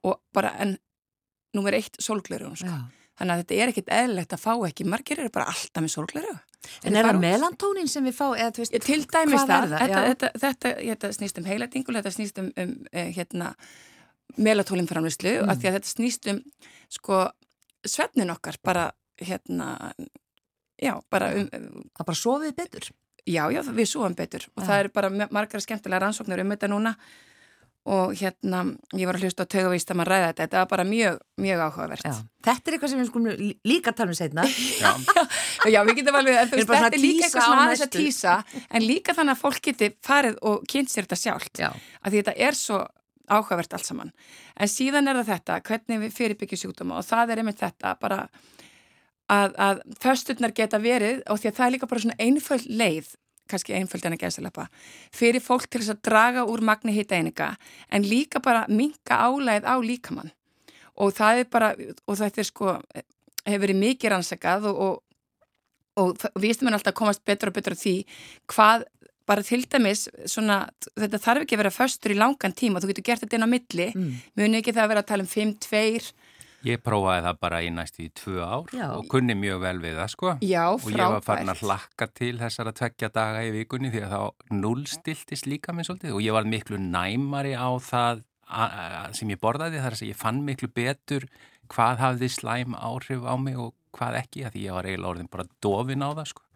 og 0.07 0.21
bara 0.33 0.55
en 0.63 0.77
nummer 1.55 1.75
eitt 1.75 1.99
sólgleru 2.01 2.49
hún 2.49 2.57
sko. 2.57 2.77
Þannig 3.19 3.35
að 3.35 3.41
þetta 3.43 3.57
er 3.57 3.73
ekkit 3.73 3.89
eðlilegt 3.91 4.35
að 4.37 4.43
fá 4.45 4.53
ekki, 4.69 4.85
margir 4.87 5.19
eru 5.19 5.31
bara 5.35 5.51
alltaf 5.51 5.83
með 5.83 5.91
sólgleru. 5.91 6.35
En 6.87 6.99
er 6.99 7.07
það 7.09 7.19
melantónin 7.25 7.91
sem 7.91 8.07
við 8.07 8.15
fá, 8.15 8.27
eða 8.31 8.53
þú 8.55 8.63
veist, 8.63 8.77
ja, 8.77 8.81
til 8.85 8.99
dæmis 9.11 9.43
það, 9.43 9.49
það? 9.49 9.81
Þetta, 9.81 10.03
þetta, 10.05 10.31
þetta, 10.45 10.73
þetta 10.85 11.11
snýst 11.17 11.41
um 11.41 11.49
heilatingul, 11.49 11.97
þetta 11.99 12.13
snýst 12.15 12.39
um, 12.43 12.53
um 12.63 12.77
eh, 12.93 13.11
hérna, 13.17 13.51
melatoninframlýslu 14.39 15.35
mm. 15.35 15.51
og 15.51 15.59
því 15.59 15.71
að 15.71 15.77
þetta 15.79 15.91
snýst 15.91 16.31
um 16.31 16.41
sko 16.95 17.21
svefnin 17.89 18.31
okkar 18.35 18.61
bara 18.63 18.87
hérna, 19.19 19.73
já, 20.79 20.95
bara 21.11 21.33
um, 21.41 21.49
Það 21.97 22.11
bara 22.13 22.23
sofið 22.23 22.57
betur. 22.59 22.91
Já, 23.29 23.43
já, 23.51 23.61
við 23.67 23.91
súum 23.91 24.15
betur. 24.17 24.47
Og 24.55 24.63
það 24.63 24.85
er 24.85 24.93
bara 24.95 25.11
margar 25.35 25.63
skemmtilega 25.65 26.07
rannsóknir 26.07 26.45
um 26.45 26.55
þetta 26.55 26.71
núna 26.71 26.95
og 27.89 28.13
hérna, 28.19 28.65
ég 28.99 29.09
var 29.09 29.17
að 29.17 29.25
hlusta 29.27 29.47
á 29.47 29.53
tögavist 29.53 29.91
að 29.93 29.99
maður 30.01 30.13
ræða 30.13 30.27
þetta, 30.27 30.43
þetta 30.43 30.59
var 30.61 30.69
bara 30.73 30.85
mjög, 30.89 31.21
mjög 31.41 31.63
áhugavert. 31.65 32.05
Já. 32.05 32.19
Þetta 32.49 32.71
er 32.71 32.77
eitthvað 32.77 32.93
sem 32.93 33.01
við 33.01 33.09
skulum 33.09 33.55
líka 33.71 33.95
tala 33.97 34.13
um 34.13 34.19
setna. 34.19 34.45
Já. 34.83 34.91
já, 35.73 35.81
við 35.89 36.01
getum 36.01 36.19
alveg, 36.21 36.37
þú 36.51 36.59
veist, 36.59 36.69
þetta 36.69 36.91
er 36.91 37.03
líka 37.03 37.25
eitthvað 37.27 37.47
svona 37.47 37.65
aðeins 37.65 37.85
að 37.87 37.95
týsa, 37.95 38.35
en 38.69 38.85
líka 38.85 39.15
þannig 39.17 39.35
að 39.35 39.41
fólk 39.43 39.63
geti 39.65 39.89
farið 40.05 40.39
og 40.51 40.69
kynnt 40.71 40.93
sér 40.93 41.09
þetta 41.09 41.19
sjálft, 41.23 41.63
já. 41.63 41.71
að 42.03 42.13
því 42.13 42.23
þetta 42.23 42.37
er 42.49 42.59
svo 42.59 42.83
áhugavert 43.29 43.75
allt 43.77 43.89
saman. 43.89 44.13
En 44.57 44.71
síðan 44.71 45.11
er 45.11 45.19
það 45.21 45.33
þetta, 45.33 45.59
hvernig 45.69 46.03
við 46.05 46.15
fyrirbyggjum 46.17 46.63
sjúkdóma 46.63 47.01
og 47.01 47.09
það 47.09 47.35
er 47.35 47.43
einmitt 47.43 47.61
þetta 47.61 47.95
bara 48.01 48.21
að, 49.29 49.57
að 49.57 49.83
fösturnar 50.03 50.55
geta 50.57 50.81
verið 50.83 51.25
og 51.29 51.41
því 51.41 51.51
að 51.51 51.59
það 51.59 51.67
er 51.67 51.75
líka 51.77 51.91
bara 51.91 52.05
svona 52.05 52.21
einföld 52.23 52.69
leið 52.71 53.11
kannski 53.51 53.77
einföld 53.77 54.07
en 54.07 54.17
að 54.17 54.25
gæðsalappa, 54.25 54.69
fyrir 55.15 55.45
fólk 55.45 55.69
til 55.69 55.83
þess 55.83 55.95
að 55.97 56.03
draga 56.09 56.47
úr 56.49 56.65
magni 56.65 56.95
hitta 56.97 57.19
eininga 57.19 57.55
en 57.91 58.07
líka 58.09 58.43
bara 58.45 58.67
minka 58.69 59.19
álæð 59.19 59.69
á 59.69 59.75
líkamann 59.81 60.33
og 60.99 61.15
það 61.15 61.43
er 61.43 61.51
bara, 61.53 61.73
og 62.07 62.19
þetta 62.19 62.43
er 62.43 62.49
sko, 62.49 62.77
hefur 63.47 63.65
verið 63.67 63.83
mikið 63.83 64.15
rannsakað 64.15 64.69
og, 64.73 65.03
og, 65.99 66.15
og 66.19 66.41
við 66.41 66.57
erum 66.57 66.75
alltaf 66.75 66.95
að 66.95 67.01
komast 67.01 67.25
betur 67.29 67.53
og 67.53 67.59
betur 67.59 67.79
því 67.79 67.97
hvað 68.51 68.87
bara 69.29 69.45
til 69.45 69.61
dæmis 69.69 70.07
svona, 70.31 70.63
þetta 70.97 71.21
þarf 71.21 71.45
ekki 71.45 71.57
að 71.57 71.63
vera 71.63 71.75
föstur 71.75 72.15
í 72.15 72.19
langan 72.19 72.55
tíma, 72.57 72.81
þú 72.81 72.93
getur 72.93 73.07
gert 73.11 73.25
þetta 73.25 73.37
inn 73.37 73.45
á 73.45 73.51
milli, 73.53 73.89
mm. 73.93 74.13
muni 74.41 74.61
ekki 74.63 74.73
það 74.73 74.87
að 74.87 74.93
vera 74.95 75.03
að 75.05 75.11
tala 75.11 75.27
um 75.27 75.33
5-2 75.35 76.13
Ég 76.69 76.83
prófaði 76.85 77.25
það 77.25 77.41
bara 77.43 77.61
í 77.65 77.69
næst 77.73 78.01
í 78.03 78.09
tvö 78.19 78.39
ár 78.45 78.73
Já. 78.77 78.87
og 78.93 79.07
kunni 79.13 79.37
mjög 79.39 79.63
vel 79.65 79.77
við 79.83 80.01
það 80.03 80.11
sko. 80.15 80.33
Já, 80.45 80.65
og 80.75 80.89
ég 80.93 81.15
var 81.15 81.25
farin 81.25 81.53
að 81.53 81.63
hlakka 81.65 82.09
til 82.21 82.35
þessara 82.41 82.75
tveggja 82.77 83.13
daga 83.15 83.45
í 83.47 83.53
vikunni 83.55 83.93
því 83.95 84.05
að 84.05 84.15
þá 84.15 84.57
nullstiltist 84.59 85.49
líka 85.49 85.75
minn 85.75 85.89
svolítið 85.89 86.19
og 86.19 86.25
ég 86.25 86.37
var 86.37 86.49
miklu 86.49 86.81
næmari 86.83 87.55
á 87.57 87.69
það 87.81 88.25
sem 89.17 89.33
ég 89.33 89.41
borðaði 89.41 89.83
þar 89.83 89.97
að 89.97 90.09
ég 90.09 90.19
fann 90.19 90.45
miklu 90.45 90.71
betur 90.73 91.27
hvað 91.69 92.01
hafði 92.01 92.31
slæm 92.33 92.77
áhrif 92.77 93.27
á 93.29 93.35
mig 93.37 93.59
og 93.61 93.75
hvað 93.97 94.21
ekki 94.23 94.45
að 94.47 94.55
því 94.55 94.63
ég 94.65 94.77
var 94.77 94.89
eiginlega 94.89 95.13
orðin 95.13 95.33
bara 95.33 95.49
dofin 95.65 96.05
á 96.05 96.11
það 96.17 96.31
sko 96.33 96.48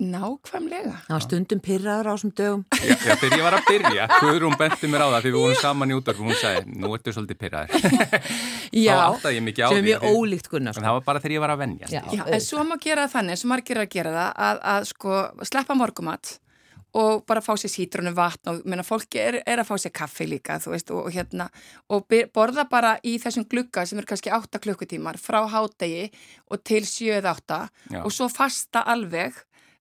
Nákvæmlega. 0.00 0.94
Það 1.04 1.12
var 1.12 1.24
stundum 1.26 1.60
pyrraður 1.60 2.08
á 2.08 2.12
þessum 2.14 2.32
dögum. 2.40 2.62
Já, 2.80 2.94
já, 3.04 3.14
þegar 3.20 3.36
ég 3.36 3.44
var 3.44 3.56
að 3.58 3.66
byrja, 3.68 4.06
Guðrún 4.16 4.58
benti 4.60 4.88
mér 4.88 5.04
á 5.04 5.08
það 5.12 5.20
því 5.26 5.32
við 5.34 5.38
vorum 5.44 5.60
saman 5.60 5.92
í 5.92 5.96
útvarf 5.98 6.22
og 6.22 6.30
hún 6.30 6.38
sagði, 6.40 6.76
nú 6.80 6.92
ertu 6.96 7.14
svolítið 7.16 7.40
pyrraður. 7.42 8.28
Já. 8.86 8.98
Sem 9.20 9.50
er 9.50 9.82
mjög 9.84 10.06
ólíkt 10.08 10.48
Gunnar. 10.48 10.76
Sko. 10.76 10.80
En 10.80 10.86
það 10.88 10.96
var 11.00 11.08
bara 11.08 11.20
þegar 11.20 11.34
ég 11.34 11.42
var 11.42 11.52
að 11.52 11.64
vennja. 11.64 11.88
Já, 11.90 12.02
já 12.14 12.22
en 12.22 12.44
svo 12.44 12.62
má 12.64 12.76
gera 12.80 13.08
þannig, 13.10 13.40
svo 13.40 13.50
margir 13.50 13.80
að 13.82 13.90
gera 13.92 14.12
það, 14.14 14.30
að, 14.46 14.62
að 14.72 14.86
sko 14.92 15.18
sleppa 15.50 15.76
morgumat 15.76 16.36
og 16.96 17.24
bara 17.26 17.42
fá 17.42 17.52
sér 17.58 17.70
sítrunu 17.70 18.12
vatn 18.16 18.50
og 18.50 18.64
menna, 18.68 18.84
fólki 18.86 19.20
er, 19.22 19.38
er 19.46 19.62
að 19.62 19.68
fá 19.68 19.76
sér 19.78 19.92
kaffi 19.94 20.26
líka, 20.26 20.58
þú 20.62 20.72
veist, 20.74 20.90
og, 20.90 21.06
og 21.06 21.14
hérna, 21.14 21.46
og 21.92 22.10
borða 22.34 22.66
bara 22.70 22.96
í 23.06 23.16
þessum 23.22 23.46
glugga 23.50 23.84
sem 23.86 24.00
er 24.00 24.08
kannski 24.08 24.32
8 24.34 24.62
klukkutímar 24.64 25.20
frá 25.22 25.42
hádegi 25.52 26.08
og 26.50 26.64
til 26.66 26.82
7-8 26.88 27.60
og 28.02 28.10
svo 28.14 28.30
fasta 28.32 28.82
alveg 28.90 29.38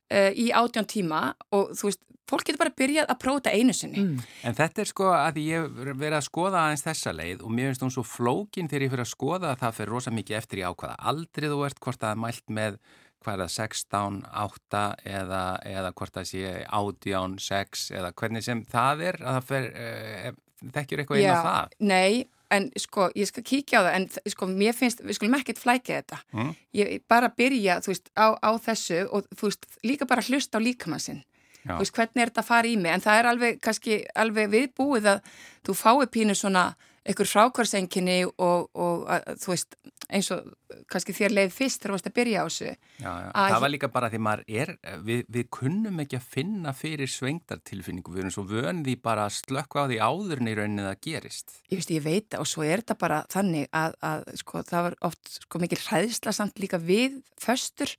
uh, 0.09 0.29
í 0.33 0.49
átjón 0.55 0.87
tíma 0.89 1.23
og 1.55 1.73
þú 1.77 1.89
veist, 1.89 2.03
fólk 2.29 2.45
getur 2.45 2.61
bara 2.61 2.75
byrjað 2.77 3.09
að 3.09 3.19
prófa 3.23 3.41
þetta 3.41 3.53
einu 3.57 3.73
sinni. 3.73 4.03
Mm. 4.03 4.23
En 4.45 4.57
þetta 4.57 4.83
er 4.83 4.89
sko 4.91 5.09
að 5.15 5.41
ég 5.41 5.67
verið 5.89 6.17
að 6.19 6.25
skoða 6.27 6.63
aðeins 6.65 6.85
þessa 6.85 7.13
leið 7.17 7.43
og 7.45 7.53
mér 7.55 7.71
finnst 7.71 7.85
hún 7.85 7.93
svo 7.95 8.05
flókin 8.05 8.69
þegar 8.69 8.85
ég 8.85 8.93
fyrir 8.93 9.05
að 9.05 9.13
skoða 9.13 9.53
það 9.59 9.77
fyrir 9.79 9.93
rosa 9.95 10.13
mikið 10.13 10.39
eftir 10.39 10.61
í 10.61 10.65
ákvaða 10.67 10.99
aldrei 11.11 11.47
þú 11.49 11.61
ert 11.65 11.81
hvort 11.85 12.05
er 12.05 12.19
mælt 12.21 12.53
með 12.59 12.81
hvað 13.19 13.33
er 13.33 13.41
það 13.43 13.55
16, 13.55 14.19
8 14.43 14.83
eða, 15.19 15.43
eða 15.67 15.93
hvort 15.99 16.19
það 16.19 16.27
sé 16.29 16.51
18, 16.65 17.39
6 17.43 17.87
eða 17.99 18.11
hvernig 18.21 18.45
sem 18.45 18.61
það 18.69 19.03
er 19.09 19.19
að 19.19 19.39
það 19.39 19.49
fer, 19.49 19.69
uh, 19.73 20.69
þekkjur 20.77 21.03
eitthvað 21.03 21.23
inn 21.23 21.33
á 21.35 21.47
það? 21.49 21.75
Nei, 21.89 22.13
en 22.51 22.69
sko, 22.81 23.09
ég 23.15 23.29
skal 23.29 23.45
kíkja 23.45 23.81
á 23.81 23.85
það 23.85 23.95
en 23.97 24.07
sko, 24.33 24.49
mér 24.49 24.77
finnst, 24.77 25.03
við 25.05 25.19
skulum 25.19 25.37
ekkert 25.37 25.61
flækja 25.61 26.01
þetta. 26.01 26.21
Mm. 26.33 26.53
ég 26.79 27.01
bara 27.07 27.29
byrja, 27.29 27.79
þú 27.85 27.93
veist, 27.93 28.09
á, 28.17 28.27
á 28.41 28.51
þessu 28.57 29.03
og 29.09 29.27
þú 29.35 29.51
veist, 29.51 29.67
líka 29.85 30.09
bara 30.09 30.25
hlusta 30.25 30.57
á 30.57 30.65
líkamannsinn 30.65 31.23
þú 31.63 31.79
veist, 31.83 31.95
hvernig 31.95 32.23
er 32.23 32.31
þetta 32.31 32.43
að 32.43 32.49
fara 32.49 32.69
í 32.69 32.75
mig? 32.79 32.91
En 32.93 33.03
það 33.03 33.19
er 33.19 33.29
alveg, 33.29 33.59
kannski, 33.63 33.97
alveg 34.17 34.51
viðbúið 34.53 35.09
að 35.13 35.33
þú 35.67 35.75
fái 35.77 36.07
pínu 36.13 36.35
svona 36.37 36.65
einhver 37.07 37.29
frákvarsenginni 37.29 38.19
og, 38.29 38.69
og 38.73 39.05
að, 39.09 39.39
þú 39.41 39.51
veist, 39.53 39.77
eins 40.09 40.29
og 40.33 40.47
kannski 40.89 41.13
þér 41.15 41.35
leið 41.35 41.53
fyrst 41.53 41.81
þegar 41.81 41.91
þú 41.91 41.95
varst 41.95 42.09
að 42.09 42.15
byrja 42.17 42.43
á 42.43 42.45
þessu. 42.47 42.69
Já, 42.99 43.09
já. 43.09 43.29
Það 43.35 43.63
var 43.63 43.73
líka 43.73 43.89
bara 43.93 44.09
því 44.11 44.21
maður 44.25 44.43
er 44.61 44.71
við, 45.05 45.23
við 45.35 45.49
kunnum 45.59 46.01
ekki 46.03 46.19
að 46.19 46.29
finna 46.35 46.73
fyrir 46.77 47.11
svengdartilfinningu, 47.13 48.13
við 48.13 48.23
erum 48.23 48.35
svo 48.35 48.45
vöndi 48.49 48.95
bara 49.01 49.27
að 49.27 49.37
slökka 49.39 49.85
á 49.85 49.89
því 49.89 49.99
áðurinn 50.09 50.51
í 50.51 50.55
rauninni 50.59 50.87
það 50.87 51.03
gerist. 51.07 51.59
Ég 51.69 51.81
veist, 51.81 51.93
ég 51.93 52.05
veit 52.05 52.39
og 52.39 52.49
svo 52.49 52.65
er 52.67 52.83
þetta 52.83 52.99
bara 53.03 53.21
þannig 53.33 53.69
að, 53.75 53.99
að 54.11 54.25
sko, 54.41 54.63
það 54.69 54.89
var 54.89 54.97
oft 55.11 55.35
sko, 55.37 55.63
mikil 55.63 55.81
hræðsla 55.85 56.35
samt 56.35 56.63
líka 56.63 56.81
við 56.81 57.21
föstur 57.39 57.95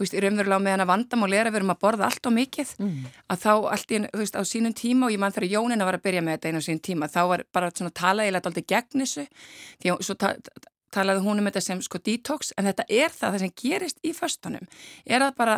þú 0.00 0.06
veist, 0.06 0.16
í 0.16 0.22
raunverulega 0.24 0.64
meðan 0.64 0.84
að 0.86 0.90
vandamál 0.90 1.34
er 1.36 1.48
að 1.50 1.52
við 1.52 1.60
erum 1.60 1.72
að 1.74 1.80
borða 1.84 2.06
allt 2.08 2.28
og 2.30 2.32
mikið 2.32 2.70
mm. 2.80 2.98
að 3.28 3.42
þá 3.42 3.52
allt 3.74 3.92
í, 3.92 4.00
þú 4.06 4.22
veist, 4.22 4.38
á 4.40 4.42
sínum 4.48 4.74
tíma 4.80 5.06
og 5.06 5.12
ég 5.12 5.20
mann 5.20 5.34
þegar 5.36 5.52
Jónina 5.52 5.84
var 5.84 5.98
að 5.98 6.04
byrja 6.08 6.24
með 6.24 6.38
þetta 6.38 6.48
einu 6.48 6.62
á 6.64 6.66
sínum 6.66 6.82
tíma 6.88 7.10
þá 7.12 7.20
var 7.34 7.44
bara 7.52 7.70
svona 7.74 7.92
talaðilegt 8.00 8.48
aldrei 8.48 8.64
gegn 8.72 9.04
þessu 9.04 9.26
því 9.82 9.92
að 9.92 10.04
svo 10.08 10.16
ta 10.16 10.32
talaði 10.94 11.24
hún 11.24 11.40
um 11.40 11.48
þetta 11.48 11.62
sem 11.64 11.80
sko 11.84 12.00
detox 12.02 12.52
en 12.58 12.68
þetta 12.70 12.86
er 12.88 13.14
það 13.14 13.34
það 13.34 13.44
sem 13.44 13.54
gerist 13.62 14.00
í 14.02 14.12
föstunum 14.16 14.66
er 15.06 15.24
að 15.24 15.36
bara, 15.38 15.56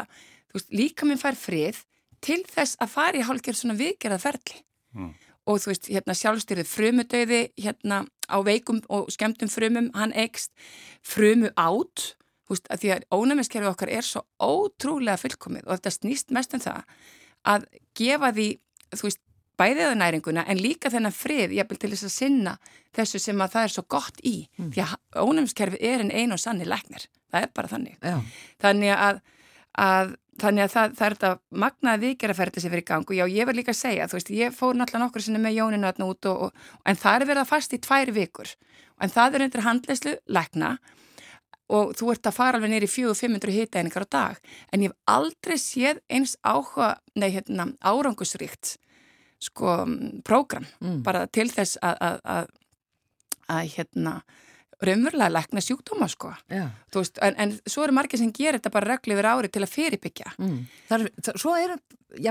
þú 0.51 0.59
veist, 0.59 0.73
líka 0.77 1.09
minn 1.09 1.21
fær 1.21 1.39
frið 1.39 1.83
til 2.23 2.43
þess 2.49 2.79
að 2.83 2.93
fara 2.93 3.21
í 3.21 3.27
hálfgerð 3.27 3.63
svona 3.63 3.79
viðgerðað 3.79 4.25
ferli 4.27 4.59
mm. 4.99 5.13
og 5.49 5.63
þú 5.63 5.73
veist, 5.73 5.91
hérna 5.91 6.19
sjálfstyrðið 6.19 6.73
frumudauði 6.73 7.43
hérna 7.57 8.03
á 8.29 8.39
veikum 8.45 8.83
og 8.93 9.09
skemmtum 9.13 9.51
frumum, 9.53 9.91
hann 9.97 10.15
ekst 10.17 10.53
frumu 11.05 11.53
átt 11.57 12.13
veist, 12.51 12.69
að 12.69 12.83
því 12.83 12.93
að 12.95 13.05
ónæmiskerfið 13.15 13.73
okkar 13.73 13.93
er 13.93 14.07
svo 14.07 14.25
ótrúlega 14.43 15.21
fullkomið 15.21 15.67
og 15.67 15.77
þetta 15.77 15.95
snýst 15.95 16.33
mest 16.35 16.57
um 16.57 16.63
það 16.63 16.83
að 17.53 17.69
gefa 17.99 18.33
því, 18.37 18.49
þú 18.95 19.09
veist, 19.09 19.23
bæðiða 19.61 19.99
næringuna 19.99 20.47
en 20.49 20.61
líka 20.63 20.91
þennan 20.91 21.15
frið 21.15 21.53
jafnvel 21.59 21.79
til 21.79 21.93
þess 21.93 22.09
að 22.09 22.15
sinna 22.15 22.55
þessu 22.97 23.21
sem 23.23 23.45
að 23.45 23.53
það 23.55 23.67
er 23.67 23.75
svo 23.75 23.85
gott 23.95 24.23
í 24.25 24.35
mm. 24.59 24.73
því 24.73 24.85
að 24.87 25.23
ónæmiskerfið 25.23 25.85
er 25.93 26.03
en 26.05 26.11
einu 26.11 26.37
og 26.37 26.43
sanni 26.43 26.67
læknir, 26.67 27.07
það 27.31 27.47
er 27.47 27.55
bara 27.55 27.71
þannig 27.71 27.99
Já. 28.01 28.17
þannig 28.65 28.95
að, 28.97 29.23
að 29.85 30.15
þannig 30.41 30.65
að 30.65 30.73
það, 30.73 30.95
það 30.99 31.07
er 31.07 31.17
þetta 31.17 31.61
magnaði 31.65 32.11
vikeraferði 32.13 32.63
sem 32.65 32.73
fyrir 32.73 32.87
gang 32.89 33.11
og 33.11 33.19
já, 33.19 33.25
ég 33.29 33.49
verð 33.49 33.61
líka 33.61 33.75
að 33.75 33.81
segja 33.83 34.09
þú 34.09 34.19
veist, 34.19 34.33
ég 34.39 34.57
fór 34.57 34.79
náttúrulega 34.79 35.05
nokkur 35.05 35.25
sinni 35.27 35.43
með 35.43 35.59
Jóninu 35.59 35.93
út 36.07 36.29
og, 36.31 36.47
og, 36.49 36.69
en 36.89 36.99
það 36.99 37.19
er 37.19 37.29
verið 37.29 37.43
að 37.45 37.53
fast 37.53 37.77
í 37.77 37.81
tvær 37.83 38.13
vikur 38.17 38.55
en 39.03 39.13
það 39.13 39.37
er 39.37 39.47
undir 39.47 39.67
handleyslu 39.67 40.15
lækna 40.33 40.73
og 41.73 41.95
þú 41.99 42.13
ert 42.13 42.29
að 42.29 42.37
fara 42.37 42.59
alveg 42.59 42.73
neyri 42.75 42.91
400-500 42.91 43.57
hitaeiningar 43.57 44.07
á 44.07 44.15
dag 44.15 44.55
en 44.73 44.85
ég 44.85 44.93
hef 44.93 44.99
aldrei 45.11 45.59
séð 45.61 46.03
eins 46.13 46.37
áhuga, 46.45 46.95
nei 47.17 47.31
hérna 47.35 47.71
árangusríkt 47.81 48.77
sko 49.43 49.83
prógram 50.27 50.67
mm. 50.81 51.03
bara 51.07 51.27
til 51.27 51.49
þess 51.51 51.81
að, 51.83 51.97
að, 52.09 52.19
að, 52.37 52.51
að 53.57 53.71
hérna 53.77 54.17
raunverulega 54.89 55.33
lekna 55.33 55.63
sjúkdóma 55.65 56.09
sko 56.11 56.33
veist, 56.95 57.19
en, 57.23 57.35
en 57.39 57.55
svo 57.67 57.87
eru 57.87 57.95
margir 57.97 58.21
sem 58.21 58.33
gerir 58.35 58.59
þetta 58.61 58.73
bara 58.75 58.95
reglu 58.95 59.17
yfir 59.17 59.29
ári 59.31 59.51
til 59.53 59.63
að 59.65 59.73
fyrirbyggja. 59.73 60.33
Mm. 60.39 60.63
það, 60.91 61.09
Svo 61.41 61.55
eru 61.57 61.79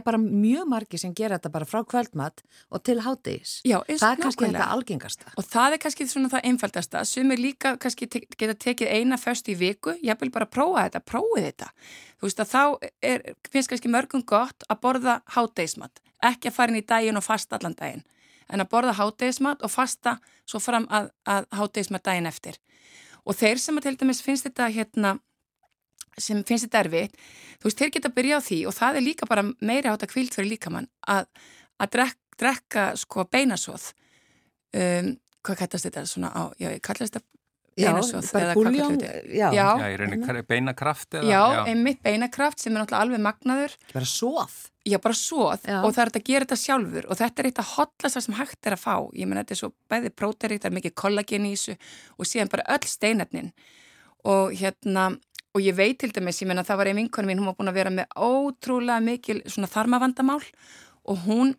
bara 0.05 0.19
mjög 0.21 0.67
margir 0.69 1.01
sem 1.01 1.13
gera 1.17 1.39
þetta 1.39 1.51
bara 1.53 1.65
frá 1.65 1.81
kvöldmatt 1.89 2.43
og 2.69 2.83
til 2.85 2.99
háttegis 3.01 3.55
það 4.01 4.11
er 4.11 4.21
kannski 4.21 4.45
þetta 4.45 4.67
algengasta. 4.75 5.33
Og 5.37 5.47
það 5.47 5.77
er 5.77 5.83
kannski 5.85 6.07
svona 6.11 6.31
það 6.33 6.45
einfaldasta. 6.51 7.03
Sem 7.09 7.33
er 7.33 7.41
líka 7.41 7.73
kannski 7.81 8.09
te 8.11 8.23
geta 8.37 8.57
tekið 8.67 8.93
eina 8.93 9.17
föst 9.21 9.49
í 9.49 9.57
viku, 9.57 9.95
ég 10.05 10.21
vil 10.21 10.31
bara 10.33 10.49
prófa 10.49 10.85
þetta 10.85 11.03
prófið 11.13 11.49
þetta, 11.49 11.71
þú 12.19 12.29
veist 12.29 12.45
að 12.45 12.53
þá 12.53 12.63
er, 13.01 13.27
finnst 13.49 13.73
kannski 13.73 13.91
mörgum 13.91 14.25
gott 14.27 14.67
að 14.69 14.81
borða 14.85 15.19
háttegismatt, 15.35 16.03
ekki 16.21 16.51
að 16.51 16.57
fara 16.59 16.73
inn 16.73 16.81
í 16.83 16.85
daginn 16.85 17.17
og 17.17 17.25
fasta 17.25 17.57
allan 17.57 17.77
daginn 17.77 18.05
en 18.51 18.63
að 18.63 18.69
borða 18.71 18.95
háttegismat 18.99 19.63
og 19.65 19.71
fasta 19.71 20.17
svo 20.49 20.61
fram 20.63 20.87
að, 20.91 21.09
að 21.29 21.47
háttegismat 21.57 22.05
daginn 22.05 22.29
eftir. 22.29 22.59
Og 23.25 23.37
þeir 23.37 23.61
sem 23.61 23.77
að 23.77 23.87
til 23.87 23.97
dæmis 24.01 24.21
finnst 24.25 24.47
þetta 24.47 24.69
hérna, 24.73 25.15
sem 26.17 26.41
finnst 26.47 26.67
þetta 26.67 26.83
erfitt, 26.85 27.17
þú 27.61 27.69
veist, 27.69 27.81
þeir 27.81 27.93
geta 27.95 28.11
að 28.11 28.17
byrja 28.19 28.39
á 28.41 28.47
því 28.47 28.59
og 28.69 28.77
það 28.77 28.99
er 28.99 29.07
líka 29.07 29.29
bara 29.29 29.47
meira 29.61 29.93
átt 29.93 30.05
að 30.07 30.13
kvilt 30.15 30.37
fyrir 30.37 30.53
líkamann 30.55 30.89
að, 31.09 31.27
að 31.81 31.93
drek, 31.97 32.17
drekka 32.41 32.87
sko 32.99 33.27
beinasóð. 33.31 33.91
Um, 34.71 35.13
hvað 35.43 35.63
kallast 35.63 35.87
þetta 35.87 36.07
svona 36.09 36.31
á, 36.31 36.41
já, 36.61 36.71
kallast 36.83 37.15
þetta 37.15 37.27
beinasóð 37.77 38.29
eða 38.41 38.55
hvað 38.55 38.67
kallar 38.67 38.93
þetta? 38.95 39.13
Já, 39.31 39.47
já, 39.55 39.63
já, 39.81 39.87
í 39.87 39.97
rauninni 40.01 40.43
beinakraft 40.47 41.17
eða? 41.19 41.31
Já, 41.31 41.43
einmitt 41.71 42.01
beinakraft 42.03 42.61
sem 42.63 42.73
er 42.73 42.81
náttúrulega 42.81 43.05
alveg 43.05 43.23
magnaður. 43.25 43.75
Bara 43.93 44.09
sóð? 44.09 44.57
Já, 44.82 44.97
bara 44.97 45.13
svoð 45.13 45.67
Já. 45.67 45.84
og 45.86 45.91
það 45.93 46.01
er 46.01 46.09
að 46.09 46.23
gera 46.25 46.45
þetta 46.47 46.57
sjálfur 46.57 47.05
og 47.05 47.17
þetta 47.19 47.41
er 47.41 47.47
eitt 47.51 47.59
að 47.61 47.73
hotlast 47.75 48.17
það 48.17 48.23
sem 48.25 48.38
hægt 48.39 48.67
er 48.69 48.75
að 48.75 48.82
fá. 48.82 48.95
Ég 49.13 49.27
menn 49.29 49.38
þetta 49.38 49.53
er 49.53 49.59
svo 49.59 49.69
bæði 49.91 50.11
próteríkt, 50.17 50.63
það 50.63 50.71
er 50.71 50.77
mikið 50.79 50.95
kollagen 50.97 51.45
í 51.45 51.51
þessu 51.53 51.75
og 52.17 52.29
síðan 52.29 52.49
bara 52.49 52.65
öll 52.73 52.88
steinarnin 52.89 53.51
og 54.32 54.55
hérna 54.57 55.03
og 55.51 55.61
ég 55.61 55.75
veit 55.75 55.99
til 56.01 56.09
dæmis, 56.15 56.39
ég 56.41 56.49
menna 56.49 56.63
það 56.65 56.79
var 56.79 56.89
einn 56.89 57.01
vinkonu 57.01 57.29
mín, 57.29 57.41
hún 57.41 57.51
var 57.51 57.57
búin 57.59 57.69
að 57.69 57.77
vera 57.77 57.91
með 57.93 58.15
ótrúlega 58.15 59.03
mikil 59.03 59.41
svona 59.45 59.69
þarmavandamál 59.69 60.41
og 61.11 61.25
hún 61.27 61.53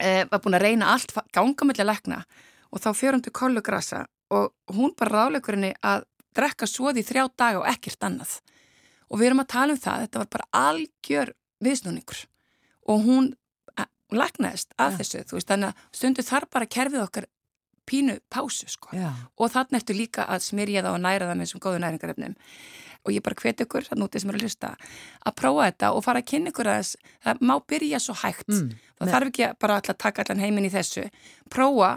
e, 0.00 0.24
var 0.30 0.40
búin 0.40 0.56
að 0.58 0.66
reyna 0.66 0.90
allt, 0.94 1.14
ganga 1.34 1.68
mellir 1.68 1.86
lekna 1.86 2.22
og 2.72 2.82
þá 2.82 2.90
fyrir 2.96 3.18
hún 3.18 3.24
til 3.26 3.34
kollugrasa 3.36 4.06
og 4.34 4.50
hún 4.74 4.94
bara 4.98 5.26
ráleikur 5.26 5.60
að 5.60 6.08
drekka 6.34 6.66
svoði 6.66 7.04
í 7.04 7.06
þrjá 7.06 7.28
daga 7.36 7.62
og 7.62 7.68
ekkert 7.70 8.08
annað 8.08 8.38
og 9.10 9.20
við 9.20 9.28
erum 9.28 9.44
að 9.44 9.52
tala 9.52 9.76
um 9.76 9.82
það, 9.84 10.06
þetta 10.06 10.22
var 10.22 10.30
bara 10.32 10.50
algjör 10.70 11.34
viðsnúningur. 11.64 12.24
Og 12.92 13.06
hún, 13.06 13.30
leknaðist 14.14 14.74
af 14.78 14.94
ja. 14.94 15.00
þessu, 15.00 15.24
þú 15.28 15.38
veist, 15.38 15.50
þannig 15.50 15.72
að 15.72 15.98
stundu 15.98 16.24
þar 16.24 16.46
bara 16.52 16.70
kerfið 16.70 17.04
okkar 17.04 17.28
pínu 17.88 18.16
pásu 18.32 18.68
sko. 18.70 18.94
Já. 18.96 19.10
og 19.36 19.52
þannig 19.52 19.82
ertu 19.82 19.96
líka 19.96 20.24
að 20.24 20.46
smyrja 20.46 20.84
það 20.84 20.96
og 20.96 21.04
næra 21.04 21.28
það 21.28 21.38
með 21.38 21.48
þessum 21.48 21.62
góðu 21.64 21.82
næringarefnum. 21.84 22.36
Og 23.04 23.12
ég 23.12 23.20
bara 23.20 23.36
hvet 23.36 23.60
ykkur, 23.60 23.84
þannig 23.84 24.06
út 24.06 24.16
sem 24.16 24.30
eru 24.32 24.38
að 24.38 24.46
hlusta 24.46 24.70
að 25.28 25.34
prófa 25.36 25.66
þetta 25.68 25.90
og 25.92 26.04
fara 26.06 26.22
að 26.22 26.28
kynna 26.30 26.52
ykkur 26.54 26.70
að 26.72 26.78
þess 26.78 27.10
það 27.26 27.42
má 27.44 27.54
byrja 27.68 28.00
svo 28.00 28.14
hægt. 28.22 28.48
Mm, 28.48 28.70
það 28.96 29.12
þarf 29.12 29.32
ekki 29.32 29.48
bara 29.60 29.76
að 29.76 29.98
taka 30.00 30.24
allan 30.24 30.40
heiminn 30.40 30.68
í 30.68 30.72
þessu. 30.72 31.04
Prófa 31.52 31.90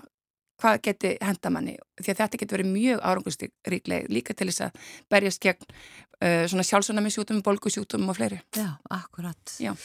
hvað 0.61 0.79
geti 0.87 1.13
hendamanni 1.21 1.75
því 2.01 2.13
að 2.13 2.21
þetta 2.21 2.39
getur 2.41 2.57
verið 2.57 2.71
mjög 2.73 3.03
árangustyríkleg 3.11 4.07
líka 4.13 4.35
til 4.37 4.49
þess 4.49 4.65
að 4.67 4.79
berjast 5.11 5.43
gegn 5.43 5.67
uh, 5.67 6.45
svona 6.49 6.65
sjálfsvonamisjútum, 6.67 7.43
bolgusjútum 7.45 8.09
og 8.09 8.17
fleiri. 8.17 8.41
Já, 8.57 8.71
akkurat. 8.89 9.57
Já, 9.61 9.75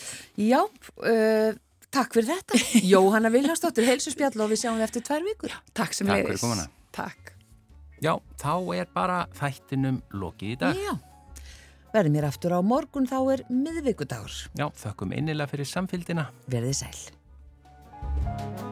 Já 0.41 0.63
uh, 0.63 1.53
Takk 1.93 2.15
fyrir 2.17 2.31
þetta. 2.31 2.57
Jóhanna 2.93 3.29
Viljánsdóttir, 3.33 3.85
heilsuspjall 3.85 4.33
og 4.41 4.53
við 4.53 4.63
sjáum 4.65 4.79
við 4.81 4.87
eftir 4.87 5.05
tvær 5.05 5.27
vikur. 5.27 5.57
Takk 5.77 5.93
sem 5.97 6.09
Takk 6.09 6.23
leiðis. 6.23 6.31
fyrir 6.31 6.45
komuna. 6.47 6.65
Takk. 6.97 7.33
Já, 8.03 8.17
þá 8.41 8.55
er 8.79 8.89
bara 8.97 9.19
þættinum 9.37 10.01
lokið 10.17 10.57
í 10.57 10.59
dag. 10.65 10.81
Já, 10.89 10.97
verðum 11.93 12.17
mér 12.17 12.31
aftur 12.33 12.57
á 12.57 12.61
morgun 12.65 13.07
þá 13.07 13.19
er 13.37 13.45
miðvikudagur. 13.53 14.41
Já, 14.59 14.67
þökkum 14.87 15.15
innilega 15.21 15.53
fyrir 15.53 15.69
samfélgina. 15.69 16.31
Verðið 16.51 16.81
sæl. 16.81 18.72